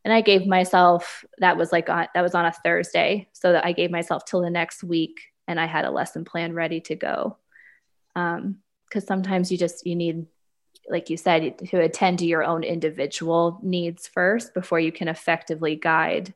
and 0.06 0.14
i 0.14 0.22
gave 0.22 0.48
myself 0.48 1.24
that 1.40 1.58
was 1.58 1.72
like 1.72 1.90
on 1.90 2.08
that 2.14 2.22
was 2.22 2.34
on 2.34 2.46
a 2.46 2.52
thursday 2.64 3.28
so 3.34 3.52
that 3.52 3.66
i 3.66 3.74
gave 3.74 3.92
myself 3.92 4.24
till 4.26 4.42
the 4.42 4.50
next 4.50 4.84
week 4.84 5.20
and 5.48 5.60
i 5.60 5.66
had 5.66 5.86
a 5.86 5.92
lesson 5.92 6.24
plan 6.24 6.54
ready 6.54 6.80
to 6.80 6.96
go 6.96 7.38
um 8.16 8.58
because 8.86 9.06
sometimes 9.06 9.52
you 9.52 9.58
just 9.58 9.86
you 9.86 9.96
need 9.96 10.26
like 10.90 11.10
you 11.10 11.18
said 11.18 11.58
to 11.70 11.82
attend 11.82 12.20
to 12.20 12.26
your 12.26 12.44
own 12.44 12.64
individual 12.64 13.60
needs 13.62 14.08
first 14.08 14.54
before 14.54 14.80
you 14.80 14.92
can 14.92 15.08
effectively 15.08 15.76
guide 15.76 16.34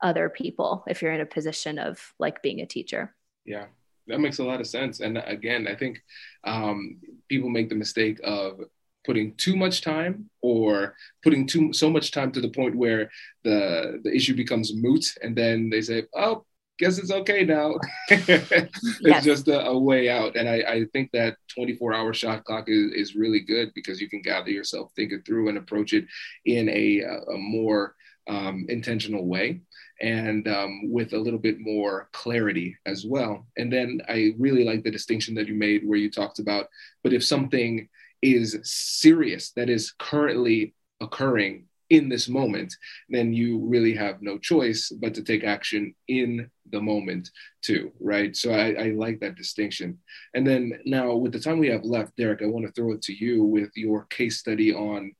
other 0.00 0.28
people 0.28 0.84
if 0.86 1.02
you're 1.02 1.12
in 1.12 1.20
a 1.20 1.26
position 1.26 1.78
of 1.78 2.14
like 2.18 2.42
being 2.42 2.60
a 2.60 2.66
teacher. 2.66 3.14
Yeah 3.44 3.66
that 4.08 4.20
makes 4.20 4.38
a 4.38 4.44
lot 4.44 4.60
of 4.60 4.66
sense. 4.66 5.00
And 5.00 5.18
again 5.18 5.68
i 5.68 5.74
think 5.74 6.02
um, 6.44 6.98
people 7.28 7.50
make 7.50 7.68
the 7.68 7.74
mistake 7.74 8.18
of 8.24 8.60
putting 9.04 9.34
too 9.36 9.56
much 9.56 9.80
time 9.80 10.28
or 10.42 10.94
putting 11.22 11.46
too 11.46 11.72
so 11.72 11.88
much 11.88 12.10
time 12.10 12.32
to 12.32 12.40
the 12.40 12.50
point 12.50 12.74
where 12.74 13.10
the 13.44 14.00
the 14.02 14.14
issue 14.14 14.34
becomes 14.34 14.74
moot. 14.74 15.04
And 15.22 15.36
then 15.36 15.70
they 15.70 15.82
say 15.82 16.04
oh 16.14 16.44
guess 16.78 16.98
it's 16.98 17.10
okay 17.10 17.44
now. 17.44 17.74
it's 18.08 19.00
yes. 19.00 19.24
just 19.24 19.48
a, 19.48 19.66
a, 19.66 19.78
way 19.78 20.08
out. 20.08 20.36
And 20.36 20.48
I, 20.48 20.54
I 20.56 20.84
think 20.92 21.10
that 21.12 21.36
24 21.54 21.92
hour 21.94 22.14
shot 22.14 22.44
clock 22.44 22.64
is, 22.68 22.92
is 22.92 23.16
really 23.16 23.40
good 23.40 23.72
because 23.74 24.00
you 24.00 24.08
can 24.08 24.22
gather 24.22 24.50
yourself, 24.50 24.92
think 24.94 25.12
it 25.12 25.26
through, 25.26 25.48
and 25.48 25.58
approach 25.58 25.92
it 25.92 26.06
in 26.44 26.68
a, 26.68 27.00
a 27.00 27.36
more 27.36 27.94
um, 28.28 28.66
intentional 28.68 29.26
way 29.26 29.60
and 30.00 30.46
um, 30.46 30.92
with 30.92 31.12
a 31.12 31.18
little 31.18 31.38
bit 31.38 31.58
more 31.58 32.08
clarity 32.12 32.76
as 32.86 33.04
well. 33.04 33.46
And 33.56 33.72
then 33.72 34.00
I 34.08 34.34
really 34.38 34.64
like 34.64 34.84
the 34.84 34.90
distinction 34.90 35.34
that 35.34 35.48
you 35.48 35.54
made 35.54 35.82
where 35.84 35.98
you 35.98 36.10
talked 36.10 36.38
about, 36.38 36.66
but 37.02 37.12
if 37.12 37.24
something 37.24 37.88
is 38.22 38.58
serious 38.62 39.52
that 39.52 39.70
is 39.70 39.92
currently 39.98 40.74
occurring 41.00 41.67
in 41.90 42.08
this 42.08 42.28
moment, 42.28 42.74
then 43.08 43.32
you 43.32 43.58
really 43.58 43.94
have 43.94 44.20
no 44.20 44.38
choice 44.38 44.90
but 45.00 45.14
to 45.14 45.22
take 45.22 45.44
action 45.44 45.94
in 46.08 46.50
the 46.70 46.80
moment 46.80 47.30
too, 47.62 47.92
right? 47.98 48.36
So 48.36 48.52
I, 48.52 48.72
I, 48.72 48.90
like 48.90 49.20
that 49.20 49.36
distinction. 49.36 49.98
And 50.34 50.46
then 50.46 50.80
now, 50.84 51.14
with 51.14 51.32
the 51.32 51.40
time 51.40 51.58
we 51.58 51.68
have 51.68 51.84
left, 51.84 52.16
Derek, 52.16 52.42
I 52.42 52.46
want 52.46 52.66
to 52.66 52.72
throw 52.72 52.92
it 52.92 53.02
to 53.02 53.14
you 53.14 53.44
with 53.44 53.70
your 53.74 54.04
case 54.04 54.38
study 54.38 54.74
on 54.74 55.12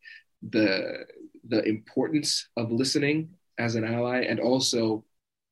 the 0.50 1.06
the 1.48 1.62
importance 1.64 2.48
of 2.56 2.70
listening 2.70 3.30
as 3.58 3.74
an 3.74 3.84
ally 3.84 4.20
and 4.20 4.38
also 4.38 5.04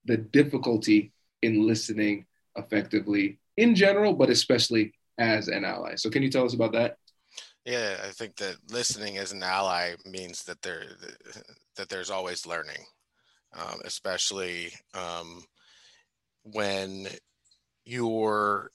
the 0.04 0.16
difficulty 0.16 1.12
in 1.42 1.66
listening 1.66 2.26
effectively 2.56 3.38
in 3.56 3.74
general, 3.74 4.12
but 4.12 4.30
especially 4.30 4.92
as 5.18 5.48
an 5.48 5.64
ally. 5.64 5.94
So, 5.96 6.10
can 6.10 6.22
you 6.22 6.30
tell 6.30 6.44
us 6.44 6.54
about 6.54 6.72
that? 6.72 6.98
Yeah, 7.66 7.96
I 8.04 8.10
think 8.12 8.36
that 8.36 8.56
listening 8.70 9.18
as 9.18 9.32
an 9.32 9.42
ally 9.42 9.94
means 10.06 10.44
that 10.44 10.62
there 10.62 10.84
that 11.76 11.88
there's 11.88 12.10
always 12.10 12.46
learning, 12.46 12.84
um, 13.54 13.80
especially 13.84 14.72
um, 14.94 15.42
when 16.44 17.08
you're 17.84 18.70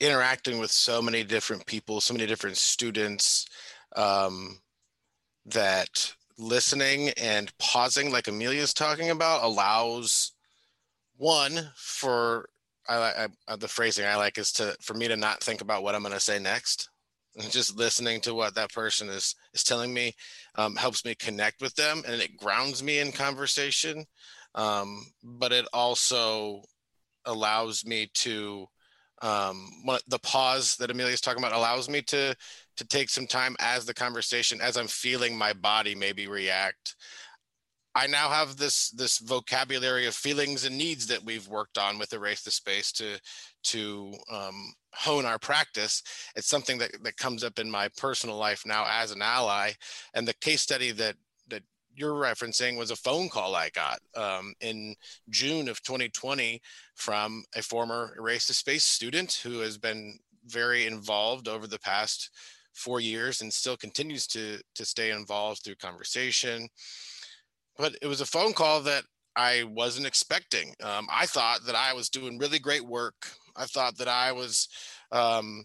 interacting 0.00 0.58
with 0.58 0.70
so 0.70 1.02
many 1.02 1.24
different 1.24 1.66
people, 1.66 2.00
so 2.00 2.14
many 2.14 2.26
different 2.26 2.56
students, 2.56 3.46
um, 3.96 4.60
that 5.46 6.14
listening 6.38 7.10
and 7.18 7.56
pausing, 7.58 8.10
like 8.10 8.28
Amelia's 8.28 8.74
talking 8.74 9.10
about, 9.10 9.44
allows 9.44 10.32
one 11.18 11.70
for 11.76 12.48
I, 12.88 13.28
I, 13.46 13.56
the 13.56 13.68
phrasing 13.68 14.06
I 14.06 14.16
like 14.16 14.38
is 14.38 14.52
to 14.52 14.74
for 14.80 14.94
me 14.94 15.06
to 15.08 15.16
not 15.16 15.42
think 15.42 15.60
about 15.60 15.82
what 15.82 15.94
I'm 15.94 16.02
going 16.02 16.14
to 16.14 16.20
say 16.20 16.38
next 16.38 16.88
just 17.50 17.76
listening 17.76 18.20
to 18.22 18.34
what 18.34 18.54
that 18.54 18.72
person 18.72 19.08
is 19.08 19.34
is 19.54 19.62
telling 19.62 19.92
me 19.92 20.14
um, 20.56 20.76
helps 20.76 21.04
me 21.04 21.14
connect 21.14 21.60
with 21.60 21.74
them 21.74 22.02
and 22.06 22.20
it 22.20 22.36
grounds 22.36 22.82
me 22.82 22.98
in 22.98 23.12
conversation. 23.12 24.04
Um, 24.54 25.06
but 25.22 25.52
it 25.52 25.66
also 25.72 26.62
allows 27.24 27.84
me 27.84 28.10
to 28.14 28.66
um, 29.22 29.68
the 30.08 30.18
pause 30.20 30.76
that 30.76 30.90
amelia 30.90 31.12
is 31.12 31.20
talking 31.20 31.42
about 31.42 31.52
allows 31.52 31.88
me 31.88 32.00
to 32.02 32.34
to 32.76 32.86
take 32.86 33.10
some 33.10 33.26
time 33.26 33.54
as 33.60 33.84
the 33.84 33.92
conversation 33.92 34.62
as 34.62 34.78
i'm 34.78 34.86
feeling 34.86 35.36
my 35.36 35.52
body 35.52 35.94
maybe 35.94 36.26
react. 36.26 36.96
I 37.94 38.06
now 38.06 38.28
have 38.28 38.56
this 38.56 38.90
this 38.90 39.18
vocabulary 39.18 40.06
of 40.06 40.14
feelings 40.14 40.64
and 40.64 40.78
needs 40.78 41.06
that 41.08 41.24
we've 41.24 41.48
worked 41.48 41.76
on 41.76 41.98
with 41.98 42.12
Erase 42.12 42.42
the 42.42 42.50
Space 42.50 42.92
to 42.92 43.18
to 43.64 44.14
um, 44.30 44.72
hone 44.94 45.24
our 45.24 45.38
practice. 45.38 46.02
It's 46.36 46.48
something 46.48 46.78
that, 46.78 46.90
that 47.02 47.16
comes 47.16 47.44
up 47.44 47.58
in 47.58 47.70
my 47.70 47.88
personal 47.96 48.36
life 48.36 48.62
now 48.66 48.86
as 48.88 49.12
an 49.12 49.22
ally. 49.22 49.72
And 50.14 50.26
the 50.26 50.34
case 50.34 50.62
study 50.62 50.90
that 50.92 51.16
that 51.48 51.62
you're 51.94 52.14
referencing 52.14 52.78
was 52.78 52.90
a 52.90 52.96
phone 52.96 53.28
call 53.28 53.54
I 53.54 53.70
got 53.70 53.98
um, 54.16 54.54
in 54.60 54.94
June 55.28 55.68
of 55.68 55.82
2020 55.82 56.60
from 56.94 57.44
a 57.54 57.62
former 57.62 58.14
Erase 58.18 58.46
the 58.46 58.54
Space 58.54 58.84
student 58.84 59.40
who 59.42 59.60
has 59.60 59.78
been 59.78 60.18
very 60.46 60.86
involved 60.86 61.48
over 61.48 61.66
the 61.66 61.78
past 61.78 62.30
four 62.72 63.00
years 63.00 63.40
and 63.40 63.52
still 63.52 63.76
continues 63.76 64.26
to 64.28 64.58
to 64.74 64.84
stay 64.84 65.10
involved 65.10 65.62
through 65.62 65.74
conversation 65.74 66.68
but 67.76 67.96
it 68.02 68.06
was 68.06 68.20
a 68.20 68.26
phone 68.26 68.52
call 68.52 68.80
that 68.82 69.04
I 69.36 69.64
wasn't 69.64 70.06
expecting. 70.06 70.74
Um, 70.82 71.08
I 71.10 71.26
thought 71.26 71.60
that 71.66 71.74
I 71.74 71.94
was 71.94 72.10
doing 72.10 72.38
really 72.38 72.58
great 72.58 72.84
work. 72.84 73.30
I 73.56 73.66
thought 73.66 73.98
that 73.98 74.08
I 74.08 74.32
was, 74.32 74.68
um, 75.12 75.64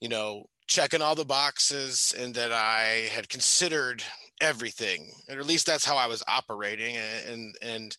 you 0.00 0.08
know, 0.08 0.44
checking 0.66 1.02
all 1.02 1.14
the 1.14 1.24
boxes 1.24 2.14
and 2.18 2.34
that 2.34 2.52
I 2.52 3.08
had 3.12 3.28
considered 3.28 4.02
everything, 4.40 5.12
or 5.28 5.38
at 5.38 5.46
least 5.46 5.66
that's 5.66 5.84
how 5.84 5.96
I 5.96 6.06
was 6.06 6.22
operating. 6.28 6.96
And 6.96 7.54
and 7.62 7.96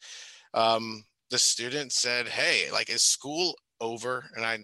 um, 0.53 1.03
the 1.29 1.37
student 1.39 1.91
said, 1.91 2.27
"Hey, 2.27 2.71
like, 2.71 2.89
is 2.89 3.03
school 3.03 3.55
over?" 3.79 4.25
And 4.35 4.45
I 4.45 4.59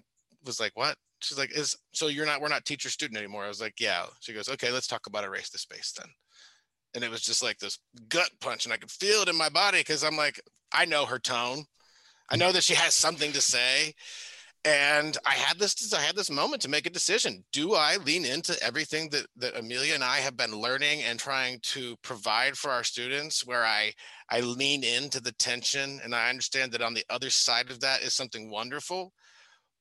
was 0.45 0.59
like, 0.59 0.71
"What?" 0.75 0.95
She's 1.21 1.37
like, 1.37 1.51
"Is 1.51 1.75
so 1.93 2.07
you're 2.07 2.25
not 2.25 2.41
we're 2.41 2.47
not 2.49 2.65
teacher 2.65 2.89
student 2.89 3.17
anymore?" 3.17 3.45
I 3.45 3.49
was 3.49 3.61
like, 3.61 3.79
"Yeah." 3.79 4.05
She 4.21 4.33
goes, 4.33 4.49
"Okay, 4.49 4.71
let's 4.71 4.87
talk 4.87 5.07
about 5.07 5.23
erase 5.23 5.49
the 5.49 5.57
space 5.57 5.93
then." 5.97 6.09
and 6.97 7.03
it 7.03 7.11
was 7.11 7.21
just 7.21 7.43
like 7.43 7.59
this 7.59 7.79
gut 8.09 8.29
punch 8.41 8.65
and 8.65 8.73
i 8.73 8.77
could 8.77 8.91
feel 8.91 9.21
it 9.21 9.29
in 9.29 9.37
my 9.37 9.49
body 9.49 9.79
because 9.79 10.03
i'm 10.03 10.17
like 10.17 10.41
i 10.71 10.85
know 10.85 11.05
her 11.05 11.19
tone 11.19 11.63
i 12.29 12.35
know 12.35 12.51
that 12.51 12.63
she 12.63 12.73
has 12.73 12.93
something 12.93 13.31
to 13.31 13.41
say 13.41 13.93
and 14.67 15.17
i 15.25 15.31
had 15.31 15.57
this 15.57 15.93
i 15.93 16.01
had 16.01 16.15
this 16.15 16.29
moment 16.29 16.61
to 16.61 16.69
make 16.69 16.85
a 16.85 16.91
decision 16.91 17.43
do 17.53 17.73
i 17.73 17.95
lean 18.05 18.25
into 18.25 18.61
everything 18.61 19.09
that, 19.09 19.25
that 19.37 19.57
amelia 19.57 19.93
and 19.93 20.03
i 20.03 20.17
have 20.17 20.35
been 20.35 20.51
learning 20.51 21.01
and 21.03 21.19
trying 21.19 21.57
to 21.61 21.95
provide 22.03 22.57
for 22.57 22.69
our 22.69 22.83
students 22.83 23.45
where 23.45 23.63
i 23.63 23.91
i 24.29 24.41
lean 24.41 24.83
into 24.83 25.21
the 25.21 25.31
tension 25.33 26.01
and 26.03 26.13
i 26.13 26.29
understand 26.29 26.71
that 26.71 26.81
on 26.81 26.93
the 26.93 27.05
other 27.09 27.29
side 27.29 27.71
of 27.71 27.79
that 27.79 28.01
is 28.01 28.13
something 28.13 28.49
wonderful 28.49 29.13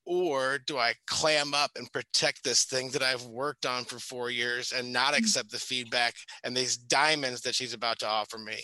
or 0.08 0.58
do 0.66 0.78
I 0.78 0.94
clam 1.08 1.52
up 1.52 1.72
and 1.74 1.92
protect 1.92 2.44
this 2.44 2.62
thing 2.62 2.90
that 2.90 3.02
I've 3.02 3.24
worked 3.24 3.66
on 3.66 3.84
for 3.84 3.98
four 3.98 4.30
years 4.30 4.70
and 4.70 4.92
not 4.92 5.14
mm. 5.14 5.18
accept 5.18 5.50
the 5.50 5.58
feedback 5.58 6.14
and 6.44 6.56
these 6.56 6.76
diamonds 6.76 7.40
that 7.40 7.56
she's 7.56 7.74
about 7.74 7.98
to 7.98 8.06
offer 8.06 8.38
me? 8.38 8.62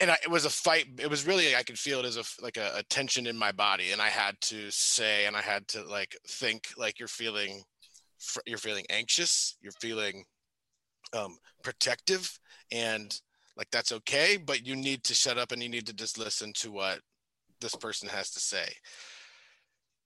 And 0.00 0.10
I, 0.10 0.16
it 0.22 0.30
was 0.30 0.44
a 0.44 0.50
fight. 0.50 0.86
It 0.98 1.10
was 1.10 1.26
really 1.26 1.56
I 1.56 1.62
could 1.62 1.78
feel 1.78 1.98
it 2.00 2.04
as 2.04 2.16
a 2.16 2.24
like 2.42 2.56
a, 2.56 2.72
a 2.76 2.82
tension 2.84 3.26
in 3.26 3.36
my 3.36 3.52
body, 3.52 3.90
and 3.92 4.00
I 4.00 4.08
had 4.08 4.40
to 4.42 4.70
say, 4.70 5.26
and 5.26 5.36
I 5.36 5.42
had 5.42 5.66
to 5.68 5.82
like 5.82 6.16
think 6.28 6.68
like 6.76 6.98
you're 6.98 7.08
feeling, 7.08 7.62
you're 8.46 8.58
feeling 8.58 8.84
anxious, 8.90 9.56
you're 9.60 9.72
feeling 9.80 10.24
um, 11.12 11.38
protective, 11.64 12.38
and 12.70 13.20
like 13.56 13.70
that's 13.72 13.90
okay, 13.92 14.36
but 14.36 14.64
you 14.64 14.76
need 14.76 15.02
to 15.04 15.14
shut 15.14 15.36
up 15.36 15.50
and 15.50 15.62
you 15.62 15.68
need 15.68 15.86
to 15.88 15.94
just 15.94 16.16
listen 16.16 16.52
to 16.58 16.70
what 16.70 17.00
this 17.60 17.74
person 17.74 18.08
has 18.08 18.30
to 18.30 18.40
say. 18.40 18.68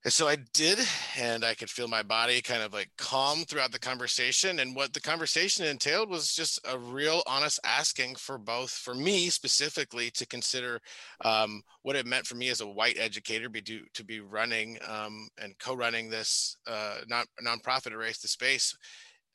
And 0.03 0.11
so 0.11 0.27
I 0.27 0.35
did, 0.53 0.79
and 1.17 1.45
I 1.45 1.53
could 1.53 1.69
feel 1.69 1.87
my 1.87 2.03
body 2.03 2.41
kind 2.41 2.61
of 2.61 2.73
like 2.73 2.89
calm 2.97 3.45
throughout 3.45 3.71
the 3.71 3.79
conversation. 3.79 4.59
And 4.59 4.75
what 4.75 4.91
the 4.91 4.99
conversation 4.99 5.65
entailed 5.65 6.09
was 6.09 6.35
just 6.35 6.59
a 6.69 6.77
real 6.77 7.23
honest 7.25 7.61
asking 7.63 8.15
for 8.15 8.37
both, 8.37 8.69
for 8.69 8.93
me 8.93 9.29
specifically, 9.29 10.11
to 10.11 10.27
consider 10.27 10.81
um, 11.23 11.61
what 11.83 11.95
it 11.95 12.05
meant 12.05 12.27
for 12.27 12.35
me 12.35 12.49
as 12.49 12.59
a 12.59 12.67
white 12.67 12.97
educator 12.99 13.47
be 13.47 13.61
do, 13.61 13.81
to 13.93 14.03
be 14.03 14.19
running 14.19 14.77
um, 14.85 15.29
and 15.41 15.57
co-running 15.57 16.09
this 16.09 16.57
uh, 16.67 16.97
non 17.07 17.25
nonprofit 17.41 17.93
Erase 17.93 18.19
the 18.19 18.27
Space 18.27 18.75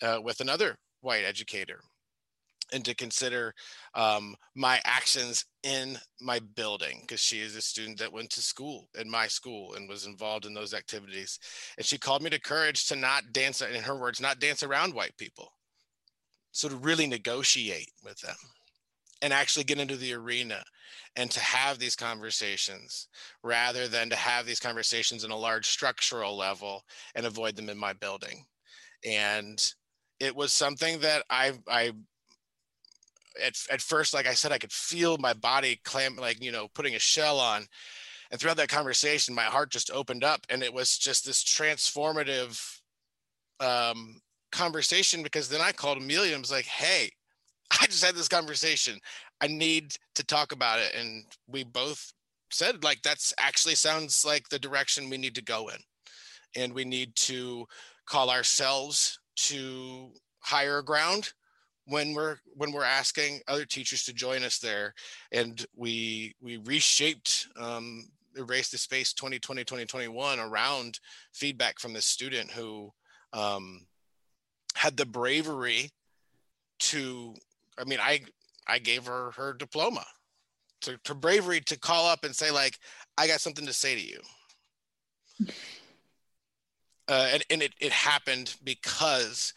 uh, 0.02 0.18
with 0.22 0.40
another 0.40 0.76
white 1.00 1.24
educator 1.24 1.80
and 2.72 2.84
to 2.84 2.94
consider 2.94 3.54
um, 3.94 4.36
my 4.54 4.80
actions 4.84 5.44
in 5.62 5.98
my 6.20 6.38
building 6.54 6.98
because 7.02 7.20
she 7.20 7.40
is 7.40 7.56
a 7.56 7.60
student 7.60 7.98
that 7.98 8.12
went 8.12 8.30
to 8.30 8.42
school 8.42 8.88
in 8.98 9.10
my 9.10 9.26
school 9.26 9.74
and 9.74 9.88
was 9.88 10.06
involved 10.06 10.46
in 10.46 10.54
those 10.54 10.74
activities. 10.74 11.38
And 11.76 11.86
she 11.86 11.98
called 11.98 12.22
me 12.22 12.30
to 12.30 12.40
courage 12.40 12.86
to 12.88 12.96
not 12.96 13.32
dance 13.32 13.60
in 13.60 13.82
her 13.82 13.96
words 13.96 14.20
not 14.20 14.40
dance 14.40 14.62
around 14.62 14.94
white 14.94 15.16
people. 15.16 15.52
So 16.52 16.68
to 16.68 16.76
really 16.76 17.06
negotiate 17.06 17.90
with 18.04 18.18
them 18.20 18.36
and 19.22 19.32
actually 19.32 19.64
get 19.64 19.78
into 19.78 19.96
the 19.96 20.14
arena 20.14 20.62
and 21.16 21.30
to 21.30 21.40
have 21.40 21.78
these 21.78 21.96
conversations 21.96 23.08
rather 23.42 23.88
than 23.88 24.08
to 24.10 24.16
have 24.16 24.46
these 24.46 24.60
conversations 24.60 25.24
in 25.24 25.30
a 25.30 25.36
large 25.36 25.66
structural 25.66 26.36
level 26.36 26.84
and 27.14 27.26
avoid 27.26 27.56
them 27.56 27.68
in 27.68 27.78
my 27.78 27.92
building. 27.92 28.44
And 29.04 29.60
it 30.20 30.34
was 30.34 30.52
something 30.52 31.00
that 31.00 31.24
I 31.30 31.52
I 31.68 31.92
at, 33.42 33.54
at 33.70 33.80
first, 33.80 34.14
like 34.14 34.26
I 34.26 34.34
said, 34.34 34.52
I 34.52 34.58
could 34.58 34.72
feel 34.72 35.18
my 35.18 35.32
body 35.32 35.80
clamp, 35.84 36.20
like, 36.20 36.42
you 36.42 36.52
know, 36.52 36.68
putting 36.74 36.94
a 36.94 37.00
shell 37.00 37.38
on. 37.38 37.66
And 38.30 38.40
throughout 38.40 38.58
that 38.58 38.68
conversation, 38.68 39.34
my 39.34 39.44
heart 39.44 39.70
just 39.70 39.90
opened 39.90 40.24
up 40.24 40.46
and 40.50 40.62
it 40.62 40.72
was 40.72 40.98
just 40.98 41.24
this 41.24 41.42
transformative 41.42 42.78
um, 43.60 44.20
conversation 44.52 45.22
because 45.22 45.48
then 45.48 45.60
I 45.60 45.72
called 45.72 45.98
Amelia 45.98 46.32
and 46.32 46.42
was 46.42 46.52
like, 46.52 46.66
hey, 46.66 47.10
I 47.80 47.86
just 47.86 48.04
had 48.04 48.14
this 48.14 48.28
conversation. 48.28 48.98
I 49.40 49.46
need 49.46 49.94
to 50.14 50.24
talk 50.24 50.52
about 50.52 50.78
it. 50.78 50.94
And 50.98 51.24
we 51.46 51.64
both 51.64 52.12
said, 52.50 52.82
like, 52.84 53.02
that's 53.02 53.32
actually 53.38 53.74
sounds 53.74 54.24
like 54.24 54.48
the 54.48 54.58
direction 54.58 55.10
we 55.10 55.18
need 55.18 55.34
to 55.36 55.42
go 55.42 55.68
in. 55.68 55.78
And 56.56 56.72
we 56.72 56.84
need 56.84 57.14
to 57.16 57.66
call 58.06 58.30
ourselves 58.30 59.18
to 59.36 60.10
higher 60.40 60.82
ground 60.82 61.32
when 61.88 62.12
we're 62.12 62.36
when 62.54 62.70
we're 62.70 62.84
asking 62.84 63.40
other 63.48 63.64
teachers 63.64 64.04
to 64.04 64.12
join 64.12 64.44
us 64.44 64.58
there 64.58 64.94
and 65.32 65.66
we 65.74 66.34
we 66.40 66.58
reshaped 66.58 67.48
um, 67.58 68.08
erase 68.36 68.68
the 68.68 68.78
space 68.78 69.12
2020 69.14 69.64
2021 69.64 70.38
around 70.38 71.00
feedback 71.32 71.78
from 71.78 71.92
this 71.92 72.04
student 72.04 72.50
who 72.50 72.92
um, 73.32 73.86
had 74.74 74.96
the 74.96 75.06
bravery 75.06 75.90
to 76.78 77.34
i 77.78 77.84
mean 77.84 77.98
i 78.00 78.20
i 78.66 78.78
gave 78.78 79.06
her 79.06 79.32
her 79.32 79.54
diploma 79.54 80.04
to, 80.80 80.96
to 81.04 81.14
bravery 81.14 81.60
to 81.60 81.78
call 81.78 82.06
up 82.06 82.24
and 82.24 82.36
say 82.36 82.50
like 82.50 82.78
i 83.16 83.26
got 83.26 83.40
something 83.40 83.66
to 83.66 83.72
say 83.72 83.94
to 83.94 84.06
you. 84.06 84.20
Uh, 87.08 87.30
and, 87.32 87.44
and 87.48 87.62
it, 87.62 87.72
it 87.80 87.90
happened 87.90 88.54
because 88.62 89.54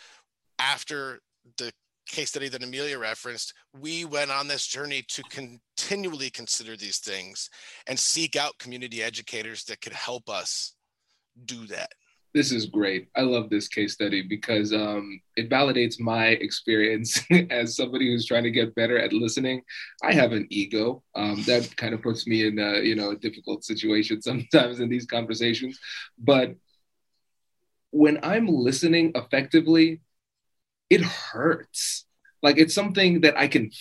after 0.58 1.20
the 1.58 1.72
case 2.12 2.30
study 2.30 2.50
that 2.50 2.64
Amelia 2.64 3.00
referenced, 3.00 3.54
we 3.80 4.06
went 4.06 4.32
on 4.32 4.48
this 4.48 4.68
journey 4.68 5.04
to 5.08 5.24
continually 5.24 6.30
consider 6.30 6.76
these 6.76 7.00
things 7.00 7.50
and 7.88 7.98
seek 7.98 8.36
out 8.36 8.58
community 8.60 9.02
educators 9.02 9.64
that 9.66 9.82
could 9.82 9.94
help 9.94 10.30
us 10.30 10.76
do 11.46 11.66
that. 11.68 11.92
This 12.34 12.52
is 12.52 12.66
great. 12.66 13.10
I 13.16 13.22
love 13.22 13.50
this 13.50 13.68
case 13.68 13.94
study 13.94 14.22
because 14.22 14.72
um, 14.72 15.20
it 15.36 15.50
validates 15.50 16.00
my 16.00 16.28
experience 16.28 17.22
as 17.50 17.76
somebody 17.76 18.08
who's 18.08 18.26
trying 18.26 18.44
to 18.44 18.52
get 18.52 18.74
better 18.76 18.98
at 18.98 19.12
listening. 19.12 19.62
I 20.02 20.14
have 20.14 20.32
an 20.32 20.48
ego 20.50 21.04
um, 21.16 21.44
that 21.46 21.76
kind 21.76 21.94
of 21.94 22.02
puts 22.02 22.28
me 22.28 22.48
in 22.48 22.58
a 22.58 22.80
you 22.80 22.96
know 22.96 23.12
a 23.12 23.18
difficult 23.18 23.66
situation 23.66 24.22
sometimes 24.22 24.80
in 24.80 24.88
these 24.88 25.06
conversations. 25.06 25.78
But 26.18 26.56
when 27.92 28.20
I'm 28.24 28.48
listening 28.48 29.12
effectively, 29.16 30.00
it 30.92 31.02
hurts. 31.02 32.06
Like 32.44 32.58
it's 32.58 32.76
something 32.76 33.22
that 33.22 33.38
I 33.38 33.48
can 33.48 33.72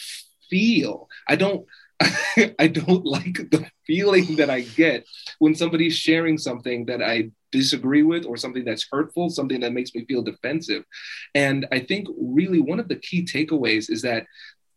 feel. 0.48 1.08
I 1.28 1.36
don't 1.36 1.66
I 2.58 2.68
don't 2.68 3.04
like 3.04 3.34
the 3.50 3.66
feeling 3.86 4.36
that 4.36 4.48
I 4.48 4.61
get 4.61 5.04
when 5.38 5.54
somebody's 5.54 5.96
sharing 5.96 6.38
something 6.38 6.86
that 6.86 7.02
I 7.02 7.30
disagree 7.52 8.04
with 8.04 8.24
or 8.24 8.36
something 8.36 8.64
that's 8.64 8.86
hurtful, 8.90 9.28
something 9.28 9.61
that 9.61 9.72
makes 9.72 9.94
me 9.94 10.06
feel 10.06 10.22
defensive. 10.22 10.84
And 11.34 11.66
I 11.72 11.80
think 11.80 12.06
really 12.16 12.61
one 12.61 12.80
of 12.80 12.88
the 12.88 12.96
key 12.96 13.24
takeaways 13.24 13.90
is 13.90 14.02
that 14.02 14.26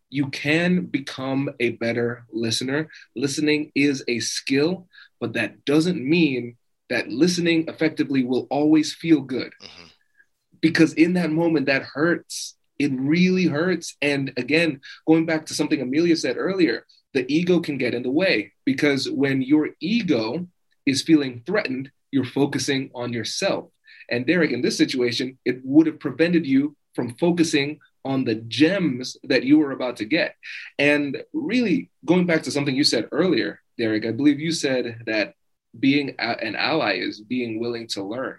you 0.10 0.28
can 0.30 0.88
become 0.88 1.50
a 1.60 1.70
better 1.72 2.26
listener. 2.34 2.90
Listening 3.16 3.72
is 3.76 4.04
a 4.08 4.20
skill, 4.20 4.88
but 5.22 5.34
that 5.34 5.64
doesn't 5.66 6.04
mean 6.04 6.58
that 6.90 7.08
listening 7.08 7.66
effectively 7.68 8.24
will 8.24 8.48
always 8.50 8.94
feel 8.94 9.22
good. 9.22 9.54
Mm-hmm 9.62 9.93
because 10.64 10.94
in 10.94 11.14
that 11.14 11.30
moment 11.30 11.68
that 11.68 11.84
hurts. 11.84 12.56
It 12.80 12.92
really 12.94 13.46
hurts. 13.46 13.96
And 14.02 14.34
again 14.38 14.82
going 15.06 15.28
back 15.28 15.46
to 15.46 15.54
something 15.54 15.80
amelia 15.80 16.16
said 16.16 16.38
earlier 16.38 16.88
the 17.14 17.32
ego 17.32 17.60
can 17.60 17.78
get 17.78 17.94
in 17.94 18.02
the 18.02 18.10
way 18.10 18.52
because 18.66 19.12
when 19.12 19.44
your 19.44 19.70
ego 19.80 20.48
is 20.88 21.04
feeling 21.04 21.44
threatened 21.46 21.92
you're 22.12 22.26
focusing 22.26 22.90
on 22.96 23.14
yourself. 23.14 23.70
And 24.10 24.26
derek 24.26 24.52
in 24.52 24.62
this 24.64 24.78
situation 24.78 25.38
it 25.46 25.60
would 25.64 25.86
have 25.86 26.00
prevented 26.00 26.48
you 26.48 26.76
from 26.96 27.16
focusing 27.18 27.80
on 28.06 28.24
the 28.24 28.36
gems 28.36 29.18
that 29.24 29.44
you 29.44 29.60
were 29.60 29.72
about 29.72 29.98
to 29.98 30.06
get. 30.06 30.36
And 30.78 31.24
really 31.34 31.90
going 32.06 32.26
back 32.26 32.44
to 32.44 32.52
something 32.52 32.76
you 32.76 32.84
said 32.84 33.10
earlier 33.12 33.60
derek 33.78 34.06
i 34.06 34.12
believe 34.12 34.40
you 34.40 34.52
said 34.52 35.02
that 35.08 35.34
being 35.80 36.14
an 36.20 36.56
ally 36.56 36.94
is 36.98 37.20
being 37.22 37.60
willing 37.60 37.88
to 37.88 38.04
learn 38.04 38.38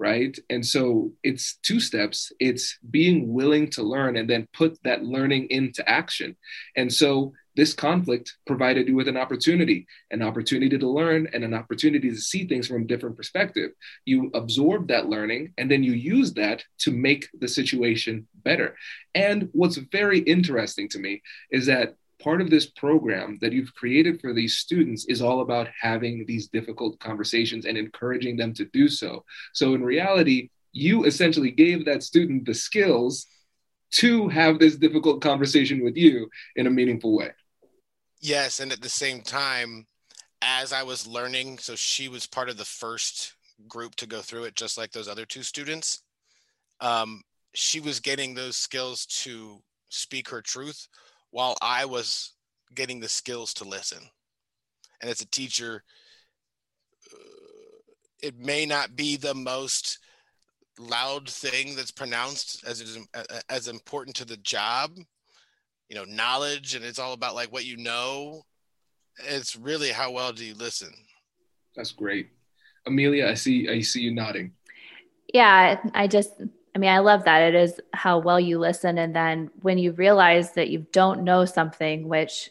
right? 0.00 0.36
And 0.48 0.64
so 0.64 1.12
it's 1.22 1.58
two 1.62 1.78
steps. 1.78 2.32
It's 2.40 2.78
being 2.90 3.34
willing 3.34 3.68
to 3.72 3.82
learn 3.82 4.16
and 4.16 4.28
then 4.28 4.48
put 4.54 4.82
that 4.82 5.04
learning 5.04 5.48
into 5.50 5.86
action. 5.86 6.36
And 6.74 6.90
so 6.90 7.34
this 7.54 7.74
conflict 7.74 8.38
provided 8.46 8.88
you 8.88 8.96
with 8.96 9.08
an 9.08 9.18
opportunity, 9.18 9.86
an 10.10 10.22
opportunity 10.22 10.78
to 10.78 10.88
learn 10.88 11.28
and 11.34 11.44
an 11.44 11.52
opportunity 11.52 12.08
to 12.08 12.16
see 12.16 12.46
things 12.46 12.66
from 12.66 12.82
a 12.82 12.86
different 12.86 13.18
perspective. 13.18 13.72
You 14.06 14.30
absorb 14.32 14.88
that 14.88 15.10
learning 15.10 15.52
and 15.58 15.70
then 15.70 15.82
you 15.82 15.92
use 15.92 16.32
that 16.34 16.64
to 16.78 16.92
make 16.92 17.28
the 17.38 17.48
situation 17.48 18.26
better. 18.42 18.76
And 19.14 19.50
what's 19.52 19.76
very 19.76 20.20
interesting 20.20 20.88
to 20.90 20.98
me 20.98 21.20
is 21.50 21.66
that 21.66 21.96
part 22.20 22.40
of 22.40 22.50
this 22.50 22.66
program 22.66 23.38
that 23.40 23.52
you've 23.52 23.74
created 23.74 24.20
for 24.20 24.32
these 24.32 24.58
students 24.58 25.06
is 25.06 25.22
all 25.22 25.40
about 25.40 25.68
having 25.80 26.24
these 26.26 26.48
difficult 26.48 26.98
conversations 27.00 27.64
and 27.64 27.76
encouraging 27.76 28.36
them 28.36 28.54
to 28.54 28.64
do 28.66 28.88
so. 28.88 29.24
So, 29.52 29.74
in 29.74 29.82
reality, 29.82 30.50
you 30.72 31.04
essentially 31.04 31.50
gave 31.50 31.84
that 31.84 32.02
student 32.02 32.46
the 32.46 32.54
skills 32.54 33.26
to 33.92 34.28
have 34.28 34.58
this 34.58 34.76
difficult 34.76 35.20
conversation 35.20 35.82
with 35.82 35.96
you 35.96 36.28
in 36.56 36.66
a 36.66 36.70
meaningful 36.70 37.16
way. 37.16 37.30
Yes. 38.20 38.60
And 38.60 38.70
at 38.70 38.80
the 38.80 38.88
same 38.88 39.22
time, 39.22 39.86
as 40.42 40.72
I 40.72 40.82
was 40.82 41.06
learning, 41.06 41.58
so 41.58 41.74
she 41.74 42.08
was 42.08 42.26
part 42.26 42.48
of 42.48 42.56
the 42.56 42.64
first 42.64 43.34
group 43.68 43.96
to 43.96 44.06
go 44.06 44.20
through 44.20 44.44
it, 44.44 44.54
just 44.54 44.78
like 44.78 44.92
those 44.92 45.08
other 45.08 45.26
two 45.26 45.42
students. 45.42 46.02
Um, 46.80 47.22
she 47.54 47.80
was 47.80 48.00
getting 48.00 48.34
those 48.34 48.56
skills 48.56 49.06
to 49.06 49.60
speak 49.88 50.28
her 50.28 50.40
truth 50.40 50.86
while 51.30 51.56
I 51.62 51.84
was 51.84 52.32
getting 52.74 53.00
the 53.00 53.08
skills 53.08 53.54
to 53.54 53.64
listen. 53.64 54.02
And 55.00 55.10
as 55.10 55.20
a 55.20 55.26
teacher, 55.26 55.82
uh, 57.12 57.18
it 58.22 58.38
may 58.38 58.66
not 58.66 58.96
be 58.96 59.16
the 59.16 59.34
most 59.34 59.98
loud 60.78 61.28
thing 61.28 61.76
that's 61.76 61.90
pronounced 61.90 62.64
as 62.66 62.80
it 62.80 62.88
is 62.88 62.98
as 63.48 63.68
important 63.68 64.16
to 64.16 64.24
the 64.24 64.36
job. 64.38 64.96
You 65.88 65.96
know 65.96 66.04
knowledge 66.04 66.76
and 66.76 66.84
it's 66.84 67.00
all 67.00 67.12
about 67.12 67.34
like 67.34 67.52
what 67.52 67.64
you 67.64 67.76
know. 67.76 68.42
It's 69.28 69.56
really 69.56 69.90
how 69.90 70.12
well 70.12 70.32
do 70.32 70.44
you 70.44 70.54
listen. 70.54 70.92
That's 71.76 71.92
great. 71.92 72.28
Amelia 72.86 73.28
i 73.28 73.34
see 73.34 73.68
i 73.68 73.80
see 73.80 74.00
you 74.00 74.14
nodding. 74.14 74.52
Yeah 75.34 75.80
i 75.94 76.06
just 76.06 76.30
I 76.74 76.78
mean, 76.78 76.90
I 76.90 77.00
love 77.00 77.24
that. 77.24 77.42
It 77.42 77.54
is 77.54 77.80
how 77.92 78.18
well 78.18 78.38
you 78.38 78.58
listen. 78.58 78.98
And 78.98 79.14
then 79.14 79.50
when 79.60 79.78
you 79.78 79.92
realize 79.92 80.52
that 80.52 80.70
you 80.70 80.86
don't 80.92 81.24
know 81.24 81.44
something, 81.44 82.08
which 82.08 82.50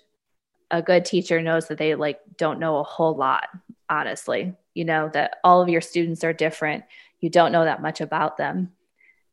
a 0.72 0.82
good 0.82 1.05
teacher 1.05 1.41
knows 1.41 1.67
that 1.67 1.78
they 1.78 1.95
like 1.95 2.20
don't 2.38 2.59
know 2.59 2.78
a 2.78 2.84
whole 2.84 3.15
lot, 3.15 3.47
honestly, 3.89 4.53
you 4.74 4.86
know, 4.86 5.09
that 5.13 5.38
all 5.43 5.61
of 5.61 5.70
your 5.70 5.82
students 5.82 6.24
are 6.24 6.34
different. 6.34 6.84
You 7.20 7.30
don't 7.30 7.51
know 7.51 7.63
that 7.63 7.82
much 7.82 8.01
about 8.01 8.38
them, 8.38 8.74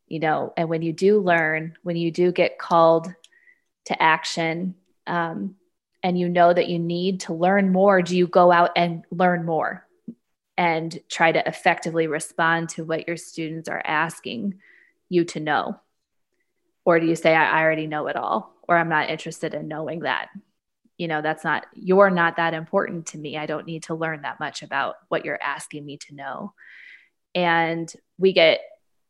you 0.07 0.19
know, 0.19 0.53
and 0.57 0.69
when 0.69 0.81
you 0.81 0.93
do 0.93 1.19
learn, 1.19 1.77
when 1.83 1.95
you 1.95 2.11
do 2.11 2.31
get 2.31 2.57
called 2.57 3.13
to 3.85 4.01
action, 4.01 4.75
um, 5.05 5.55
and 6.03 6.17
you 6.17 6.29
know 6.29 6.53
that 6.53 6.69
you 6.69 6.79
need 6.79 7.21
to 7.21 7.33
learn 7.33 7.71
more, 7.71 8.01
do 8.01 8.15
you 8.15 8.27
go 8.27 8.51
out 8.51 8.71
and 8.75 9.03
learn 9.11 9.45
more 9.45 9.85
and 10.57 10.99
try 11.09 11.31
to 11.31 11.47
effectively 11.47 12.07
respond 12.07 12.69
to 12.69 12.83
what 12.83 13.07
your 13.07 13.17
students 13.17 13.67
are 13.67 13.81
asking? 13.83 14.59
You 15.09 15.25
to 15.25 15.39
know? 15.39 15.79
Or 16.85 16.99
do 16.99 17.05
you 17.05 17.15
say, 17.15 17.35
I, 17.35 17.61
already 17.61 17.87
know 17.87 18.07
it 18.07 18.15
all, 18.15 18.53
or 18.67 18.77
I'm 18.77 18.89
not 18.89 19.09
interested 19.09 19.53
in 19.53 19.67
knowing 19.67 20.01
that? 20.01 20.29
You 20.97 21.07
know, 21.07 21.21
that's 21.21 21.43
not, 21.43 21.65
you're 21.73 22.09
not 22.09 22.37
that 22.37 22.53
important 22.53 23.07
to 23.07 23.17
me. 23.17 23.37
I 23.37 23.45
don't 23.45 23.67
need 23.67 23.83
to 23.83 23.95
learn 23.95 24.21
that 24.21 24.39
much 24.39 24.63
about 24.63 24.95
what 25.09 25.25
you're 25.25 25.41
asking 25.41 25.85
me 25.85 25.97
to 25.97 26.15
know. 26.15 26.53
And 27.35 27.91
we 28.17 28.33
get, 28.33 28.61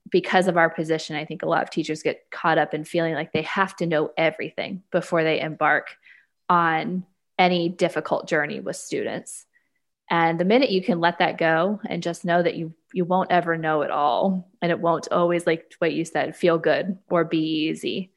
because 0.09 0.47
of 0.47 0.57
our 0.57 0.69
position, 0.69 1.15
I 1.15 1.25
think 1.25 1.43
a 1.43 1.47
lot 1.47 1.63
of 1.63 1.69
teachers 1.69 2.01
get 2.01 2.31
caught 2.31 2.57
up 2.57 2.73
in 2.73 2.83
feeling 2.83 3.13
like 3.13 3.31
they 3.31 3.43
have 3.43 3.75
to 3.77 3.85
know 3.85 4.11
everything 4.17 4.83
before 4.91 5.23
they 5.23 5.39
embark 5.39 5.95
on 6.49 7.05
any 7.37 7.69
difficult 7.69 8.27
journey 8.27 8.59
with 8.59 8.75
students. 8.75 9.45
And 10.09 10.39
the 10.39 10.45
minute 10.45 10.71
you 10.71 10.81
can 10.81 10.99
let 10.99 11.19
that 11.19 11.37
go 11.37 11.79
and 11.85 12.01
just 12.01 12.25
know 12.25 12.41
that 12.41 12.55
you 12.55 12.73
you 12.97 13.05
won't 13.05 13.31
ever 13.31 13.55
know 13.55 13.83
it 13.83 13.91
all 13.91 14.49
and 14.59 14.71
it 14.71 14.79
won't 14.79 15.07
always 15.11 15.45
like 15.45 15.71
what 15.77 15.93
you 15.93 16.03
said 16.03 16.35
feel 16.35 16.57
good 16.57 16.97
or 17.11 17.23
be 17.23 17.67
easy. 17.67 18.11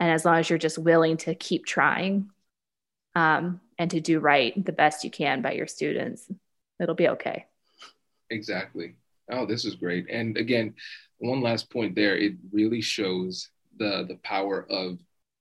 And 0.00 0.10
as 0.10 0.24
long 0.24 0.38
as 0.38 0.48
you're 0.48 0.58
just 0.58 0.78
willing 0.78 1.18
to 1.18 1.34
keep 1.34 1.66
trying 1.66 2.30
um, 3.14 3.60
and 3.78 3.90
to 3.90 4.00
do 4.00 4.18
right 4.18 4.64
the 4.64 4.72
best 4.72 5.04
you 5.04 5.10
can 5.10 5.42
by 5.42 5.52
your 5.52 5.66
students, 5.66 6.26
it'll 6.80 6.94
be 6.94 7.08
okay. 7.10 7.44
Exactly. 8.30 8.94
Oh, 9.30 9.44
this 9.44 9.66
is 9.66 9.74
great. 9.74 10.08
And 10.08 10.38
again, 10.38 10.74
one 11.18 11.42
last 11.42 11.70
point 11.70 11.94
there, 11.94 12.16
it 12.16 12.32
really 12.50 12.80
shows 12.80 13.50
the 13.76 14.06
the 14.08 14.18
power 14.22 14.66
of 14.70 14.98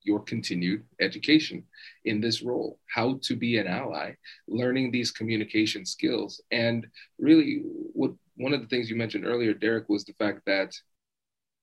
your 0.07 0.21
continued 0.21 0.83
education 1.01 1.63
in 2.05 2.21
this 2.21 2.41
role, 2.41 2.79
how 2.95 3.19
to 3.23 3.35
be 3.35 3.57
an 3.57 3.67
ally, 3.67 4.13
learning 4.47 4.89
these 4.89 5.11
communication 5.11 5.85
skills. 5.85 6.41
And 6.51 6.87
really, 7.19 7.61
what 7.93 8.11
one 8.37 8.53
of 8.53 8.61
the 8.61 8.67
things 8.67 8.89
you 8.89 8.95
mentioned 8.95 9.25
earlier, 9.25 9.53
Derek, 9.53 9.89
was 9.89 10.05
the 10.05 10.13
fact 10.13 10.41
that 10.45 10.73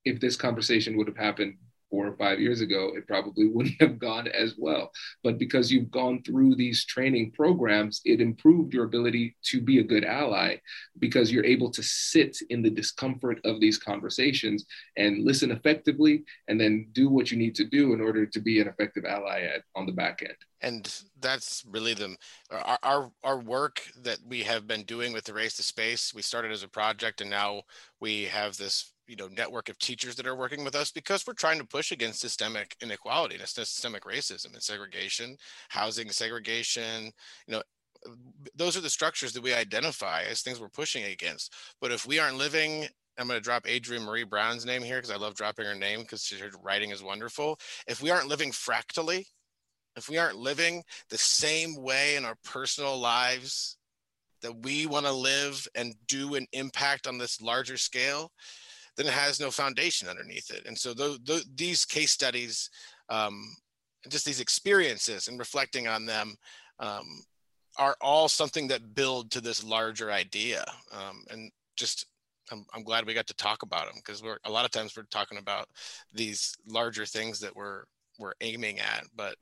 if 0.05 0.19
this 0.19 0.35
conversation 0.35 0.95
would 0.95 1.07
have 1.07 1.17
happened 1.17 1.55
four 1.95 2.07
or 2.07 2.17
five 2.17 2.41
years 2.41 2.59
ago, 2.59 2.91
it 2.93 3.07
probably 3.07 3.47
wouldn't 3.53 3.79
have 3.81 3.97
gone 3.97 4.27
as 4.27 4.55
well. 4.57 4.91
But 5.23 5.39
because 5.39 5.71
you've 5.71 5.91
gone 5.91 6.21
through 6.23 6.55
these 6.55 6.85
training 6.85 7.31
programs, 7.31 8.01
it 8.03 8.19
improved 8.19 8.73
your 8.73 8.83
ability 8.83 9.37
to 9.45 9.61
be 9.61 9.79
a 9.79 9.83
good 9.83 10.03
ally 10.03 10.57
because 10.99 11.31
you're 11.31 11.45
able 11.45 11.71
to 11.71 11.81
sit 11.81 12.37
in 12.49 12.61
the 12.61 12.69
discomfort 12.69 13.39
of 13.45 13.61
these 13.61 13.77
conversations 13.77 14.65
and 14.97 15.23
listen 15.23 15.51
effectively 15.51 16.25
and 16.49 16.59
then 16.59 16.87
do 16.91 17.09
what 17.09 17.31
you 17.31 17.37
need 17.37 17.55
to 17.55 17.63
do 17.63 17.93
in 17.93 18.01
order 18.01 18.25
to 18.25 18.39
be 18.41 18.59
an 18.59 18.67
effective 18.67 19.05
ally 19.05 19.43
at, 19.43 19.61
on 19.75 19.85
the 19.85 19.93
back 19.93 20.21
end 20.21 20.35
and 20.61 21.03
that's 21.21 21.63
really 21.69 21.93
the 21.93 22.15
our, 22.49 22.79
our, 22.81 23.11
our 23.23 23.39
work 23.39 23.81
that 24.01 24.17
we 24.27 24.41
have 24.41 24.67
been 24.67 24.83
doing 24.83 25.13
with 25.13 25.29
Erase 25.29 25.57
the 25.57 25.63
Space 25.63 26.13
we 26.13 26.21
started 26.21 26.51
as 26.51 26.63
a 26.63 26.67
project 26.67 27.21
and 27.21 27.29
now 27.29 27.61
we 27.99 28.23
have 28.23 28.57
this 28.57 28.93
you 29.07 29.15
know 29.15 29.27
network 29.27 29.69
of 29.69 29.77
teachers 29.79 30.15
that 30.15 30.27
are 30.27 30.35
working 30.35 30.63
with 30.63 30.75
us 30.75 30.91
because 30.91 31.25
we're 31.25 31.33
trying 31.33 31.59
to 31.59 31.65
push 31.65 31.91
against 31.91 32.19
systemic 32.19 32.75
inequality 32.81 33.35
and 33.35 33.47
systemic 33.47 34.03
racism 34.03 34.53
and 34.53 34.63
segregation 34.63 35.37
housing 35.69 36.09
segregation 36.09 37.11
you 37.47 37.53
know 37.53 37.61
those 38.55 38.77
are 38.77 38.81
the 38.81 38.89
structures 38.89 39.33
that 39.33 39.43
we 39.43 39.53
identify 39.53 40.21
as 40.29 40.41
things 40.41 40.59
we're 40.59 40.69
pushing 40.69 41.03
against 41.05 41.53
but 41.81 41.91
if 41.91 42.05
we 42.05 42.19
aren't 42.19 42.37
living 42.37 42.87
I'm 43.17 43.27
going 43.27 43.39
to 43.39 43.43
drop 43.43 43.65
Adrienne 43.65 44.05
Maree 44.05 44.29
Brown's 44.29 44.65
name 44.65 44.83
here 44.83 44.97
because 44.97 45.09
I 45.09 45.15
love 45.15 45.35
dropping 45.35 45.65
her 45.65 45.75
name 45.75 46.01
because 46.01 46.29
her 46.29 46.49
writing 46.61 46.89
is 46.89 47.01
wonderful. 47.01 47.57
If 47.87 48.01
we 48.01 48.11
aren't 48.11 48.27
living 48.27 48.51
fractally, 48.51 49.25
if 49.95 50.09
we 50.09 50.17
aren't 50.17 50.37
living 50.37 50.83
the 51.09 51.17
same 51.17 51.81
way 51.81 52.17
in 52.17 52.25
our 52.25 52.35
personal 52.43 52.99
lives 52.99 53.77
that 54.41 54.63
we 54.63 54.85
want 54.85 55.05
to 55.05 55.11
live 55.11 55.65
and 55.75 55.95
do 56.07 56.35
an 56.35 56.45
impact 56.51 57.07
on 57.07 57.17
this 57.17 57.41
larger 57.41 57.77
scale, 57.77 58.31
then 58.97 59.07
it 59.07 59.13
has 59.13 59.39
no 59.39 59.51
foundation 59.51 60.07
underneath 60.07 60.51
it. 60.51 60.65
And 60.65 60.77
so 60.77 60.93
th- 60.93 61.23
th- 61.25 61.45
these 61.55 61.85
case 61.85 62.11
studies, 62.11 62.69
um, 63.09 63.55
just 64.09 64.25
these 64.25 64.39
experiences 64.39 65.27
and 65.27 65.39
reflecting 65.39 65.87
on 65.87 66.05
them, 66.05 66.35
um, 66.79 67.23
are 67.77 67.97
all 68.01 68.29
something 68.29 68.67
that 68.69 68.95
build 68.95 69.31
to 69.31 69.41
this 69.41 69.63
larger 69.63 70.11
idea. 70.11 70.63
Um, 70.91 71.23
and 71.29 71.51
just 71.75 72.07
I'm, 72.51 72.65
I'm 72.73 72.83
glad 72.83 73.05
we 73.05 73.13
got 73.13 73.27
to 73.27 73.35
talk 73.35 73.63
about 73.63 73.85
them 73.85 73.95
because 73.97 74.21
we're 74.23 74.37
a 74.45 74.51
lot 74.51 74.65
of 74.65 74.71
times 74.71 74.95
we're 74.95 75.03
talking 75.03 75.37
about 75.37 75.67
these 76.13 76.55
larger 76.67 77.05
things 77.05 77.39
that 77.39 77.55
we're 77.55 77.83
we're 78.17 78.33
aiming 78.41 78.79
at, 78.79 79.03
but 79.15 79.35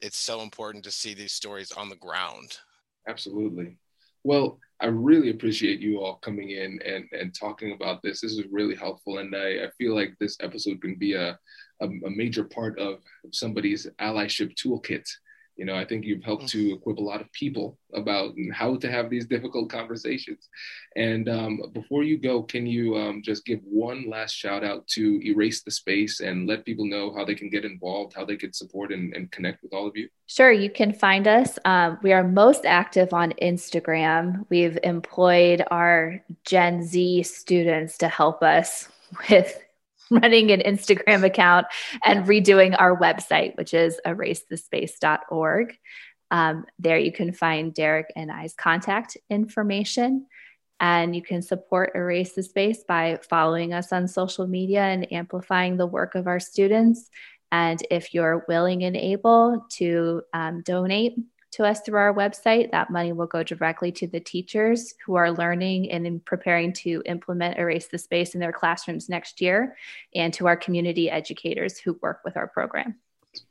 it's 0.00 0.18
so 0.18 0.40
important 0.40 0.84
to 0.84 0.90
see 0.90 1.14
these 1.14 1.32
stories 1.32 1.72
on 1.72 1.88
the 1.88 1.96
ground. 1.96 2.58
Absolutely. 3.06 3.76
Well, 4.24 4.58
I 4.80 4.86
really 4.86 5.30
appreciate 5.30 5.80
you 5.80 6.00
all 6.00 6.16
coming 6.16 6.50
in 6.50 6.80
and, 6.84 7.04
and 7.12 7.34
talking 7.34 7.72
about 7.72 8.02
this. 8.02 8.20
This 8.20 8.32
is 8.32 8.44
really 8.50 8.74
helpful. 8.74 9.18
And 9.18 9.34
I, 9.34 9.64
I 9.64 9.70
feel 9.78 9.94
like 9.94 10.14
this 10.18 10.36
episode 10.40 10.80
can 10.82 10.96
be 10.96 11.14
a, 11.14 11.38
a, 11.80 11.86
a 11.86 12.10
major 12.10 12.44
part 12.44 12.78
of 12.78 13.00
somebody's 13.32 13.86
allyship 14.00 14.54
toolkit 14.56 15.08
you 15.56 15.64
know, 15.64 15.76
I 15.76 15.84
think 15.84 16.04
you've 16.04 16.24
helped 16.24 16.48
to 16.48 16.58
mm-hmm. 16.58 16.74
equip 16.74 16.98
a 16.98 17.02
lot 17.02 17.20
of 17.20 17.30
people 17.32 17.78
about 17.92 18.34
how 18.52 18.76
to 18.76 18.90
have 18.90 19.08
these 19.08 19.26
difficult 19.26 19.70
conversations. 19.70 20.48
And 20.96 21.28
um, 21.28 21.60
before 21.72 22.02
you 22.02 22.18
go, 22.18 22.42
can 22.42 22.66
you 22.66 22.96
um, 22.96 23.22
just 23.22 23.44
give 23.44 23.60
one 23.62 24.08
last 24.10 24.32
shout 24.32 24.64
out 24.64 24.86
to 24.88 25.20
Erase 25.24 25.62
the 25.62 25.70
Space 25.70 26.20
and 26.20 26.48
let 26.48 26.64
people 26.64 26.86
know 26.86 27.14
how 27.14 27.24
they 27.24 27.34
can 27.34 27.50
get 27.50 27.64
involved, 27.64 28.14
how 28.14 28.24
they 28.24 28.36
can 28.36 28.52
support 28.52 28.92
and, 28.92 29.14
and 29.14 29.30
connect 29.30 29.62
with 29.62 29.72
all 29.72 29.86
of 29.86 29.96
you? 29.96 30.08
Sure, 30.26 30.50
you 30.50 30.70
can 30.70 30.92
find 30.92 31.28
us. 31.28 31.58
Um, 31.64 31.98
we 32.02 32.12
are 32.12 32.24
most 32.24 32.64
active 32.64 33.12
on 33.12 33.32
Instagram. 33.40 34.46
We've 34.48 34.78
employed 34.82 35.64
our 35.70 36.22
Gen 36.44 36.82
Z 36.82 37.22
students 37.24 37.98
to 37.98 38.08
help 38.08 38.42
us 38.42 38.88
with 39.30 39.60
running 40.10 40.50
an 40.50 40.60
Instagram 40.60 41.24
account 41.24 41.66
and 42.04 42.26
redoing 42.26 42.74
our 42.78 42.98
website, 42.98 43.56
which 43.56 43.74
is 43.74 44.00
erasethespace.org. 44.06 45.76
Um, 46.30 46.64
there 46.78 46.98
you 46.98 47.12
can 47.12 47.32
find 47.32 47.74
Derek 47.74 48.12
and 48.16 48.30
I's 48.30 48.54
contact 48.54 49.16
information. 49.30 50.26
And 50.80 51.14
you 51.14 51.22
can 51.22 51.40
support 51.40 51.92
Erase 51.94 52.32
the 52.32 52.42
Space 52.42 52.82
by 52.86 53.20
following 53.28 53.72
us 53.72 53.92
on 53.92 54.08
social 54.08 54.46
media 54.46 54.82
and 54.82 55.10
amplifying 55.12 55.76
the 55.76 55.86
work 55.86 56.14
of 56.14 56.26
our 56.26 56.40
students. 56.40 57.08
And 57.52 57.80
if 57.90 58.12
you're 58.12 58.44
willing 58.48 58.82
and 58.82 58.96
able 58.96 59.64
to 59.74 60.22
um, 60.32 60.62
donate, 60.62 61.14
to 61.54 61.64
us 61.64 61.80
through 61.80 61.98
our 61.98 62.14
website. 62.14 62.70
That 62.70 62.90
money 62.90 63.12
will 63.12 63.26
go 63.26 63.42
directly 63.42 63.90
to 63.92 64.06
the 64.06 64.20
teachers 64.20 64.94
who 65.04 65.14
are 65.14 65.32
learning 65.32 65.90
and 65.90 66.24
preparing 66.24 66.72
to 66.74 67.02
implement 67.06 67.58
Erase 67.58 67.88
the 67.88 67.98
Space 67.98 68.34
in 68.34 68.40
their 68.40 68.52
classrooms 68.52 69.08
next 69.08 69.40
year, 69.40 69.76
and 70.14 70.32
to 70.34 70.46
our 70.46 70.56
community 70.56 71.10
educators 71.10 71.78
who 71.78 71.98
work 72.02 72.20
with 72.24 72.36
our 72.36 72.48
program. 72.48 72.96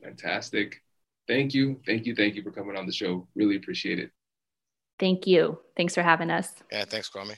Fantastic. 0.02 0.82
Thank 1.28 1.54
you. 1.54 1.80
Thank 1.86 2.06
you. 2.06 2.16
Thank 2.16 2.36
you 2.36 2.44
for 2.44 2.52
coming 2.52 2.78
on 2.78 2.86
the 2.86 2.94
show. 2.94 3.28
Really 3.36 3.56
appreciate 3.56 4.00
it. 4.00 4.12
Thank 5.00 5.26
you. 5.26 5.60
Thanks 5.76 5.96
for 5.96 6.04
having 6.04 6.30
us. 6.30 6.54
Yeah, 6.72 6.86
thanks, 6.86 7.10
Kwame. 7.10 7.38